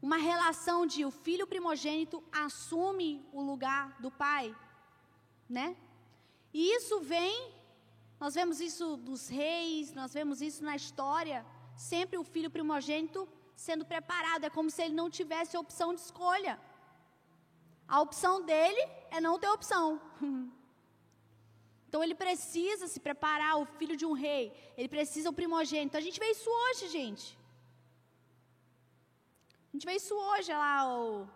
uma 0.02 0.18
relação 0.18 0.86
de 0.86 1.06
o 1.06 1.12
filho 1.12 1.46
primogênito 1.46 2.24
assume 2.32 3.26
o 3.34 3.42
lugar 3.42 4.00
do 4.00 4.10
pai, 4.10 4.56
né? 5.50 5.76
E 6.54 6.76
isso 6.76 7.00
vem, 7.02 7.54
nós 8.20 8.34
vemos 8.36 8.62
isso 8.62 8.98
dos 8.98 9.28
reis, 9.28 9.94
nós 9.94 10.14
vemos 10.14 10.42
isso 10.42 10.64
na 10.64 10.76
história, 10.76 11.46
sempre 11.76 12.18
o 12.18 12.24
filho 12.24 12.50
primogênito 12.50 13.28
sendo 13.56 13.86
preparado, 13.86 14.44
é 14.46 14.50
como 14.50 14.70
se 14.70 14.84
ele 14.84 14.94
não 14.94 15.10
tivesse 15.10 15.58
opção 15.58 15.94
de 15.94 16.02
escolha. 16.02 16.60
A 17.88 18.02
opção 18.02 18.44
dele 18.44 18.82
é 19.10 19.20
não 19.20 19.40
ter 19.40 19.50
opção. 19.50 20.00
Então 21.88 22.04
ele 22.04 22.16
precisa 22.16 22.88
se 22.88 23.00
preparar, 23.00 23.58
o 23.58 23.66
filho 23.66 23.96
de 23.96 24.06
um 24.06 24.12
rei, 24.12 24.54
ele 24.78 24.90
precisa 24.90 25.30
o 25.30 25.34
primogênito. 25.34 25.96
A 25.98 26.02
gente 26.02 26.20
vê 26.20 26.30
isso 26.32 26.50
hoje, 26.50 26.90
gente. 26.90 27.38
A 29.70 29.72
gente 29.74 29.86
vê 29.86 29.94
isso 29.94 30.14
hoje 30.14 30.52
lá, 30.52 30.88
o, 30.94 31.28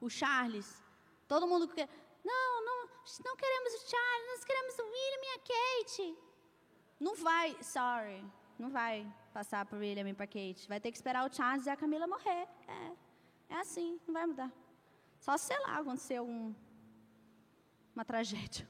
o 0.00 0.08
Charles. 0.08 0.82
Todo 1.26 1.46
mundo 1.46 1.68
quer. 1.68 1.88
Não, 2.24 2.64
não, 2.64 2.88
não 3.24 3.36
queremos 3.36 3.72
o 3.74 3.90
Charles, 3.90 4.26
nós 4.32 4.44
queremos 4.44 4.78
o 4.78 4.82
William 4.82 5.22
e 5.24 5.34
a 5.34 5.40
Kate. 5.50 6.18
Não 6.98 7.14
vai, 7.14 7.56
sorry, 7.62 8.24
não 8.58 8.70
vai 8.70 9.06
passar 9.32 9.64
para 9.66 9.76
o 9.76 9.80
William 9.80 10.08
e 10.08 10.14
para 10.14 10.26
Kate. 10.26 10.66
Vai 10.68 10.80
ter 10.80 10.90
que 10.90 10.96
esperar 10.96 11.28
o 11.28 11.32
Charles 11.32 11.66
e 11.66 11.70
a 11.70 11.76
Camila 11.76 12.06
morrer. 12.06 12.48
É, 12.66 12.92
é 13.50 13.56
assim, 13.56 14.00
não 14.06 14.14
vai 14.14 14.26
mudar. 14.26 14.50
Só 15.20 15.36
se, 15.36 15.46
sei 15.46 15.58
lá, 15.60 15.78
acontecer 15.78 16.20
um, 16.20 16.54
uma 17.94 18.04
tragédia. 18.04 18.68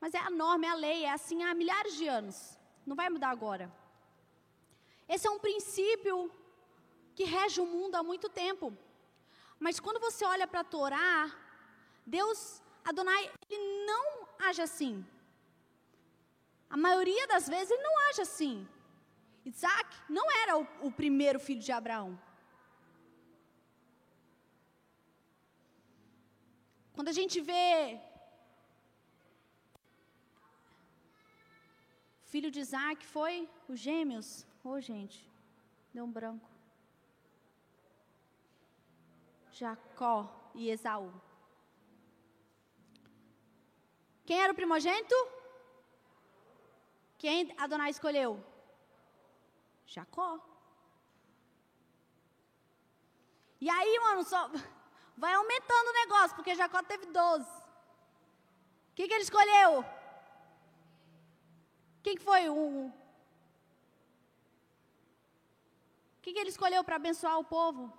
Mas 0.00 0.14
é 0.14 0.18
a 0.18 0.30
norma, 0.30 0.66
é 0.66 0.68
a 0.70 0.74
lei, 0.74 1.04
é 1.04 1.12
assim 1.12 1.42
há 1.42 1.54
milhares 1.54 1.94
de 1.96 2.06
anos. 2.06 2.58
Não 2.86 2.94
vai 2.94 3.08
mudar 3.08 3.30
agora. 3.30 3.72
Esse 5.08 5.26
é 5.26 5.30
um 5.30 5.38
princípio 5.38 6.30
que 7.14 7.24
rege 7.24 7.60
o 7.60 7.66
mundo 7.66 7.96
há 7.96 8.02
muito 8.02 8.28
tempo. 8.28 8.76
Mas 9.58 9.80
quando 9.80 10.00
você 10.00 10.24
olha 10.24 10.46
para 10.46 10.60
a 10.60 10.70
Torá, 10.74 11.30
Deus, 12.06 12.62
Adonai, 12.84 13.30
ele 13.50 13.86
não 13.86 14.28
age 14.38 14.62
assim. 14.62 15.04
A 16.70 16.76
maioria 16.76 17.26
das 17.26 17.48
vezes 17.48 17.70
ele 17.70 17.82
não 17.82 17.98
age 18.08 18.20
assim. 18.20 18.68
Isaac 19.44 19.88
não 20.08 20.30
era 20.42 20.58
o, 20.58 20.66
o 20.82 20.92
primeiro 20.92 21.40
filho 21.40 21.60
de 21.60 21.72
Abraão. 21.72 22.18
Quando 26.92 27.08
a 27.08 27.12
gente 27.12 27.40
vê 27.40 28.00
filho 32.32 32.50
de 32.50 32.60
Isaac 32.60 33.06
foi 33.06 33.48
os 33.68 33.78
gêmeos. 33.80 34.28
Ô, 34.62 34.70
oh, 34.70 34.80
gente, 34.80 35.18
deu 35.92 36.04
um 36.04 36.12
branco. 36.18 36.48
Jacó 39.50 40.16
e 40.54 40.70
Esaú. 40.70 41.12
Quem 44.26 44.40
era 44.42 44.52
o 44.52 44.56
primogênito? 44.56 45.16
Quem 47.16 47.54
Adonai 47.56 47.90
escolheu? 47.90 48.44
Jacó. 49.86 50.38
E 53.60 53.68
aí, 53.68 53.98
mano, 54.00 54.22
só 54.22 54.50
vai 55.16 55.32
aumentando 55.34 55.88
o 55.88 55.98
negócio, 56.02 56.36
porque 56.36 56.54
Jacó 56.54 56.82
teve 56.82 57.06
12. 57.06 57.50
O 57.50 58.94
que, 58.94 59.08
que 59.08 59.14
ele 59.14 59.22
escolheu? 59.22 59.97
Quem 62.02 62.16
que 62.16 62.22
foi 62.22 62.48
o. 62.48 62.86
O 66.16 66.20
que, 66.22 66.38
ele 66.38 66.50
escolheu 66.50 66.84
para 66.84 66.96
abençoar 66.96 67.38
o 67.38 67.44
povo? 67.44 67.92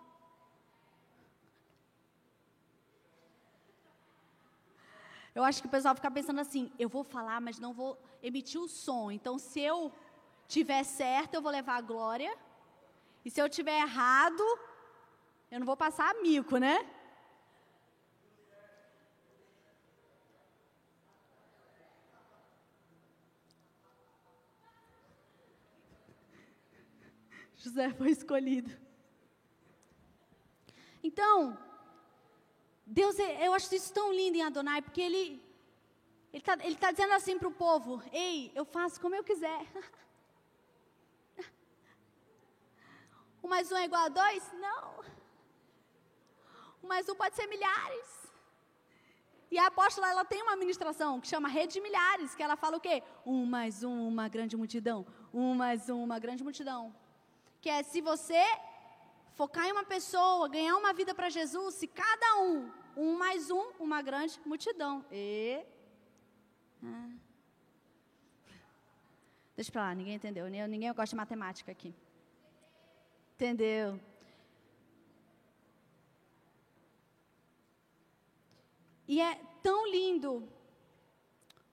Eu 5.34 5.44
acho 5.44 5.62
que 5.62 5.68
o 5.68 5.72
pessoal 5.72 5.96
fica 5.96 6.12
pensando 6.12 6.40
assim: 6.40 6.72
eu 6.78 6.90
vou 6.90 7.04
falar, 7.04 7.40
mas 7.42 7.60
não 7.60 7.74
vou 7.74 7.98
emitir 8.22 8.62
o 8.62 8.68
som. 8.68 9.10
Então, 9.12 9.38
se 9.38 9.60
eu 9.62 9.92
tiver 10.48 10.84
certo, 10.84 11.36
eu 11.36 11.42
vou 11.42 11.52
levar 11.52 11.78
a 11.78 11.82
glória. 11.82 12.36
E 13.24 13.32
se 13.32 13.42
eu 13.42 13.50
tiver 13.50 13.82
errado, 13.82 14.44
eu 15.52 15.60
não 15.60 15.66
vou 15.66 15.78
passar 15.78 16.14
mico, 16.16 16.58
né? 16.58 16.86
José 27.60 27.92
foi 28.00 28.10
escolhido. 28.12 28.72
Então, 31.04 31.58
Deus, 32.86 33.20
é, 33.20 33.48
eu 33.48 33.54
acho 33.54 33.74
isso 33.76 33.94
tão 33.94 34.12
lindo 34.12 34.38
em 34.38 34.42
Adonai, 34.42 34.82
porque 34.82 35.02
Ele 35.02 35.24
ele 36.32 36.44
está 36.44 36.56
tá 36.80 36.92
dizendo 36.92 37.14
assim 37.14 37.38
para 37.40 37.48
o 37.48 37.52
povo: 37.52 38.02
Ei, 38.12 38.52
eu 38.56 38.64
faço 38.64 39.00
como 39.02 39.16
eu 39.16 39.24
quiser. 39.24 39.62
Um 43.42 43.48
mais 43.48 43.72
um 43.72 43.78
é 43.78 43.86
igual 43.86 44.06
a 44.06 44.10
dois? 44.10 44.44
Não. 44.54 45.00
Um 46.84 46.88
mais 46.88 47.08
um 47.08 47.16
pode 47.16 47.38
ser 47.38 47.48
milhares. 47.48 48.10
E 49.50 49.58
a 49.58 49.68
apóstola, 49.68 50.10
ela 50.10 50.26
tem 50.26 50.44
uma 50.44 50.58
ministração 50.58 51.22
que 51.22 51.28
chama 51.28 51.48
Rede 51.48 51.74
de 51.76 51.82
Milhares, 51.82 52.36
que 52.36 52.44
ela 52.44 52.58
fala 52.58 52.76
o 52.76 52.82
quê? 52.82 53.02
Um 53.26 53.46
mais 53.46 53.82
um, 53.82 54.08
uma 54.10 54.28
grande 54.28 54.58
multidão. 54.58 55.08
Um 55.34 55.56
mais 55.56 55.90
um, 55.90 56.04
uma 56.04 56.20
grande 56.20 56.44
multidão. 56.44 56.94
Que 57.62 57.70
é 57.70 57.84
se 57.84 58.02
você 58.02 58.42
focar 59.34 59.66
em 59.68 59.72
uma 59.72 59.84
pessoa, 59.84 60.48
ganhar 60.50 60.76
uma 60.76 60.94
vida 60.94 61.14
para 61.14 61.30
Jesus, 61.30 61.76
se 61.76 61.88
cada 61.88 62.42
um, 62.42 62.72
um 62.96 63.18
mais 63.18 63.50
um, 63.50 63.72
uma 63.80 64.02
grande 64.02 64.40
multidão. 64.46 65.06
E. 65.12 65.64
Ah. 66.84 67.10
Deixa 69.56 69.72
pra 69.72 69.84
lá, 69.84 69.96
ninguém 69.96 70.16
entendeu. 70.16 70.48
Ninguém 70.48 70.94
gosta 70.94 71.14
de 71.14 71.16
matemática 71.16 71.72
aqui. 71.72 71.94
Entendeu? 73.36 74.00
E 79.08 79.20
é 79.20 79.36
tão 79.64 79.88
lindo 79.88 80.48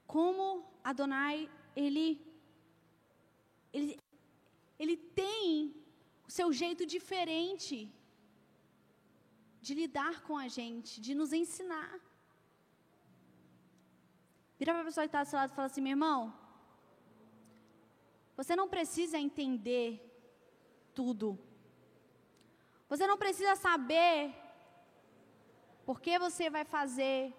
como 0.07 0.65
Adonai, 0.83 1.51
ele, 1.75 2.21
ele, 3.73 4.01
ele 4.79 4.97
tem 4.97 5.75
o 6.29 6.31
seu 6.39 6.53
jeito 6.53 6.85
diferente 6.95 7.77
de 9.67 9.75
lidar 9.75 10.23
com 10.27 10.37
a 10.45 10.49
gente, 10.49 11.01
de 11.01 11.15
nos 11.15 11.33
ensinar. 11.33 11.95
Vira 14.59 14.73
para 14.73 14.83
a 14.83 14.89
pessoa 14.89 15.05
que 15.05 15.09
está 15.09 15.23
do 15.23 15.29
seu 15.31 15.39
lado 15.39 15.53
e 15.53 15.55
fala 15.55 15.67
assim, 15.67 15.85
meu 15.87 15.95
irmão, 15.97 16.21
você 18.37 18.55
não 18.61 18.69
precisa 18.69 19.19
entender 19.19 19.89
tudo. 20.95 21.29
Você 22.89 23.07
não 23.07 23.19
precisa 23.25 23.55
saber 23.57 24.35
por 25.85 26.01
que 26.01 26.19
você 26.19 26.49
vai 26.57 26.65
fazer 26.65 27.35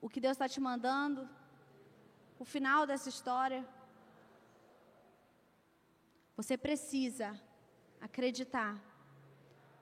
o 0.00 0.08
que 0.08 0.20
Deus 0.20 0.32
está 0.32 0.48
te 0.48 0.60
mandando, 0.60 1.28
o 2.38 2.44
final 2.44 2.86
dessa 2.86 3.08
história. 3.08 3.62
Você 6.40 6.56
precisa 6.56 7.38
acreditar 8.00 8.72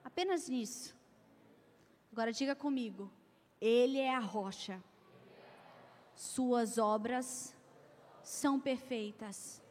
apenas 0.03 0.49
nisso. 0.49 0.93
Agora 2.11 2.33
diga 2.33 2.53
comigo: 2.53 3.09
Ele 3.61 3.97
é 3.97 4.13
a 4.13 4.19
rocha, 4.19 4.83
Suas 6.13 6.77
obras 6.77 7.55
são 8.21 8.59
perfeitas, 8.59 9.61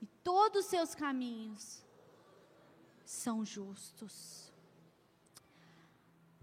e 0.00 0.06
todos 0.22 0.66
os 0.66 0.70
seus 0.70 0.94
caminhos 0.94 1.84
são 3.04 3.44
justos. 3.44 4.52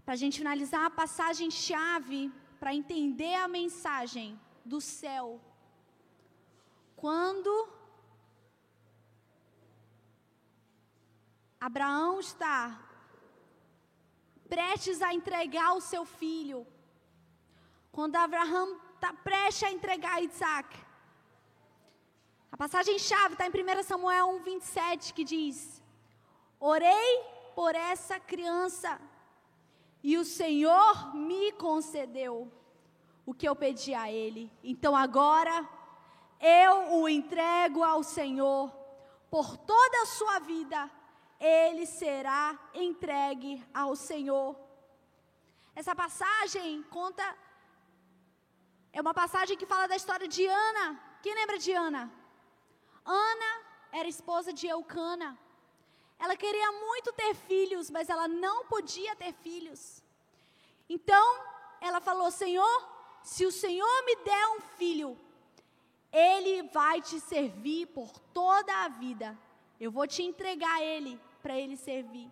Para 0.04 0.12
a 0.12 0.18
gente 0.18 0.36
finalizar, 0.36 0.84
a 0.84 0.90
passagem-chave 0.90 2.30
para 2.60 2.74
entender 2.74 3.36
a 3.36 3.48
mensagem 3.48 4.38
do 4.66 4.82
céu. 4.82 5.40
Quando 6.94 7.80
Abraão 11.62 12.18
está 12.18 12.76
prestes 14.48 15.00
a 15.00 15.14
entregar 15.14 15.74
o 15.74 15.80
seu 15.80 16.04
filho, 16.04 16.66
quando 17.92 18.16
Abraão 18.16 18.80
está 18.96 19.12
prestes 19.12 19.62
a 19.62 19.70
entregar 19.70 20.20
Isaac, 20.24 20.76
a 22.50 22.56
passagem-chave 22.56 23.34
está 23.34 23.46
em 23.46 23.50
1 23.50 23.82
Samuel 23.84 24.26
1, 24.30 24.42
27, 24.42 25.14
que 25.14 25.22
diz: 25.22 25.80
Orei 26.58 27.22
por 27.54 27.76
essa 27.76 28.18
criança 28.18 29.00
e 30.02 30.18
o 30.18 30.24
Senhor 30.24 31.14
me 31.14 31.52
concedeu 31.52 32.50
o 33.24 33.32
que 33.32 33.48
eu 33.48 33.54
pedi 33.54 33.94
a 33.94 34.10
Ele. 34.10 34.50
Então 34.64 34.96
agora 34.96 35.64
eu 36.40 37.02
o 37.02 37.08
entrego 37.08 37.84
ao 37.84 38.02
Senhor 38.02 38.68
por 39.30 39.56
toda 39.58 40.02
a 40.02 40.06
sua 40.06 40.40
vida. 40.40 40.90
Ele 41.42 41.84
será 41.86 42.56
entregue 42.72 43.64
ao 43.74 43.96
Senhor. 43.96 44.56
Essa 45.74 45.92
passagem 45.92 46.84
conta 46.84 47.24
é 48.92 49.00
uma 49.00 49.12
passagem 49.12 49.56
que 49.56 49.66
fala 49.66 49.88
da 49.88 49.96
história 49.96 50.28
de 50.28 50.46
Ana. 50.46 51.00
Quem 51.20 51.34
lembra 51.34 51.58
de 51.58 51.72
Ana? 51.72 52.12
Ana 53.04 53.50
era 53.90 54.06
esposa 54.06 54.52
de 54.52 54.68
Eucana. 54.68 55.36
Ela 56.16 56.36
queria 56.36 56.70
muito 56.70 57.12
ter 57.12 57.34
filhos, 57.34 57.90
mas 57.90 58.08
ela 58.08 58.28
não 58.28 58.66
podia 58.66 59.16
ter 59.16 59.32
filhos. 59.32 60.00
Então, 60.88 61.26
ela 61.80 62.00
falou: 62.00 62.30
Senhor, 62.30 62.76
se 63.24 63.44
o 63.44 63.50
Senhor 63.50 64.04
me 64.04 64.14
der 64.16 64.46
um 64.54 64.60
filho, 64.78 65.18
ele 66.12 66.62
vai 66.68 67.02
te 67.02 67.18
servir 67.18 67.86
por 67.86 68.16
toda 68.32 68.72
a 68.84 68.88
vida. 68.88 69.36
Eu 69.80 69.90
vou 69.90 70.06
te 70.06 70.22
entregar 70.22 70.80
ele 70.80 71.20
para 71.42 71.58
ele 71.58 71.76
servir. 71.76 72.30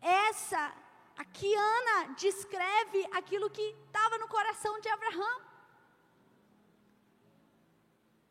Essa, 0.00 0.74
aqui 1.16 1.54
Ana 1.54 2.14
descreve 2.14 3.00
aquilo 3.12 3.48
que 3.50 3.62
estava 3.86 4.18
no 4.18 4.28
coração 4.28 4.80
de 4.80 4.88
Abraão. 4.88 5.40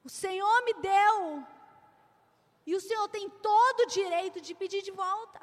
O 0.03 0.09
Senhor 0.09 0.65
me 0.65 0.73
deu 0.73 1.45
e 2.65 2.75
o 2.75 2.81
Senhor 2.81 3.07
tem 3.07 3.29
todo 3.29 3.81
o 3.81 3.87
direito 3.87 4.41
de 4.41 4.53
pedir 4.53 4.81
de 4.81 4.91
volta. 4.91 5.41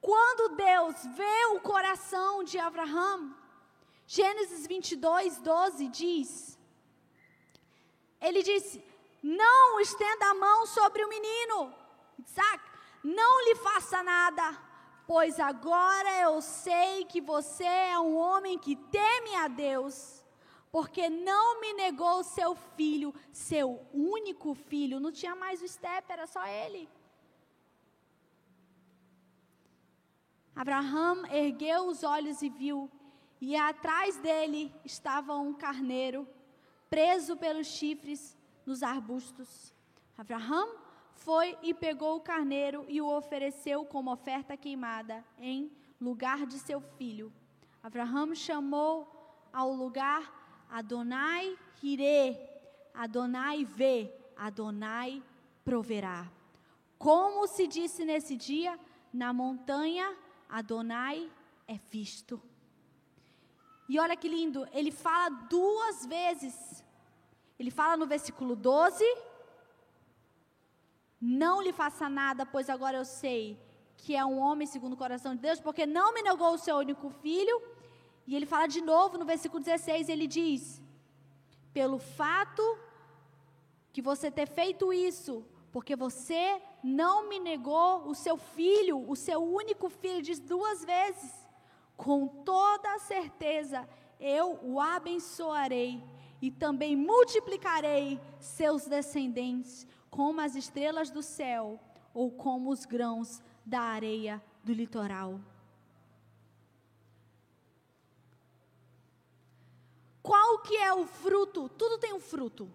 Quando 0.00 0.56
Deus 0.56 0.96
vê 1.16 1.44
o 1.56 1.60
coração 1.60 2.42
de 2.42 2.58
Abraão, 2.58 3.36
Gênesis 4.06 4.66
22, 4.66 5.38
12 5.38 5.88
diz: 5.88 6.57
Ele 8.20 8.42
disse: 8.42 8.82
Não 9.22 9.80
estenda 9.80 10.30
a 10.30 10.34
mão 10.34 10.66
sobre 10.66 11.04
o 11.04 11.08
menino, 11.08 11.74
Isaac, 12.18 12.62
não 13.02 13.44
lhe 13.46 13.54
faça 13.56 14.02
nada, 14.02 14.58
pois 15.06 15.38
agora 15.38 16.20
eu 16.20 16.40
sei 16.42 17.04
que 17.04 17.20
você 17.20 17.64
é 17.64 17.98
um 17.98 18.16
homem 18.16 18.58
que 18.58 18.74
teme 18.76 19.34
a 19.36 19.48
Deus, 19.48 20.24
porque 20.70 21.08
não 21.08 21.60
me 21.60 21.72
negou 21.72 22.22
seu 22.24 22.54
filho, 22.76 23.14
seu 23.32 23.86
único 23.92 24.54
filho, 24.54 25.00
não 25.00 25.12
tinha 25.12 25.34
mais 25.34 25.62
o 25.62 25.68
Step, 25.68 26.10
era 26.12 26.26
só 26.26 26.44
ele. 26.46 26.88
Abraão 30.54 31.24
ergueu 31.26 31.86
os 31.86 32.02
olhos 32.02 32.42
e 32.42 32.48
viu, 32.48 32.90
e 33.40 33.54
atrás 33.54 34.16
dele 34.16 34.74
estava 34.84 35.36
um 35.36 35.54
carneiro, 35.54 36.26
preso 36.90 37.36
pelos 37.36 37.66
chifres 37.66 38.36
nos 38.64 38.82
arbustos. 38.82 39.72
Abraão 40.16 40.76
foi 41.14 41.56
e 41.62 41.74
pegou 41.74 42.16
o 42.16 42.20
carneiro 42.20 42.84
e 42.88 43.00
o 43.00 43.06
ofereceu 43.06 43.84
como 43.84 44.12
oferta 44.12 44.56
queimada 44.56 45.24
em 45.38 45.70
lugar 46.00 46.46
de 46.46 46.58
seu 46.58 46.80
filho. 46.80 47.32
Abraão 47.82 48.34
chamou 48.34 49.48
ao 49.52 49.72
lugar 49.72 50.66
Adonai 50.70 51.56
Hire, 51.82 52.38
Adonai 52.92 53.64
vê, 53.64 54.12
Adonai 54.36 55.22
proverá. 55.64 56.30
Como 56.98 57.46
se 57.46 57.66
disse 57.66 58.04
nesse 58.04 58.36
dia, 58.36 58.78
na 59.12 59.32
montanha 59.32 60.16
Adonai 60.48 61.30
é 61.66 61.78
visto. 61.90 62.40
E 63.88 63.98
olha 63.98 64.16
que 64.16 64.28
lindo, 64.28 64.68
ele 64.72 64.90
fala 64.90 65.30
duas 65.56 66.04
vezes. 66.04 66.84
Ele 67.58 67.70
fala 67.70 67.96
no 67.96 68.06
versículo 68.06 68.54
12: 68.54 69.02
Não 71.20 71.62
lhe 71.62 71.72
faça 71.72 72.08
nada, 72.08 72.44
pois 72.44 72.68
agora 72.68 72.98
eu 72.98 73.04
sei 73.04 73.58
que 73.96 74.14
é 74.14 74.24
um 74.24 74.38
homem 74.38 74.66
segundo 74.66 74.92
o 74.92 75.02
coração 75.04 75.34
de 75.34 75.40
Deus, 75.40 75.58
porque 75.58 75.86
não 75.86 76.12
me 76.12 76.22
negou 76.22 76.52
o 76.52 76.58
seu 76.58 76.76
único 76.76 77.08
filho. 77.08 77.56
E 78.26 78.36
ele 78.36 78.44
fala 78.44 78.66
de 78.66 78.82
novo 78.82 79.16
no 79.16 79.24
versículo 79.24 79.62
16: 79.62 80.10
ele 80.10 80.26
diz: 80.26 80.82
Pelo 81.72 81.98
fato 81.98 82.62
que 83.90 84.02
você 84.02 84.30
ter 84.30 84.48
feito 84.48 84.92
isso, 84.92 85.46
porque 85.72 85.96
você 85.96 86.60
não 86.84 87.26
me 87.26 87.40
negou 87.40 88.06
o 88.06 88.14
seu 88.14 88.36
filho, 88.36 89.02
o 89.10 89.16
seu 89.16 89.42
único 89.42 89.88
filho, 89.88 90.20
diz 90.20 90.38
duas 90.38 90.84
vezes 90.84 91.47
com 91.98 92.28
toda 92.28 92.96
certeza 93.00 93.86
eu 94.20 94.60
o 94.62 94.80
abençoarei 94.80 96.00
e 96.40 96.48
também 96.48 96.94
multiplicarei 96.94 98.20
seus 98.38 98.86
descendentes 98.86 99.84
como 100.08 100.40
as 100.40 100.54
estrelas 100.54 101.10
do 101.10 101.24
céu 101.24 101.78
ou 102.14 102.30
como 102.30 102.70
os 102.70 102.84
grãos 102.84 103.42
da 103.66 103.80
areia 103.80 104.42
do 104.62 104.72
litoral. 104.72 105.40
Qual 110.22 110.60
que 110.60 110.76
é 110.76 110.92
o 110.94 111.04
fruto? 111.04 111.68
Tudo 111.70 111.98
tem 111.98 112.14
um 112.14 112.20
fruto. 112.20 112.72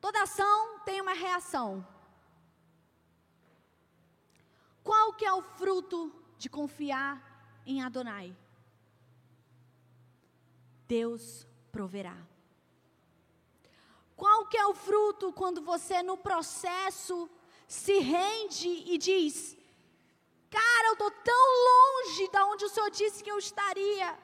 Toda 0.00 0.22
ação 0.22 0.78
tem 0.84 1.00
uma 1.00 1.14
reação. 1.14 1.84
Qual 4.84 5.12
que 5.14 5.24
é 5.24 5.32
o 5.32 5.42
fruto 5.42 6.25
de 6.38 6.48
confiar 6.48 7.12
em 7.64 7.82
Adonai. 7.82 8.36
Deus 10.86 11.46
proverá. 11.72 12.16
Qual 14.14 14.46
que 14.46 14.56
é 14.56 14.66
o 14.66 14.74
fruto 14.74 15.32
quando 15.32 15.60
você 15.60 16.02
no 16.02 16.16
processo 16.16 17.28
se 17.66 17.98
rende 17.98 18.68
e 18.68 18.96
diz: 18.96 19.56
"Cara, 20.50 20.88
eu 20.88 20.92
estou 20.94 21.10
tão 21.10 21.44
longe 21.70 22.30
da 22.30 22.46
onde 22.46 22.64
o 22.64 22.68
Senhor 22.68 22.90
disse 22.90 23.22
que 23.22 23.30
eu 23.30 23.38
estaria". 23.38 24.18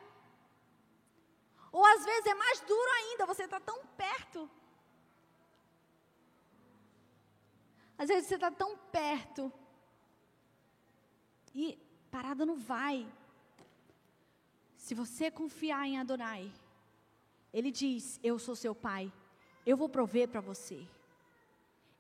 Ou 1.71 1.85
às 1.87 2.05
vezes 2.05 2.27
é 2.27 2.35
mais 2.35 2.61
duro 2.61 2.91
ainda, 2.99 3.27
você 3.27 3.45
está 3.45 3.59
tão 3.59 3.85
perto. 4.05 4.51
Às 7.97 8.09
vezes 8.09 8.29
você 8.29 8.35
está 8.35 8.51
tão 8.51 8.77
perto. 8.77 9.53
E 11.55 11.79
parada 12.15 12.45
não 12.51 12.59
vai. 12.75 12.97
Se 14.85 14.95
você 14.95 15.31
confiar 15.31 15.83
em 15.89 15.99
Adonai, 15.99 16.45
Ele 17.57 17.71
diz: 17.83 18.21
Eu 18.23 18.39
sou 18.39 18.55
seu 18.65 18.75
pai, 18.89 19.05
eu 19.71 19.77
vou 19.77 19.89
prover 19.89 20.29
para 20.29 20.41
você, 20.41 20.79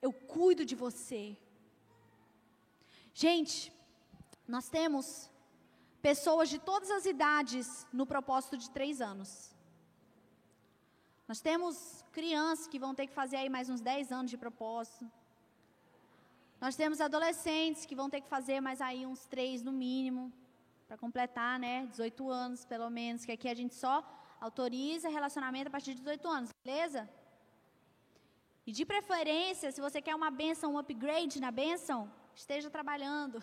eu 0.07 0.13
cuido 0.13 0.65
de 0.71 0.77
você. 0.85 1.23
Gente, 3.15 3.73
nós 4.55 4.69
temos 4.69 5.07
pessoas 6.09 6.49
de 6.53 6.59
todas 6.71 6.91
as 6.91 7.05
idades 7.15 7.67
no 7.93 8.07
propósito 8.07 8.57
de 8.63 8.69
três 8.71 9.01
anos. 9.01 9.31
Nós 11.31 11.41
temos 11.41 12.05
crianças 12.13 12.67
que 12.67 12.79
vão 12.85 12.95
ter 12.95 13.07
que 13.07 13.15
fazer 13.21 13.37
aí 13.37 13.49
mais 13.49 13.69
uns 13.71 13.81
10 13.81 14.13
anos 14.13 14.31
de 14.31 14.37
propósito. 14.37 15.11
Nós 16.63 16.77
temos 16.77 17.01
adolescentes 17.01 17.85
que 17.85 17.97
vão 18.01 18.09
ter 18.09 18.21
que 18.21 18.29
fazer 18.29 18.61
mais 18.61 18.81
aí 18.81 19.05
uns 19.05 19.27
três 19.27 19.65
no 19.65 19.73
mínimo, 19.73 20.33
para 20.87 20.97
completar, 20.97 21.59
né? 21.59 21.87
18 21.87 22.31
anos, 22.31 22.65
pelo 22.65 22.89
menos, 22.89 23.25
que 23.25 23.33
aqui 23.33 23.49
a 23.49 23.55
gente 23.61 23.75
só 23.75 23.97
autoriza 24.41 25.09
relacionamento 25.09 25.67
a 25.67 25.73
partir 25.73 25.95
de 25.95 26.03
18 26.03 26.29
anos, 26.29 26.51
beleza? 26.65 27.11
E 28.65 28.71
de 28.71 28.85
preferência, 28.87 29.73
se 29.73 29.81
você 29.81 30.01
quer 30.01 30.15
uma 30.15 30.31
benção, 30.31 30.75
um 30.75 30.79
upgrade 30.79 31.41
na 31.41 31.51
benção, 31.51 32.01
esteja 32.33 32.71
trabalhando. 32.71 33.43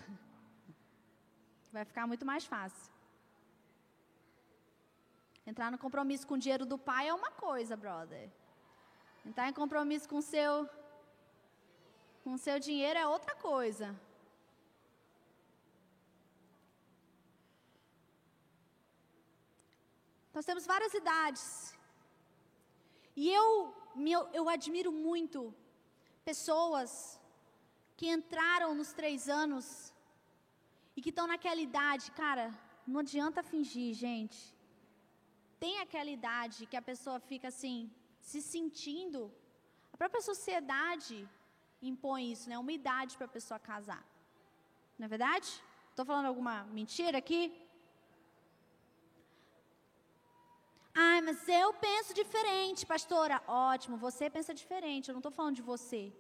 Vai 1.74 1.84
ficar 1.84 2.08
muito 2.08 2.26
mais 2.26 2.46
fácil. 2.46 2.90
Entrar 5.46 5.70
no 5.70 5.78
compromisso 5.78 6.26
com 6.26 6.36
o 6.36 6.44
dinheiro 6.46 6.66
do 6.66 6.78
pai 6.78 7.10
é 7.10 7.14
uma 7.14 7.32
coisa, 7.32 7.76
brother. 7.76 8.30
Entrar 9.26 9.50
em 9.50 9.54
compromisso 9.54 10.08
com 10.08 10.20
o 10.20 10.22
seu 10.22 10.70
com 12.24 12.38
seu 12.38 12.60
dinheiro 12.60 13.00
é 13.00 13.08
outra 13.08 13.36
coisa. 13.36 13.88
Nós 20.34 20.46
temos 20.50 20.66
várias 20.74 20.94
idades. 20.94 21.46
E 23.16 23.30
eu, 23.40 23.74
eu, 24.16 24.22
eu 24.40 24.46
admiro 24.48 24.92
muito 24.92 25.54
pessoas 26.24 27.20
que 27.98 28.08
entraram 28.18 28.70
nos 28.80 28.92
três 29.00 29.28
anos 29.42 29.94
e 30.96 31.02
que 31.02 31.12
estão 31.14 31.26
naquela 31.32 31.62
idade, 31.70 32.06
cara, 32.12 32.46
não 32.88 33.00
adianta 33.02 33.50
fingir, 33.52 33.90
gente. 33.94 34.40
Tem 35.60 35.80
aquela 35.80 36.10
idade 36.10 36.68
que 36.70 36.78
a 36.78 36.88
pessoa 36.90 37.20
fica 37.20 37.48
assim, 37.50 37.78
se 38.30 38.42
sentindo. 38.42 39.22
A 39.92 39.98
própria 39.98 40.22
sociedade 40.22 41.18
impõe 41.82 42.32
isso, 42.32 42.50
né? 42.50 42.58
Uma 42.58 42.72
idade 42.72 43.18
para 43.18 43.26
a 43.26 43.36
pessoa 43.38 43.60
casar. 43.60 44.04
Não 44.98 45.06
é 45.06 45.10
verdade? 45.10 45.50
Estou 45.90 46.06
falando 46.06 46.26
alguma 46.28 46.64
mentira 46.66 47.18
aqui? 47.18 47.42
Ai, 50.94 51.22
mas 51.22 51.48
eu 51.48 51.74
penso 51.74 52.14
diferente, 52.14 52.86
pastora. 52.86 53.42
Ótimo, 53.48 53.98
você 53.98 54.30
pensa 54.30 54.54
diferente. 54.54 55.08
Eu 55.08 55.14
não 55.14 55.20
estou 55.20 55.32
falando 55.32 55.56
de 55.56 55.62
você. 55.62 56.14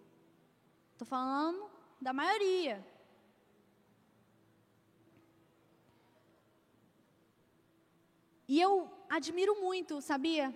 Estou 0.93 1.07
falando 1.07 1.69
da 1.99 2.13
maioria. 2.13 2.85
E 8.47 8.59
eu 8.59 8.71
admiro 9.09 9.61
muito, 9.61 10.01
sabia? 10.01 10.55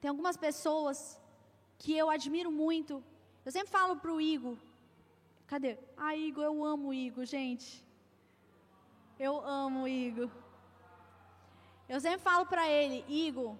Tem 0.00 0.08
algumas 0.08 0.36
pessoas 0.36 0.98
que 1.78 1.96
eu 1.96 2.08
admiro 2.10 2.50
muito 2.50 3.02
eu 3.44 3.50
sempre 3.50 3.70
falo 3.70 3.96
para 3.96 4.12
o 4.12 4.20
Igor, 4.20 4.56
cadê? 5.46 5.78
Ah, 5.96 6.14
Igor, 6.14 6.44
eu 6.44 6.64
amo 6.64 6.88
o 6.88 6.94
Igor, 6.94 7.24
gente. 7.24 7.84
Eu 9.18 9.40
amo 9.44 9.82
o 9.82 9.88
Igor. 9.88 10.30
Eu 11.88 12.00
sempre 12.00 12.20
falo 12.20 12.46
para 12.46 12.68
ele, 12.68 13.04
Igor, 13.08 13.56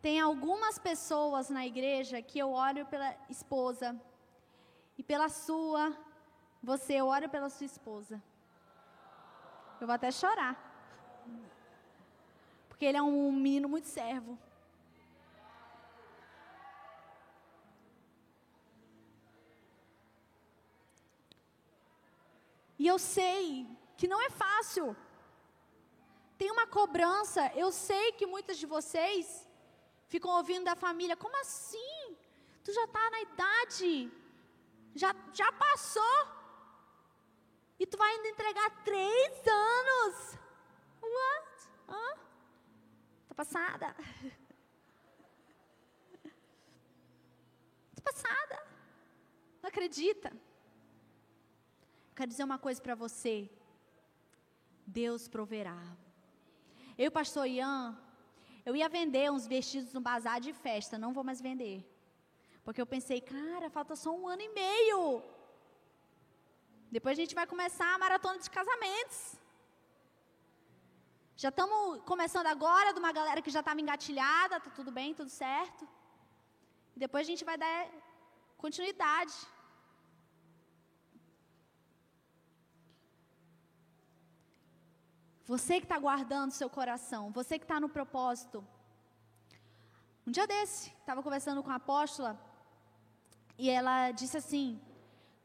tem 0.00 0.20
algumas 0.20 0.78
pessoas 0.78 1.50
na 1.50 1.66
igreja 1.66 2.22
que 2.22 2.38
eu 2.38 2.52
olho 2.52 2.86
pela 2.86 3.14
esposa 3.28 4.00
e 4.96 5.02
pela 5.02 5.28
sua, 5.28 5.96
você, 6.62 6.94
eu 6.94 7.06
olho 7.06 7.28
pela 7.28 7.48
sua 7.48 7.66
esposa. 7.66 8.22
Eu 9.80 9.86
vou 9.86 9.94
até 9.94 10.10
chorar. 10.10 10.54
Porque 12.68 12.84
ele 12.84 12.96
é 12.96 13.02
um 13.02 13.32
menino 13.32 13.68
muito 13.68 13.88
servo. 13.88 14.38
E 22.86 22.88
eu 22.88 23.00
sei 23.00 23.66
que 23.98 24.06
não 24.06 24.20
é 24.22 24.30
fácil. 24.30 24.84
Tem 26.38 26.48
uma 26.52 26.66
cobrança. 26.68 27.42
Eu 27.62 27.72
sei 27.72 28.12
que 28.12 28.26
muitas 28.34 28.56
de 28.58 28.66
vocês 28.74 29.24
ficam 30.12 30.30
ouvindo 30.30 30.66
da 30.66 30.76
família: 30.76 31.16
como 31.16 31.36
assim? 31.40 32.16
Tu 32.62 32.72
já 32.72 32.84
está 32.84 33.10
na 33.10 33.20
idade, 33.22 33.90
já, 34.94 35.10
já 35.32 35.50
passou. 35.64 36.18
E 37.80 37.84
tu 37.90 37.98
vai 37.98 38.08
ainda 38.12 38.28
entregar 38.28 38.70
três 38.84 39.32
anos. 39.48 40.38
What? 41.16 41.68
Hã? 41.88 42.06
Tá 43.28 43.34
passada? 43.34 43.96
Tá 47.96 48.12
passada? 48.12 48.56
Não 49.60 49.68
acredita? 49.70 50.30
Quero 52.16 52.30
dizer 52.30 52.44
uma 52.50 52.58
coisa 52.66 52.80
para 52.80 52.94
você. 53.04 53.34
Deus 54.86 55.22
proverá. 55.28 55.80
Eu 56.96 57.10
pastor 57.18 57.46
Ian, 57.46 57.96
eu 58.64 58.74
ia 58.74 58.88
vender 58.88 59.30
uns 59.30 59.46
vestidos 59.46 59.92
no 59.96 60.00
bazar 60.00 60.38
de 60.46 60.52
festa, 60.66 61.02
não 61.02 61.12
vou 61.16 61.24
mais 61.28 61.40
vender. 61.48 61.78
Porque 62.64 62.80
eu 62.80 62.86
pensei, 62.94 63.20
cara, 63.20 63.68
falta 63.68 63.94
só 63.94 64.10
um 64.18 64.26
ano 64.26 64.42
e 64.48 64.48
meio. 64.60 65.02
Depois 66.96 67.18
a 67.18 67.20
gente 67.20 67.34
vai 67.40 67.46
começar 67.46 67.88
a 67.94 67.98
maratona 68.04 68.38
de 68.38 68.50
casamentos. 68.58 69.20
Já 71.36 71.50
estamos 71.50 72.02
começando 72.12 72.46
agora 72.46 72.94
de 72.94 72.98
uma 72.98 73.12
galera 73.12 73.42
que 73.42 73.54
já 73.56 73.60
estava 73.60 73.80
engatilhada, 73.80 74.58
tá 74.58 74.70
tudo 74.78 74.90
bem, 74.90 75.12
tudo 75.12 75.28
certo. 75.28 75.86
Depois 77.04 77.26
a 77.26 77.30
gente 77.30 77.44
vai 77.44 77.58
dar 77.58 77.78
continuidade. 78.56 79.34
Você 85.46 85.78
que 85.78 85.84
está 85.84 85.96
guardando 85.96 86.50
seu 86.50 86.68
coração, 86.68 87.30
você 87.30 87.56
que 87.56 87.64
está 87.64 87.78
no 87.78 87.88
propósito. 87.88 88.66
Um 90.26 90.32
dia 90.32 90.44
desse, 90.44 90.90
estava 90.98 91.22
conversando 91.22 91.62
com 91.62 91.70
a 91.70 91.76
apóstola 91.76 92.36
e 93.56 93.70
ela 93.70 94.10
disse 94.10 94.36
assim: 94.36 94.80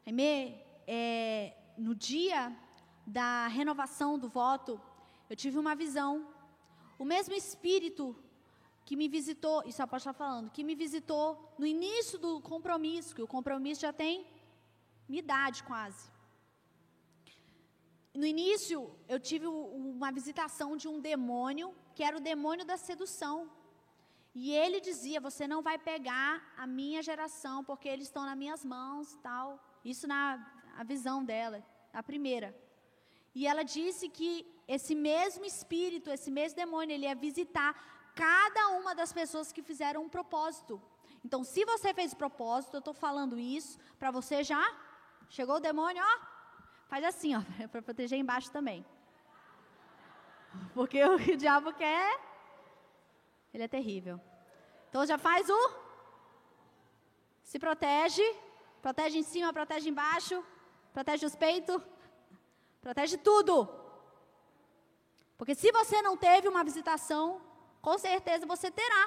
Aimee, 0.04 0.60
é, 0.88 1.56
no 1.78 1.93
dia 1.93 2.52
da 3.06 3.45
renovação 3.45 4.18
do 4.18 4.28
voto, 4.28 4.82
eu 5.30 5.36
tive 5.36 5.60
uma 5.60 5.76
visão. 5.76 6.28
O 6.97 7.06
mesmo 7.06 7.36
Espírito 7.36 8.16
que 8.84 8.95
me 8.95 9.08
visitou, 9.08 9.62
isso 9.68 9.84
a 9.84 9.86
apóstola 9.86 10.14
falando, 10.14 10.49
que 10.49 10.64
me 10.64 10.74
visitou 10.74 11.54
no 11.60 11.66
início 11.66 12.18
do 12.18 12.41
compromisso, 12.41 13.14
que 13.14 13.22
o 13.22 13.28
compromisso 13.28 13.82
já 13.82 13.93
tem 13.93 14.26
minha 15.08 15.20
idade 15.20 15.62
quase 15.64 16.11
no 18.14 18.26
início, 18.26 18.93
eu 19.07 19.20
tive 19.20 19.47
uma 19.47 20.12
visitação 20.12 20.76
de 20.76 20.88
um 20.88 20.99
demônio, 20.99 21.74
que 21.95 22.03
era 22.03 22.18
o 22.18 22.20
demônio 22.20 22.66
da 22.66 22.78
sedução. 22.78 23.49
E 24.36 24.51
ele 24.51 24.82
dizia: 24.82 25.22
Você 25.22 25.47
não 25.47 25.62
vai 25.62 25.78
pegar 25.78 26.53
a 26.57 26.68
minha 26.68 27.01
geração, 27.01 27.64
porque 27.64 27.88
eles 27.88 28.07
estão 28.07 28.26
nas 28.26 28.38
minhas 28.38 28.66
mãos 28.66 29.18
tal. 29.22 29.59
Isso 29.84 30.07
na 30.07 30.24
a 30.78 30.84
visão 30.84 31.24
dela, 31.24 31.64
a 31.93 32.01
primeira. 32.01 32.55
E 33.34 33.47
ela 33.47 33.64
disse 33.64 34.09
que 34.09 34.45
esse 34.68 34.93
mesmo 34.95 35.45
espírito, 35.45 36.09
esse 36.09 36.32
mesmo 36.32 36.55
demônio, 36.55 36.93
ele 36.93 37.05
ia 37.05 37.16
visitar 37.16 37.74
cada 38.16 38.70
uma 38.70 38.93
das 38.93 39.12
pessoas 39.14 39.51
que 39.51 39.62
fizeram 39.62 40.03
um 40.03 40.09
propósito. 40.09 40.82
Então, 41.24 41.43
se 41.43 41.64
você 41.66 41.93
fez 41.93 42.14
propósito, 42.14 42.76
eu 42.76 42.80
estou 42.80 42.93
falando 42.93 43.39
isso 43.39 43.78
para 43.99 44.12
você 44.12 44.43
já. 44.43 44.64
Chegou 45.30 45.57
o 45.57 45.59
demônio, 45.59 46.03
ó, 46.03 46.31
Faz 46.92 47.06
assim, 47.06 47.34
ó, 47.38 47.42
para 47.72 47.82
proteger 47.82 48.20
embaixo 48.20 48.52
também. 48.52 48.86
Porque 50.74 51.02
o 51.06 51.18
que 51.18 51.32
o 51.36 51.38
diabo 51.38 51.72
quer, 51.72 52.20
ele 53.54 53.64
é 53.64 53.68
terrível. 53.68 54.20
Então 54.89 55.06
já 55.06 55.18
faz 55.18 55.50
o. 55.50 55.62
Se 57.44 57.58
protege. 57.58 58.26
Protege 58.82 59.18
em 59.20 59.24
cima, 59.24 59.54
protege 59.54 59.88
embaixo. 59.89 60.44
Protege 60.92 61.26
os 61.26 61.34
peitos. 61.34 61.82
Protege 62.82 63.16
tudo. 63.18 63.56
Porque 65.38 65.56
se 65.56 65.72
você 65.72 66.02
não 66.02 66.18
teve 66.18 66.50
uma 66.50 66.64
visitação, 66.70 67.42
com 67.82 67.98
certeza 67.98 68.46
você 68.46 68.70
terá. 68.70 69.04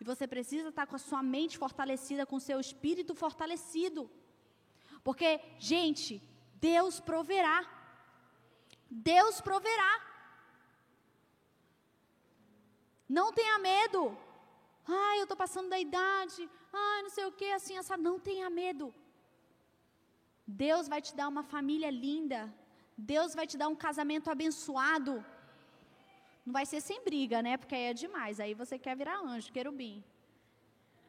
E 0.00 0.04
você 0.04 0.28
precisa 0.28 0.68
estar 0.68 0.86
com 0.86 0.94
a 0.94 1.04
sua 1.10 1.24
mente 1.24 1.58
fortalecida, 1.58 2.24
com 2.24 2.36
o 2.36 2.46
seu 2.48 2.60
espírito 2.60 3.16
fortalecido. 3.16 4.08
Porque, 5.02 5.40
gente, 5.58 6.22
Deus 6.60 7.00
proverá. 7.00 7.58
Deus 8.90 9.40
proverá. 9.40 9.92
Não 13.08 13.32
tenha 13.32 13.58
medo. 13.58 14.16
Ai, 14.86 15.18
eu 15.18 15.24
estou 15.24 15.36
passando 15.36 15.68
da 15.68 15.78
idade. 15.78 16.48
Ai, 16.72 17.02
não 17.02 17.10
sei 17.10 17.24
o 17.24 17.32
que, 17.32 17.50
assim, 17.52 17.76
essa. 17.76 17.96
Não 17.96 18.18
tenha 18.18 18.48
medo. 18.50 18.94
Deus 20.46 20.86
vai 20.88 21.00
te 21.00 21.14
dar 21.14 21.28
uma 21.28 21.42
família 21.42 21.90
linda. 21.90 22.52
Deus 22.96 23.34
vai 23.34 23.46
te 23.46 23.56
dar 23.56 23.68
um 23.68 23.76
casamento 23.86 24.30
abençoado. 24.30 25.24
Não 26.44 26.52
vai 26.52 26.66
ser 26.66 26.80
sem 26.80 27.02
briga, 27.04 27.40
né? 27.42 27.56
Porque 27.56 27.74
aí 27.74 27.86
é 27.90 27.94
demais. 27.94 28.38
Aí 28.40 28.54
você 28.54 28.78
quer 28.78 28.96
virar 28.96 29.20
anjo, 29.20 29.52
querubim. 29.52 30.04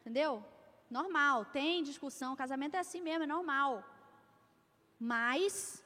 Entendeu? 0.00 0.44
Normal. 0.90 1.44
Tem 1.46 1.82
discussão. 1.82 2.36
Casamento 2.36 2.76
é 2.76 2.78
assim 2.78 3.02
mesmo, 3.02 3.24
é 3.24 3.26
normal 3.26 3.91
mas 5.02 5.82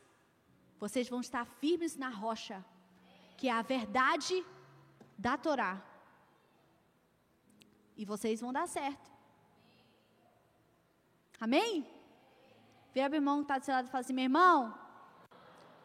vocês 0.78 1.08
vão 1.08 1.20
estar 1.22 1.46
firmes 1.46 1.96
na 1.96 2.10
rocha, 2.10 2.62
que 3.38 3.48
é 3.48 3.52
a 3.52 3.62
verdade 3.62 4.44
da 5.16 5.38
Torá. 5.38 5.82
E 7.96 8.04
vocês 8.04 8.42
vão 8.42 8.52
dar 8.52 8.68
certo. 8.68 9.10
Amém? 11.40 11.90
Vira 12.92 13.10
o 13.10 13.14
irmão 13.14 13.38
que 13.38 13.44
está 13.44 13.58
do 13.58 13.64
seu 13.64 13.74
lado 13.74 13.88
e 13.88 13.90
fala 13.90 14.02
assim: 14.02 14.12
meu 14.12 14.24
irmão, 14.24 14.78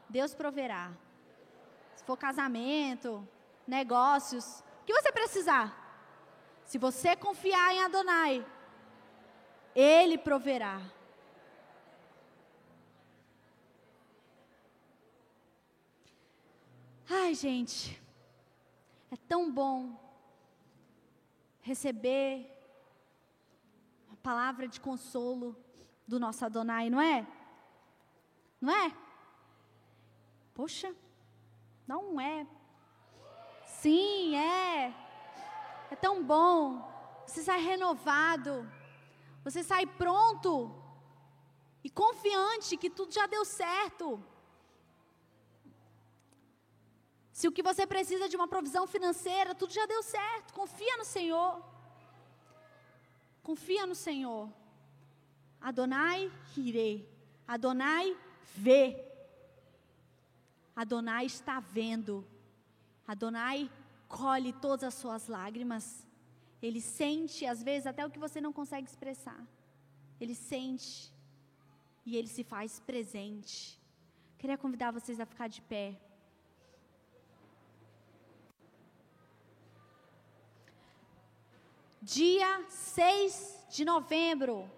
Deus 0.09 0.35
proverá. 0.35 0.91
Se 1.95 2.03
for 2.03 2.17
casamento, 2.17 3.25
negócios, 3.65 4.59
o 4.81 4.85
que 4.85 4.93
você 4.93 5.09
precisar? 5.09 5.67
Se 6.65 6.77
você 6.77 7.15
confiar 7.15 7.73
em 7.73 7.81
Adonai, 7.81 8.45
Ele 9.73 10.17
proverá. 10.17 10.81
Ai, 17.13 17.35
gente, 17.35 18.01
é 19.11 19.17
tão 19.17 19.51
bom 19.51 19.99
receber 21.59 22.49
uma 24.07 24.15
palavra 24.15 24.65
de 24.65 24.79
consolo 24.79 25.53
do 26.07 26.17
nosso 26.17 26.45
Adonai, 26.45 26.89
não 26.89 27.01
é? 27.01 27.27
Não 28.61 28.73
é? 28.73 28.95
Poxa, 30.53 30.95
não 31.85 32.17
é. 32.21 32.47
Sim, 33.65 34.37
é. 34.37 34.95
É 35.91 35.95
tão 35.97 36.23
bom. 36.23 36.79
Você 37.27 37.43
sai 37.43 37.59
renovado. 37.59 38.65
Você 39.43 39.65
sai 39.65 39.85
pronto 39.85 40.73
e 41.83 41.89
confiante 41.89 42.77
que 42.77 42.89
tudo 42.89 43.13
já 43.13 43.27
deu 43.27 43.43
certo. 43.43 44.23
Se 47.41 47.47
o 47.47 47.51
que 47.51 47.63
você 47.63 47.87
precisa 47.87 48.29
de 48.29 48.35
uma 48.35 48.47
provisão 48.47 48.85
financeira, 48.85 49.55
tudo 49.55 49.73
já 49.73 49.83
deu 49.87 50.03
certo. 50.03 50.53
Confia 50.53 50.95
no 50.97 51.03
Senhor. 51.03 51.65
Confia 53.41 53.87
no 53.87 53.95
Senhor. 53.95 54.47
Adonai 55.59 56.31
irei. 56.55 57.09
Adonai 57.47 58.15
vê. 58.53 59.03
Adonai 60.75 61.25
está 61.25 61.59
vendo. 61.59 62.23
Adonai 63.07 63.71
colhe 64.07 64.53
todas 64.53 64.83
as 64.83 64.93
suas 64.93 65.27
lágrimas. 65.27 66.07
Ele 66.61 66.79
sente, 66.79 67.47
às 67.47 67.63
vezes, 67.63 67.87
até 67.87 68.05
o 68.05 68.11
que 68.11 68.19
você 68.19 68.39
não 68.39 68.53
consegue 68.53 68.87
expressar. 68.87 69.43
Ele 70.19 70.35
sente. 70.35 71.11
E 72.05 72.17
ele 72.17 72.27
se 72.27 72.43
faz 72.43 72.79
presente. 72.79 73.81
Queria 74.37 74.59
convidar 74.59 74.91
vocês 74.91 75.19
a 75.19 75.25
ficar 75.25 75.47
de 75.47 75.63
pé. 75.63 75.99
Dia 82.01 82.65
6 82.67 83.65
de 83.69 83.85
novembro. 83.85 84.69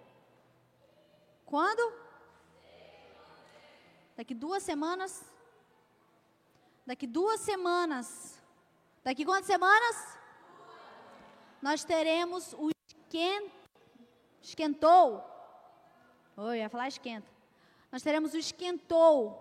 Quando? 1.45 1.93
Daqui 4.15 4.33
duas 4.33 4.61
semanas. 4.63 5.23
Daqui 6.85 7.07
duas 7.07 7.39
semanas. 7.39 8.41
Daqui 9.03 9.23
quantas 9.23 9.47
semanas? 9.47 10.17
Nós 11.61 11.83
teremos 11.85 12.53
o 12.53 12.69
esquentou. 14.41 15.23
Oi, 16.35 16.57
ia 16.57 16.69
falar 16.69 16.87
esquenta. 16.89 17.31
Nós 17.91 18.01
teremos 18.01 18.33
o 18.33 18.37
esquentou, 18.37 19.39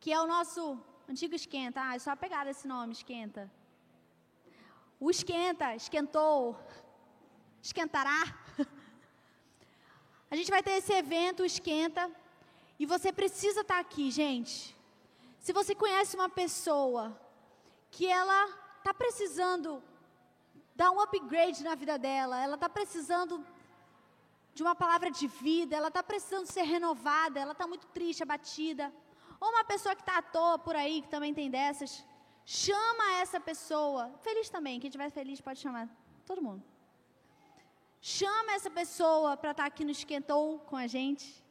que 0.00 0.12
é 0.12 0.20
o 0.20 0.26
nosso 0.26 0.78
antigo 1.08 1.34
esquenta. 1.34 1.80
Ah, 1.80 1.94
é 1.94 1.98
só 1.98 2.16
pegar 2.16 2.46
esse 2.46 2.66
nome, 2.66 2.92
esquenta. 2.92 3.50
O 4.98 5.10
esquenta, 5.10 5.74
esquentou, 5.74 6.58
esquentará. 7.62 8.22
A 10.30 10.36
gente 10.36 10.50
vai 10.50 10.62
ter 10.62 10.72
esse 10.72 10.92
evento, 10.92 11.44
esquenta, 11.44 12.10
e 12.78 12.86
você 12.86 13.12
precisa 13.12 13.60
estar 13.60 13.78
aqui, 13.78 14.10
gente. 14.10 14.76
Se 15.38 15.52
você 15.52 15.74
conhece 15.74 16.16
uma 16.16 16.28
pessoa 16.28 17.18
que 17.90 18.06
ela 18.06 18.48
está 18.78 18.92
precisando 18.92 19.82
dar 20.74 20.90
um 20.90 21.00
upgrade 21.00 21.62
na 21.62 21.74
vida 21.74 21.98
dela, 21.98 22.42
ela 22.42 22.54
está 22.54 22.68
precisando 22.68 23.44
de 24.54 24.62
uma 24.62 24.74
palavra 24.74 25.10
de 25.10 25.26
vida, 25.26 25.76
ela 25.76 25.88
está 25.88 26.02
precisando 26.02 26.46
ser 26.46 26.62
renovada, 26.62 27.40
ela 27.40 27.52
está 27.52 27.66
muito 27.66 27.86
triste, 27.88 28.22
abatida. 28.22 28.92
Ou 29.40 29.50
uma 29.50 29.64
pessoa 29.64 29.94
que 29.94 30.02
está 30.02 30.18
à 30.18 30.22
toa 30.22 30.58
por 30.58 30.74
aí, 30.76 31.02
que 31.02 31.08
também 31.08 31.34
tem 31.34 31.50
dessas. 31.50 32.04
Chama 32.44 33.14
essa 33.22 33.40
pessoa. 33.40 34.12
Feliz 34.22 34.48
também. 34.50 34.78
Quem 34.78 34.88
estiver 34.88 35.10
feliz 35.10 35.40
pode 35.40 35.60
chamar 35.60 35.88
todo 36.26 36.42
mundo. 36.42 36.62
Chama 38.00 38.52
essa 38.52 38.70
pessoa 38.70 39.36
para 39.36 39.52
estar 39.52 39.62
tá 39.62 39.66
aqui 39.66 39.82
no 39.84 39.90
Esquentou 39.90 40.58
com 40.60 40.76
a 40.76 40.86
gente. 40.86 41.42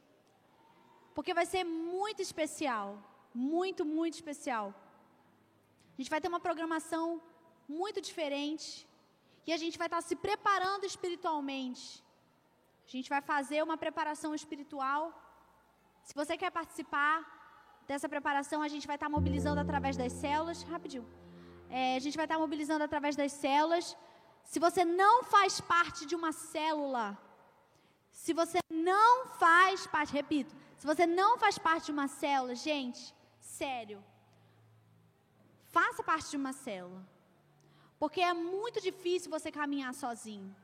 Porque 1.14 1.34
vai 1.34 1.46
ser 1.46 1.64
muito 1.64 2.22
especial. 2.22 2.98
Muito, 3.34 3.84
muito 3.84 4.14
especial. 4.14 4.72
A 5.94 5.96
gente 6.00 6.10
vai 6.10 6.20
ter 6.20 6.28
uma 6.28 6.40
programação 6.40 7.20
muito 7.68 8.00
diferente. 8.00 8.88
E 9.46 9.52
a 9.52 9.56
gente 9.56 9.76
vai 9.76 9.88
estar 9.88 10.00
tá 10.00 10.08
se 10.08 10.14
preparando 10.14 10.84
espiritualmente. 10.84 12.04
A 12.86 12.90
gente 12.90 13.08
vai 13.08 13.20
fazer 13.20 13.62
uma 13.62 13.76
preparação 13.76 14.32
espiritual. 14.34 15.12
Se 16.04 16.14
você 16.14 16.36
quer 16.36 16.50
participar 16.50 17.33
dessa 17.86 18.08
preparação, 18.08 18.60
a 18.62 18.68
gente 18.68 18.86
vai 18.86 18.96
estar 18.96 19.06
tá 19.06 19.16
mobilizando 19.16 19.60
através 19.60 19.96
das 19.96 20.12
células. 20.12 20.62
Rapidinho. 20.62 21.06
É, 21.68 21.96
a 21.96 22.02
gente 22.04 22.16
vai 22.16 22.26
estar 22.26 22.38
mobilizando 22.38 22.84
através 22.84 23.16
das 23.16 23.32
células. 23.32 23.96
Se 24.44 24.58
você 24.66 24.84
não 24.84 25.24
faz 25.24 25.60
parte 25.60 26.06
de 26.06 26.14
uma 26.14 26.32
célula, 26.32 27.18
se 28.10 28.32
você 28.32 28.58
não 28.70 29.26
faz 29.42 29.86
parte, 29.86 30.12
repito, 30.12 30.54
se 30.76 30.86
você 30.86 31.06
não 31.06 31.38
faz 31.38 31.58
parte 31.58 31.86
de 31.86 31.92
uma 31.92 32.08
célula, 32.08 32.54
gente, 32.54 33.02
sério, 33.40 34.02
faça 35.76 36.02
parte 36.02 36.30
de 36.30 36.36
uma 36.36 36.52
célula. 36.52 37.02
Porque 37.98 38.20
é 38.20 38.34
muito 38.34 38.80
difícil 38.80 39.30
você 39.30 39.50
caminhar 39.50 39.94
sozinho. 39.94 40.54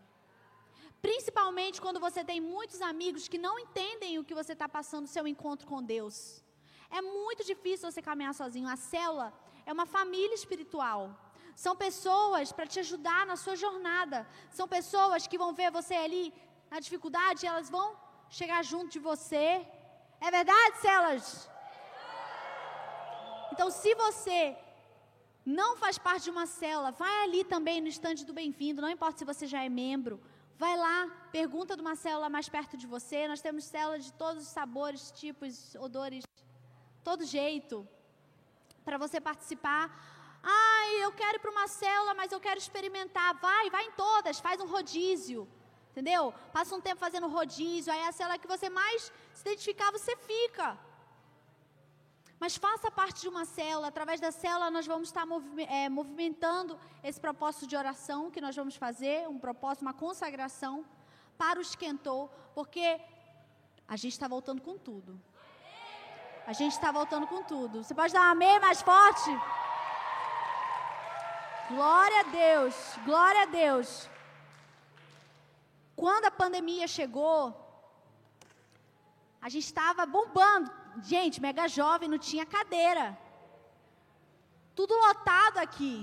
Principalmente 1.00 1.80
quando 1.80 1.98
você 1.98 2.22
tem 2.22 2.40
muitos 2.40 2.80
amigos 2.82 3.26
que 3.26 3.38
não 3.38 3.58
entendem 3.58 4.18
o 4.18 4.24
que 4.24 4.34
você 4.34 4.52
está 4.52 4.68
passando 4.68 5.02
no 5.02 5.14
seu 5.16 5.26
encontro 5.26 5.66
com 5.66 5.82
Deus. 5.82 6.44
É 6.90 7.00
muito 7.00 7.42
difícil 7.44 7.90
você 7.90 8.02
caminhar 8.02 8.34
sozinho. 8.34 8.68
A 8.68 8.76
célula 8.76 9.32
é 9.64 9.72
uma 9.72 9.86
família 9.86 10.34
espiritual. 10.34 11.02
São 11.54 11.74
pessoas 11.76 12.52
para 12.52 12.66
te 12.66 12.78
ajudar 12.80 13.26
na 13.26 13.36
sua 13.36 13.56
jornada. 13.56 14.26
São 14.50 14.66
pessoas 14.66 15.26
que 15.26 15.38
vão 15.42 15.52
ver 15.52 15.70
você 15.70 15.94
ali 15.94 16.32
na 16.70 16.78
dificuldade 16.78 17.46
elas 17.46 17.68
vão 17.68 17.86
chegar 18.38 18.62
junto 18.64 18.88
de 18.96 19.00
você. 19.10 19.66
É 20.20 20.30
verdade, 20.30 20.76
Celas? 20.78 21.50
Então, 23.52 23.68
se 23.70 23.92
você 23.94 24.56
não 25.44 25.76
faz 25.76 25.98
parte 25.98 26.24
de 26.24 26.30
uma 26.30 26.46
célula, 26.46 26.92
vai 26.92 27.24
ali 27.24 27.42
também 27.44 27.80
no 27.80 27.88
estande 27.88 28.24
do 28.24 28.32
bem-vindo, 28.32 28.80
não 28.80 28.88
importa 28.88 29.18
se 29.18 29.24
você 29.24 29.46
já 29.46 29.64
é 29.64 29.68
membro. 29.68 30.20
Vai 30.56 30.76
lá, 30.76 31.08
pergunta 31.32 31.74
de 31.74 31.82
uma 31.82 31.96
célula 31.96 32.28
mais 32.28 32.48
perto 32.48 32.76
de 32.76 32.86
você. 32.86 33.26
Nós 33.26 33.40
temos 33.40 33.64
células 33.64 34.04
de 34.04 34.12
todos 34.12 34.42
os 34.44 34.50
sabores, 34.50 35.10
tipos, 35.10 35.74
odores, 35.74 36.22
todo 37.02 37.24
jeito, 37.24 37.86
para 38.84 38.98
você 38.98 39.20
participar. 39.20 39.84
Ai, 40.42 41.04
eu 41.04 41.12
quero 41.12 41.36
ir 41.36 41.40
para 41.40 41.50
uma 41.50 41.68
célula, 41.68 42.14
mas 42.14 42.32
eu 42.32 42.40
quero 42.40 42.58
experimentar. 42.58 43.34
Vai, 43.40 43.70
vai 43.70 43.84
em 43.86 43.92
todas, 43.92 44.40
faz 44.40 44.60
um 44.60 44.66
rodízio. 44.66 45.48
Entendeu? 45.90 46.32
Passa 46.52 46.74
um 46.74 46.80
tempo 46.80 47.00
fazendo 47.00 47.26
rodízio, 47.28 47.92
aí 47.92 48.02
a 48.04 48.12
célula 48.12 48.38
que 48.38 48.46
você 48.46 48.70
mais 48.70 49.12
se 49.34 49.42
identificar, 49.42 49.90
você 49.90 50.14
fica. 50.16 50.78
Mas 52.38 52.56
faça 52.56 52.90
parte 52.90 53.20
de 53.20 53.28
uma 53.28 53.44
célula, 53.44 53.88
através 53.88 54.18
da 54.18 54.32
célula 54.32 54.70
nós 54.70 54.86
vamos 54.86 55.08
estar 55.08 55.26
é, 55.68 55.88
movimentando 55.88 56.78
esse 57.02 57.20
propósito 57.20 57.66
de 57.66 57.76
oração 57.76 58.30
que 58.30 58.40
nós 58.40 58.56
vamos 58.56 58.76
fazer, 58.76 59.28
um 59.28 59.38
propósito, 59.38 59.82
uma 59.82 59.92
consagração 59.92 60.86
para 61.36 61.58
o 61.58 61.62
esquentou, 61.62 62.30
porque 62.54 62.98
a 63.86 63.96
gente 63.96 64.12
está 64.12 64.26
voltando 64.26 64.62
com 64.62 64.78
tudo. 64.78 65.20
A 66.50 66.52
gente 66.52 66.72
está 66.72 66.90
voltando 66.90 67.26
com 67.28 67.40
tudo. 67.50 67.74
Você 67.80 67.94
pode 67.94 68.12
dar 68.12 68.22
um 68.22 68.32
amém 68.32 68.58
mais 68.58 68.78
forte? 68.82 69.30
Glória 71.68 72.20
a 72.22 72.24
Deus, 72.24 72.74
glória 73.04 73.42
a 73.42 73.46
Deus. 73.46 74.10
Quando 75.94 76.24
a 76.24 76.30
pandemia 76.42 76.88
chegou, 76.88 77.38
a 79.40 79.48
gente 79.48 79.66
estava 79.66 80.04
bombando. 80.04 80.68
Gente, 81.12 81.40
mega 81.40 81.68
jovem, 81.68 82.08
não 82.08 82.18
tinha 82.18 82.44
cadeira. 82.44 83.16
Tudo 84.74 84.92
lotado 85.06 85.58
aqui. 85.58 85.96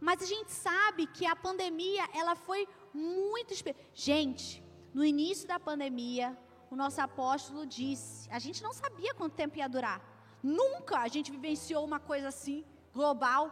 Mas 0.00 0.22
a 0.22 0.26
gente 0.34 0.52
sabe 0.52 1.06
que 1.06 1.26
a 1.26 1.36
pandemia, 1.36 2.08
ela 2.14 2.34
foi 2.34 2.66
muito. 2.94 3.52
Gente, 3.92 4.64
no 4.94 5.04
início 5.04 5.46
da 5.46 5.60
pandemia, 5.60 6.34
o 6.70 6.76
nosso 6.76 7.00
apóstolo 7.00 7.66
disse: 7.66 8.28
a 8.30 8.38
gente 8.38 8.62
não 8.62 8.72
sabia 8.72 9.12
quanto 9.14 9.34
tempo 9.34 9.58
ia 9.58 9.68
durar. 9.68 10.00
Nunca 10.42 10.98
a 10.98 11.08
gente 11.08 11.30
vivenciou 11.30 11.84
uma 11.84 12.00
coisa 12.00 12.28
assim, 12.28 12.64
global. 12.94 13.50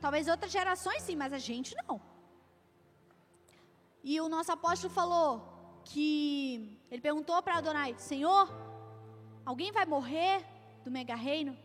Talvez 0.00 0.26
outras 0.28 0.50
gerações 0.50 1.02
sim, 1.02 1.16
mas 1.16 1.32
a 1.32 1.38
gente 1.38 1.74
não. 1.86 2.00
E 4.02 4.20
o 4.20 4.28
nosso 4.28 4.50
apóstolo 4.50 4.92
falou 4.92 5.30
que 5.84 6.78
ele 6.90 7.00
perguntou 7.00 7.40
para 7.42 7.58
Adonai: 7.58 7.94
Senhor, 7.96 8.48
alguém 9.46 9.70
vai 9.70 9.86
morrer 9.86 10.44
do 10.84 10.90
mega 10.90 11.14
reino? 11.14 11.56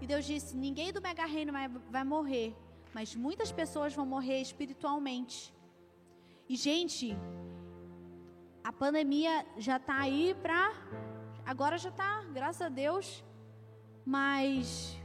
E 0.00 0.06
Deus 0.06 0.24
disse: 0.24 0.56
Ninguém 0.56 0.92
do 0.92 1.00
mega 1.00 1.24
reino 1.24 1.52
vai, 1.52 1.68
vai 1.68 2.04
morrer, 2.04 2.56
mas 2.92 3.14
muitas 3.14 3.52
pessoas 3.52 3.94
vão 3.94 4.04
morrer 4.04 4.40
espiritualmente. 4.40 5.54
E 6.48 6.56
gente, 6.56 7.16
a 8.64 8.72
pandemia 8.72 9.46
já 9.56 9.76
está 9.76 9.98
aí 9.98 10.34
para. 10.42 10.72
Agora 11.44 11.76
já 11.78 11.88
está, 11.88 12.22
graças 12.32 12.62
a 12.62 12.68
Deus. 12.68 13.24
Mas 14.04 14.96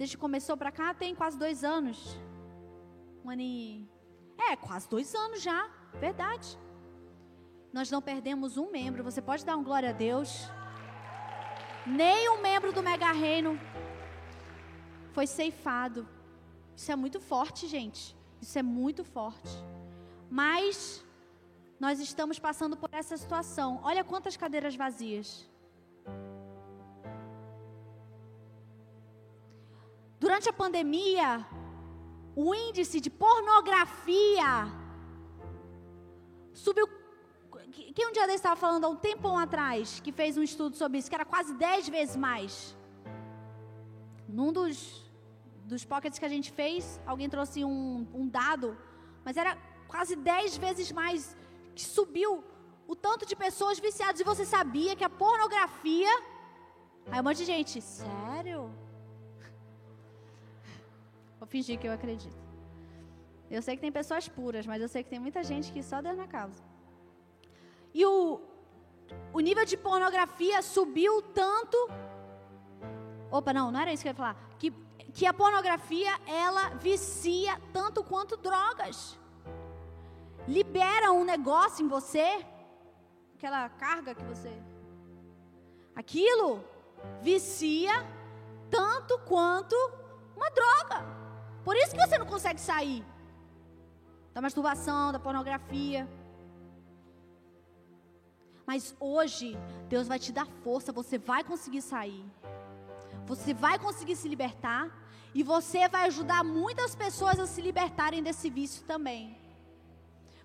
Desde 0.00 0.16
que 0.16 0.20
começou 0.22 0.56
para 0.56 0.72
cá 0.72 0.94
tem 0.94 1.14
quase 1.14 1.38
dois 1.38 1.62
anos. 1.62 2.18
Ano 3.22 3.42
e... 3.42 3.86
É, 4.38 4.56
quase 4.56 4.88
dois 4.88 5.14
anos 5.14 5.42
já, 5.42 5.68
verdade. 6.00 6.58
Nós 7.70 7.90
não 7.90 8.00
perdemos 8.00 8.56
um 8.56 8.70
membro. 8.70 9.04
Você 9.04 9.20
pode 9.20 9.44
dar 9.44 9.58
um 9.58 9.62
glória 9.62 9.90
a 9.90 9.92
Deus. 9.92 10.48
Nem 11.86 12.30
um 12.30 12.40
membro 12.40 12.72
do 12.72 12.82
Mega 12.82 13.12
Reino 13.12 13.60
foi 15.12 15.26
ceifado. 15.26 16.08
Isso 16.74 16.90
é 16.90 16.96
muito 16.96 17.20
forte, 17.20 17.66
gente. 17.66 18.16
Isso 18.40 18.58
é 18.58 18.62
muito 18.62 19.04
forte. 19.04 19.50
Mas 20.30 21.04
nós 21.80 21.98
estamos 21.98 22.38
passando 22.38 22.76
por 22.76 22.90
essa 22.92 23.16
situação. 23.16 23.80
Olha 23.82 24.04
quantas 24.04 24.36
cadeiras 24.36 24.76
vazias. 24.76 25.48
Durante 30.20 30.46
a 30.50 30.52
pandemia, 30.52 31.46
o 32.36 32.54
índice 32.54 33.00
de 33.00 33.08
pornografia 33.08 34.50
subiu. 36.52 36.86
Quem 37.94 38.08
um 38.08 38.12
dia 38.12 38.26
desse 38.26 38.36
estava 38.36 38.56
falando 38.56 38.84
há 38.84 38.88
um 38.88 38.96
tempão 38.96 39.38
atrás, 39.38 40.00
que 40.00 40.12
fez 40.12 40.36
um 40.36 40.42
estudo 40.42 40.76
sobre 40.76 40.98
isso, 40.98 41.08
que 41.08 41.14
era 41.14 41.24
quase 41.24 41.54
10 41.54 41.88
vezes 41.88 42.14
mais. 42.14 42.76
Num 44.28 44.52
dos, 44.52 45.02
dos 45.64 45.82
pockets 45.84 46.18
que 46.18 46.26
a 46.26 46.28
gente 46.28 46.52
fez, 46.52 47.00
alguém 47.06 47.28
trouxe 47.28 47.64
um, 47.64 48.06
um 48.12 48.28
dado, 48.28 48.76
mas 49.24 49.38
era 49.38 49.56
quase 49.88 50.14
10 50.14 50.58
vezes 50.58 50.92
mais 50.92 51.34
que 51.74 51.84
subiu 51.84 52.44
o 52.86 52.96
tanto 52.96 53.24
de 53.24 53.36
pessoas 53.36 53.78
viciadas. 53.78 54.20
E 54.20 54.24
você 54.24 54.44
sabia 54.44 54.96
que 54.96 55.04
a 55.04 55.08
pornografia. 55.08 56.10
Aí 57.10 57.20
um 57.20 57.22
monte 57.22 57.38
de 57.38 57.44
gente, 57.44 57.80
sério? 57.80 58.72
Vou 61.38 61.46
fingir 61.46 61.78
que 61.78 61.86
eu 61.86 61.92
acredito. 61.92 62.38
Eu 63.50 63.62
sei 63.62 63.74
que 63.76 63.80
tem 63.80 63.92
pessoas 63.92 64.28
puras, 64.28 64.66
mas 64.66 64.82
eu 64.82 64.88
sei 64.88 65.02
que 65.02 65.10
tem 65.10 65.18
muita 65.18 65.42
gente 65.42 65.72
que 65.72 65.82
só 65.82 66.00
Deus 66.00 66.16
na 66.16 66.26
causa. 66.26 66.62
E 67.92 68.04
o, 68.06 68.40
o 69.32 69.40
nível 69.40 69.64
de 69.64 69.76
pornografia 69.76 70.62
subiu 70.62 71.22
tanto. 71.22 71.78
Opa, 73.30 73.52
não, 73.52 73.70
não 73.70 73.80
era 73.80 73.92
isso 73.92 74.02
que 74.02 74.08
eu 74.08 74.12
ia 74.12 74.16
falar. 74.16 74.36
Que, 74.58 74.72
que 75.12 75.26
a 75.26 75.32
pornografia, 75.32 76.12
ela 76.26 76.70
vicia 76.70 77.60
tanto 77.72 78.02
quanto 78.02 78.36
drogas. 78.36 79.18
Libera 80.48 81.12
um 81.12 81.24
negócio 81.24 81.84
em 81.84 81.88
você, 81.88 82.44
aquela 83.36 83.68
carga 83.68 84.14
que 84.14 84.24
você. 84.24 84.52
Aquilo 85.94 86.64
vicia 87.20 87.92
tanto 88.70 89.18
quanto 89.20 89.74
uma 90.36 90.50
droga. 90.50 91.04
Por 91.64 91.76
isso 91.76 91.92
que 91.94 92.06
você 92.06 92.18
não 92.18 92.26
consegue 92.26 92.60
sair 92.60 93.04
da 94.32 94.40
masturbação, 94.40 95.12
da 95.12 95.18
pornografia. 95.18 96.08
Mas 98.66 98.94
hoje, 99.00 99.58
Deus 99.88 100.06
vai 100.06 100.18
te 100.18 100.32
dar 100.32 100.46
força, 100.46 100.92
você 100.92 101.18
vai 101.18 101.42
conseguir 101.42 101.82
sair. 101.82 102.24
Você 103.26 103.52
vai 103.52 103.78
conseguir 103.78 104.16
se 104.16 104.28
libertar. 104.28 104.96
E 105.32 105.42
você 105.42 105.88
vai 105.88 106.06
ajudar 106.06 106.42
muitas 106.42 106.94
pessoas 106.94 107.38
a 107.38 107.46
se 107.46 107.60
libertarem 107.60 108.22
desse 108.22 108.50
vício 108.50 108.84
também. 108.84 109.39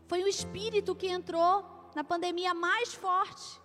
Foi 0.07 0.23
o 0.23 0.27
espírito 0.27 0.95
que 0.95 1.07
entrou 1.07 1.89
na 1.95 2.03
pandemia 2.03 2.53
mais 2.53 2.93
forte. 2.93 3.61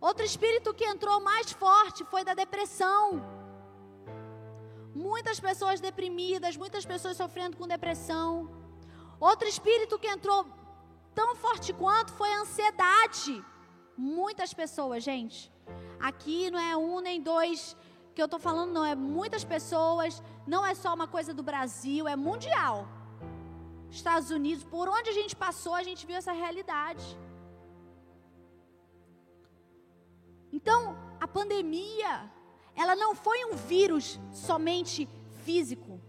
Outro 0.00 0.24
espírito 0.24 0.74
que 0.74 0.84
entrou 0.84 1.20
mais 1.20 1.52
forte 1.52 2.04
foi 2.04 2.24
da 2.24 2.34
depressão. 2.34 3.22
Muitas 4.94 5.38
pessoas 5.40 5.80
deprimidas, 5.80 6.56
muitas 6.56 6.84
pessoas 6.84 7.16
sofrendo 7.16 7.56
com 7.56 7.66
depressão. 7.66 8.50
Outro 9.18 9.48
espírito 9.48 9.98
que 9.98 10.08
entrou 10.08 10.44
Tão 11.14 11.36
forte 11.36 11.72
quanto 11.72 12.12
foi 12.12 12.32
a 12.32 12.40
ansiedade. 12.40 13.44
Muitas 13.96 14.54
pessoas, 14.54 15.02
gente. 15.02 15.52
Aqui 16.00 16.50
não 16.50 16.58
é 16.58 16.76
um 16.76 17.00
nem 17.00 17.20
dois 17.20 17.76
que 18.14 18.20
eu 18.20 18.24
estou 18.24 18.40
falando, 18.40 18.72
não. 18.72 18.84
É 18.84 18.94
muitas 18.94 19.44
pessoas. 19.44 20.22
Não 20.46 20.64
é 20.64 20.74
só 20.74 20.94
uma 20.94 21.06
coisa 21.06 21.34
do 21.34 21.42
Brasil, 21.42 22.08
é 22.08 22.16
mundial. 22.16 22.88
Estados 23.98 24.30
Unidos, 24.30 24.64
por 24.64 24.88
onde 24.88 25.10
a 25.10 25.12
gente 25.12 25.34
passou, 25.36 25.74
a 25.74 25.82
gente 25.82 26.06
viu 26.06 26.16
essa 26.16 26.32
realidade. 26.32 27.06
Então, 30.50 30.96
a 31.20 31.28
pandemia, 31.28 32.30
ela 32.74 32.96
não 32.96 33.14
foi 33.14 33.44
um 33.44 33.54
vírus 33.54 34.18
somente 34.32 35.08
físico. 35.44 36.00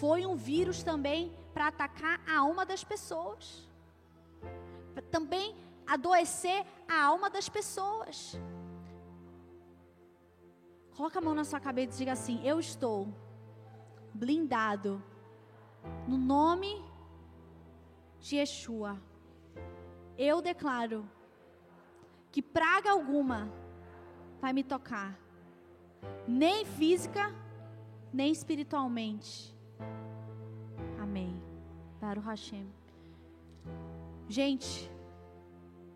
Foi 0.00 0.24
um 0.24 0.36
vírus 0.36 0.82
também 0.82 1.32
para 1.52 1.66
atacar 1.66 2.20
a 2.28 2.38
alma 2.38 2.64
das 2.64 2.84
pessoas. 2.84 3.68
Também 5.10 5.56
adoecer 5.86 6.64
a 6.88 7.02
alma 7.02 7.28
das 7.28 7.48
pessoas. 7.48 8.38
Coloca 10.96 11.18
a 11.18 11.22
mão 11.22 11.34
na 11.34 11.44
sua 11.44 11.58
cabeça 11.58 11.94
e 11.94 11.98
diga 11.98 12.12
assim: 12.12 12.40
Eu 12.46 12.60
estou 12.60 13.08
blindado 14.14 15.02
no 16.06 16.16
nome 16.16 16.84
de 18.20 18.36
Yeshua. 18.36 19.00
Eu 20.16 20.42
declaro 20.42 21.08
que 22.30 22.42
praga 22.42 22.90
alguma 22.90 23.50
vai 24.40 24.52
me 24.52 24.62
tocar, 24.62 25.18
nem 26.26 26.64
física, 26.64 27.34
nem 28.12 28.30
espiritualmente. 28.32 29.54
Amém. 30.98 31.40
Para 32.00 32.18
o 32.18 32.22
Hashem. 32.22 32.66
Gente, 34.28 34.90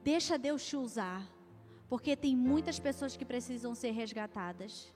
deixa 0.02 0.36
Deus 0.36 0.64
te 0.66 0.76
usar, 0.76 1.22
porque 1.88 2.16
tem 2.16 2.36
muitas 2.36 2.78
pessoas 2.78 3.16
que 3.16 3.24
precisam 3.24 3.74
ser 3.74 3.92
resgatadas. 3.92 4.92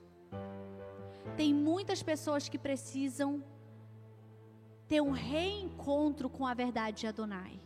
Tem 1.37 1.55
muitas 1.55 2.03
pessoas 2.03 2.49
que 2.49 2.59
precisam 2.59 3.43
ter 4.89 5.03
um 5.03 5.11
reencontro 5.11 6.31
com 6.31 6.47
a 6.47 6.55
verdade 6.55 7.01
de 7.01 7.07
Adonai. 7.07 7.61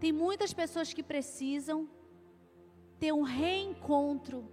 Tem 0.00 0.10
muitas 0.10 0.52
pessoas 0.52 0.92
que 0.92 1.02
precisam 1.02 1.88
ter 2.98 3.12
um 3.12 3.22
reencontro 3.22 4.48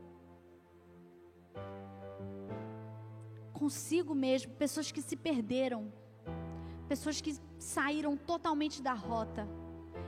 consigo 3.53 4.13
mesmo, 4.13 4.53
pessoas 4.53 4.91
que 4.91 5.01
se 5.01 5.15
perderam, 5.15 5.91
pessoas 6.87 7.21
que 7.21 7.35
saíram 7.57 8.17
totalmente 8.17 8.81
da 8.81 8.93
rota 8.93 9.47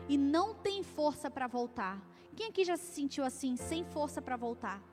e 0.10 0.18
não 0.18 0.54
têm 0.54 0.84
força 0.84 1.30
para 1.30 1.48
voltar. 1.48 2.02
Quem 2.36 2.48
aqui 2.50 2.64
já 2.64 2.78
se 2.78 2.94
sentiu 2.94 3.24
assim, 3.24 3.56
sem 3.56 3.84
força 3.84 4.22
para 4.22 4.36
voltar? 4.36 4.91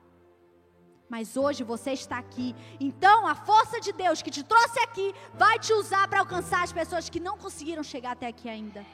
Mas 1.09 1.35
hoje 1.35 1.63
você 1.63 1.91
está 1.91 2.17
aqui. 2.19 2.55
Então 2.79 3.25
a 3.25 3.33
força 3.33 3.81
de 3.81 3.91
Deus 3.91 4.21
que 4.21 4.29
te 4.29 4.43
trouxe 4.43 4.79
aqui 4.79 5.13
vai 5.33 5.57
te 5.57 5.73
usar 5.73 6.07
para 6.07 6.19
alcançar 6.19 6.63
as 6.63 6.71
pessoas 6.71 7.09
que 7.09 7.19
não 7.19 7.37
conseguiram 7.37 7.83
chegar 7.83 8.11
até 8.11 8.27
aqui 8.27 8.47
ainda. 8.47 8.85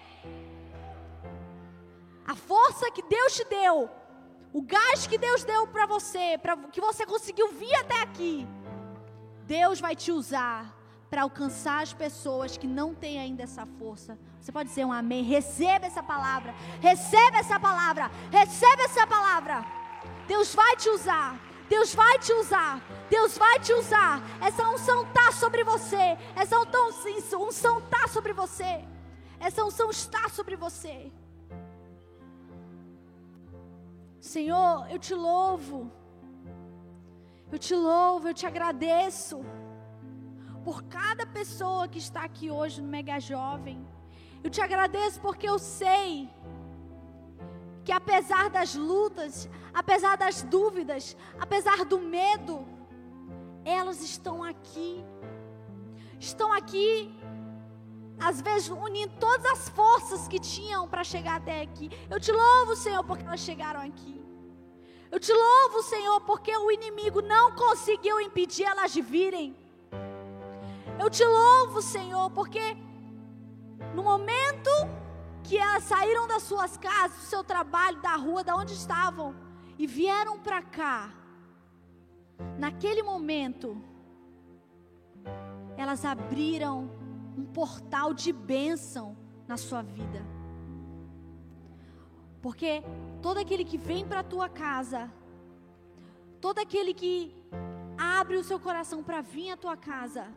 A 2.26 2.36
força 2.36 2.90
que 2.90 3.04
Deus 3.04 3.36
te 3.36 3.44
deu, 3.46 3.90
o 4.54 4.62
gás 4.62 5.06
que 5.06 5.18
Deus 5.18 5.44
deu 5.44 5.68
para 5.68 5.86
você, 5.86 6.38
para 6.42 6.56
que 6.56 6.82
você 6.82 7.06
conseguiu 7.06 7.50
vir 7.52 7.76
até 7.76 8.02
aqui, 8.02 8.48
Deus 9.46 9.80
vai 9.80 9.96
te 9.96 10.12
usar 10.12 10.74
para 11.10 11.22
alcançar 11.22 11.84
as 11.84 11.94
pessoas 11.94 12.58
que 12.58 12.66
não 12.66 12.96
têm 12.96 13.20
ainda 13.20 13.44
essa 13.44 13.66
força. 13.78 14.18
Você 14.40 14.52
pode 14.52 14.70
dizer 14.70 14.86
um 14.86 14.92
amém? 14.92 15.24
Receba 15.24 15.86
essa 15.86 16.02
palavra. 16.02 16.54
Receba 16.82 17.38
essa 17.38 17.60
palavra. 17.60 18.10
Receba 18.32 18.82
essa 18.84 19.06
palavra. 19.06 19.66
Deus 20.28 20.56
vai 20.56 20.76
te 20.78 20.90
usar. 20.90 21.40
Deus 21.70 21.94
vai 21.96 22.20
te 22.20 22.34
usar. 22.34 22.82
Deus 23.10 23.38
vai 23.38 23.60
te 23.60 23.74
usar. 23.74 24.22
Essa 24.42 24.68
unção 24.70 25.04
está 25.04 25.32
sobre 25.32 25.64
você. 25.64 26.18
Essa 26.36 26.58
unção 27.38 27.80
está 27.80 28.08
sobre 28.08 28.34
você. 28.34 28.86
Essa 29.40 29.64
unção 29.64 29.90
está 29.90 30.30
sobre 30.30 30.56
você. 30.56 31.12
Senhor, 34.20 34.88
eu 34.90 35.00
te 35.00 35.14
louvo. 35.14 35.92
Eu 37.52 37.60
te 37.60 37.76
louvo, 37.76 38.28
eu 38.28 38.34
te 38.34 38.46
agradeço 38.46 39.46
por 40.64 40.84
cada 40.84 41.28
pessoa 41.28 41.88
que 41.88 42.00
está 42.00 42.24
aqui 42.24 42.50
hoje 42.50 42.82
no 42.82 42.88
Mega 42.88 43.20
Jovem. 43.20 43.88
Eu 44.44 44.50
te 44.50 44.62
agradeço 44.62 45.22
porque 45.22 45.48
eu 45.48 45.60
sei 45.60 46.30
que 47.86 47.92
apesar 47.92 48.50
das 48.50 48.74
lutas, 48.74 49.48
apesar 49.72 50.18
das 50.18 50.42
dúvidas, 50.42 51.16
apesar 51.40 51.86
do 51.86 52.00
medo, 52.00 52.68
elas 53.64 54.02
estão 54.02 54.44
aqui. 54.44 55.06
Estão 56.20 56.52
aqui, 56.52 57.14
às 58.20 58.42
vezes 58.42 58.70
unindo 58.70 59.14
todas 59.20 59.46
as 59.52 59.70
forças 59.70 60.28
que 60.28 60.40
tinham 60.40 60.88
para 60.88 61.04
chegar 61.04 61.36
até 61.36 61.62
aqui. 61.62 61.92
Eu 62.10 62.20
te 62.20 62.32
louvo, 62.32 62.76
Senhor, 62.76 63.04
porque 63.04 63.24
elas 63.24 63.42
chegaram 63.42 63.82
aqui. 63.82 64.20
Eu 65.12 65.20
te 65.20 65.32
louvo, 65.32 65.84
Senhor, 65.84 66.20
porque 66.22 66.56
o 66.58 66.72
inimigo 66.72 67.22
não 67.22 67.52
conseguiu 67.52 68.20
impedir 68.20 68.64
elas 68.64 68.92
de 68.92 69.02
virem. 69.02 69.56
Eu 71.00 71.10
te 71.10 71.24
louvo, 71.24 71.84
Senhor, 71.84 72.32
porque 72.32 72.76
no 73.94 74.04
momento 74.04 74.72
que 75.48 75.58
elas 75.58 75.84
saíram 75.84 76.28
das 76.28 76.44
suas 76.44 76.76
casas, 76.78 77.18
do 77.18 77.26
seu 77.26 77.44
trabalho, 77.44 78.02
da 78.02 78.16
rua, 78.16 78.44
da 78.44 78.56
onde 78.56 78.74
estavam, 78.74 79.36
e 79.78 79.86
vieram 79.86 80.40
para 80.40 80.62
cá, 80.62 81.14
naquele 82.58 83.04
momento, 83.04 83.80
elas 85.78 86.04
abriram 86.04 86.90
um 87.38 87.46
portal 87.46 88.14
de 88.14 88.32
bênção 88.34 89.16
na 89.48 89.58
sua 89.58 89.82
vida. 89.82 90.26
Porque 92.42 92.84
todo 93.22 93.38
aquele 93.38 93.66
que 93.66 93.78
vem 93.78 94.06
para 94.08 94.22
a 94.22 94.24
tua 94.24 94.48
casa, 94.48 95.12
todo 96.40 96.60
aquele 96.60 96.94
que 96.94 97.36
abre 97.98 98.38
o 98.38 98.44
seu 98.44 98.60
coração 98.60 99.04
para 99.04 99.22
vir 99.22 99.52
à 99.52 99.58
tua 99.58 99.78
casa, 99.78 100.28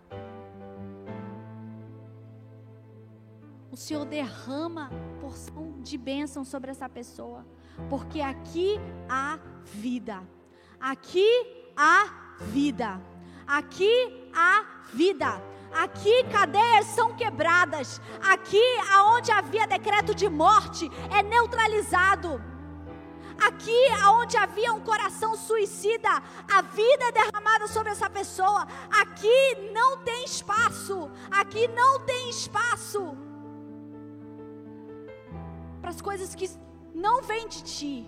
o 3.71 3.77
Senhor 3.77 4.05
derrama 4.05 4.91
porção 5.21 5.75
de 5.81 5.99
bênção 5.99 6.45
sobre 6.45 6.71
essa 6.71 6.89
pessoa, 6.89 7.45
porque 7.89 8.21
aqui 8.21 8.81
há 9.09 9.39
vida, 9.65 10.23
aqui 10.81 11.29
há 11.77 12.37
vida, 12.41 13.01
aqui 13.47 14.31
há 14.35 14.65
vida. 14.93 15.59
Aqui 15.71 16.25
cadeias 16.33 16.87
são 16.87 17.15
quebradas. 17.15 18.01
Aqui 18.23 18.63
aonde 18.91 19.31
havia 19.31 19.67
decreto 19.67 20.15
de 20.15 20.27
morte 20.27 20.91
é 21.15 21.23
neutralizado. 21.23 22.43
Aqui 23.39 23.89
aonde 24.03 24.39
havia 24.39 24.73
um 24.73 24.81
coração 24.81 25.37
suicida, 25.37 26.09
a 26.51 26.63
vida 26.63 27.05
é 27.05 27.13
derramada 27.13 27.69
sobre 27.69 27.93
essa 27.93 28.09
pessoa. 28.09 28.67
Aqui 28.91 29.71
não 29.75 29.99
tem 29.99 30.25
espaço. 30.25 31.11
Aqui 31.31 31.69
não 31.69 32.01
tem 32.01 32.31
espaço 32.31 33.28
para 35.89 35.95
as 35.95 36.03
coisas 36.03 36.35
que 36.35 36.51
não 36.95 37.23
vêm 37.23 37.49
de 37.49 37.63
ti. 37.63 38.07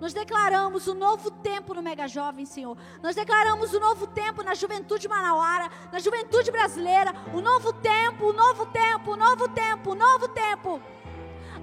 Nós 0.00 0.12
declaramos 0.12 0.88
o 0.88 0.94
novo 0.94 1.30
tempo 1.30 1.72
no 1.72 1.80
Mega 1.80 2.08
Jovem, 2.08 2.44
Senhor. 2.44 2.76
Nós 3.00 3.14
declaramos 3.14 3.72
o 3.72 3.78
novo 3.78 4.08
tempo 4.08 4.42
na 4.42 4.52
juventude 4.52 5.06
manauara, 5.08 5.70
na 5.92 6.00
juventude 6.00 6.50
brasileira. 6.50 7.14
O 7.32 7.40
novo 7.40 7.72
tempo, 7.74 8.30
o 8.30 8.32
novo 8.32 8.66
tempo, 8.66 9.12
o 9.12 9.16
novo 9.16 9.48
tempo, 9.48 9.92
o 9.92 9.94
novo 9.94 10.28
tempo. 10.28 10.82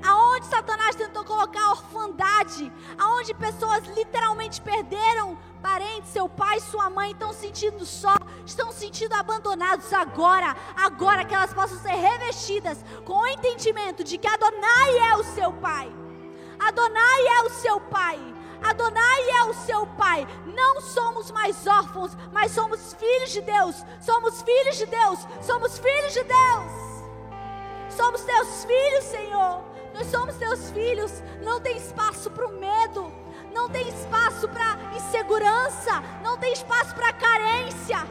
Aonde 0.06 0.46
Satanás 0.48 0.96
tentou 0.96 1.24
colocar 1.24 1.70
orfandade, 1.72 2.72
aonde 2.98 3.34
pessoas 3.34 3.84
literalmente 3.96 4.62
perderam 4.62 5.38
parentes, 5.62 6.12
seu 6.12 6.28
pai, 6.28 6.60
sua 6.60 6.90
mãe, 6.90 7.12
estão 7.12 7.32
sentindo 7.32 7.86
só, 7.86 8.16
estão 8.46 8.72
sentindo 8.72 9.14
abandonados 9.14 9.94
agora, 9.94 10.56
agora 10.76 11.24
que 11.24 11.34
elas 11.34 11.54
possam 11.54 11.80
ser 11.80 11.94
revestidas 11.94 12.84
com 13.06 13.14
o 13.14 13.28
entendimento 13.28 14.04
de 14.04 14.18
que 14.18 14.28
Adonai 14.28 14.98
é 15.12 15.16
o 15.16 15.24
seu 15.24 15.54
pai 15.54 16.04
Adonai 16.68 17.28
é 17.28 17.44
o 17.44 17.50
seu 17.50 17.80
pai. 17.80 18.20
Adonai 18.62 19.30
é 19.32 19.44
o 19.46 19.54
seu 19.54 19.86
pai. 19.86 20.26
Não 20.46 20.80
somos 20.80 21.30
mais 21.32 21.68
órfãos, 21.68 22.16
mas 22.32 22.52
somos 22.52 22.94
filhos 22.94 23.32
de 23.32 23.42
Deus. 23.42 23.84
Somos 24.00 24.42
filhos 24.42 24.78
de 24.78 24.86
Deus. 24.86 25.20
Somos 25.42 25.78
filhos 25.78 26.14
de 26.14 26.24
Deus. 26.24 26.72
Somos 27.90 28.22
teus 28.22 28.64
filhos, 28.64 29.04
Senhor. 29.04 29.73
Nós 29.94 30.08
somos 30.08 30.36
teus 30.36 30.70
filhos. 30.72 31.12
Não 31.42 31.60
tem 31.60 31.78
espaço 31.78 32.30
para 32.32 32.48
o 32.48 32.54
medo. 32.54 33.12
Não 33.54 33.70
tem 33.70 33.88
espaço 33.88 34.48
para 34.50 34.78
insegurança. 34.96 36.02
Não 36.24 36.38
tem 36.38 36.54
espaço 36.54 36.96
para 36.96 37.14
carência. 37.14 38.08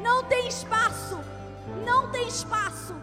Não 0.00 0.24
tem 0.24 0.48
espaço. 0.48 1.18
Não 1.84 2.10
tem 2.10 2.26
espaço. 2.28 2.94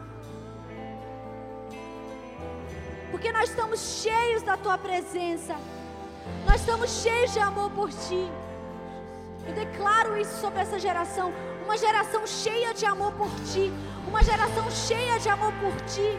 porque 3.22 3.32
nós 3.32 3.50
estamos 3.50 3.80
cheios 4.02 4.42
da 4.42 4.58
tua 4.58 4.80
presença. 4.80 5.56
Nós 6.48 6.62
estamos 6.62 6.90
cheios 7.04 7.32
de 7.32 7.40
amor 7.40 7.70
por 7.70 7.90
ti. 7.92 8.32
Eu 9.46 9.54
declaro 9.54 10.18
isso 10.20 10.42
sobre 10.42 10.60
essa 10.60 10.80
geração, 10.80 11.32
uma 11.64 11.78
geração 11.78 12.26
cheia 12.26 12.74
de 12.74 12.84
amor 12.84 13.12
por 13.14 13.30
ti, 13.52 13.72
uma 14.08 14.24
geração 14.24 14.70
cheia 14.72 15.20
de 15.20 15.30
amor 15.30 15.54
por 15.54 15.76
ti. 15.86 16.18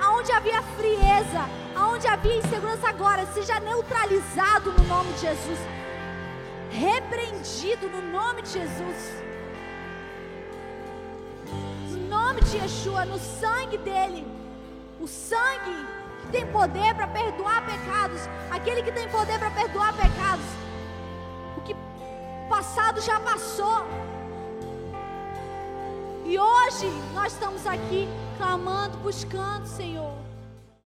Aonde 0.00 0.32
havia 0.32 0.62
frieza, 0.62 1.48
aonde 1.74 2.06
havia 2.06 2.38
insegurança 2.38 2.88
agora, 2.88 3.26
seja 3.26 3.60
neutralizado 3.60 4.72
no 4.72 4.84
nome 4.84 5.12
de 5.14 5.20
Jesus. 5.20 5.58
Repreendido 6.70 7.88
no 7.88 8.02
nome 8.12 8.42
de 8.42 8.50
Jesus 8.50 9.30
nome 12.10 12.40
de 12.42 12.58
Yeshua, 12.58 13.04
no 13.04 13.18
sangue 13.18 13.78
dele. 13.78 14.26
O 15.00 15.06
sangue 15.06 15.86
que 16.20 16.28
tem 16.32 16.46
poder 16.46 16.94
para 16.94 17.06
perdoar 17.06 17.64
pecados. 17.64 18.20
Aquele 18.50 18.82
que 18.82 18.92
tem 18.92 19.08
poder 19.08 19.38
para 19.38 19.50
perdoar 19.50 19.92
pecados. 19.94 20.44
O 21.56 21.60
que 21.62 21.74
passado 22.48 23.00
já 23.00 23.18
passou. 23.20 23.86
E 26.30 26.38
hoje 26.38 26.86
nós 27.12 27.32
estamos 27.32 27.66
aqui 27.66 28.06
clamando, 28.38 28.96
buscando, 28.98 29.66
Senhor 29.66 30.19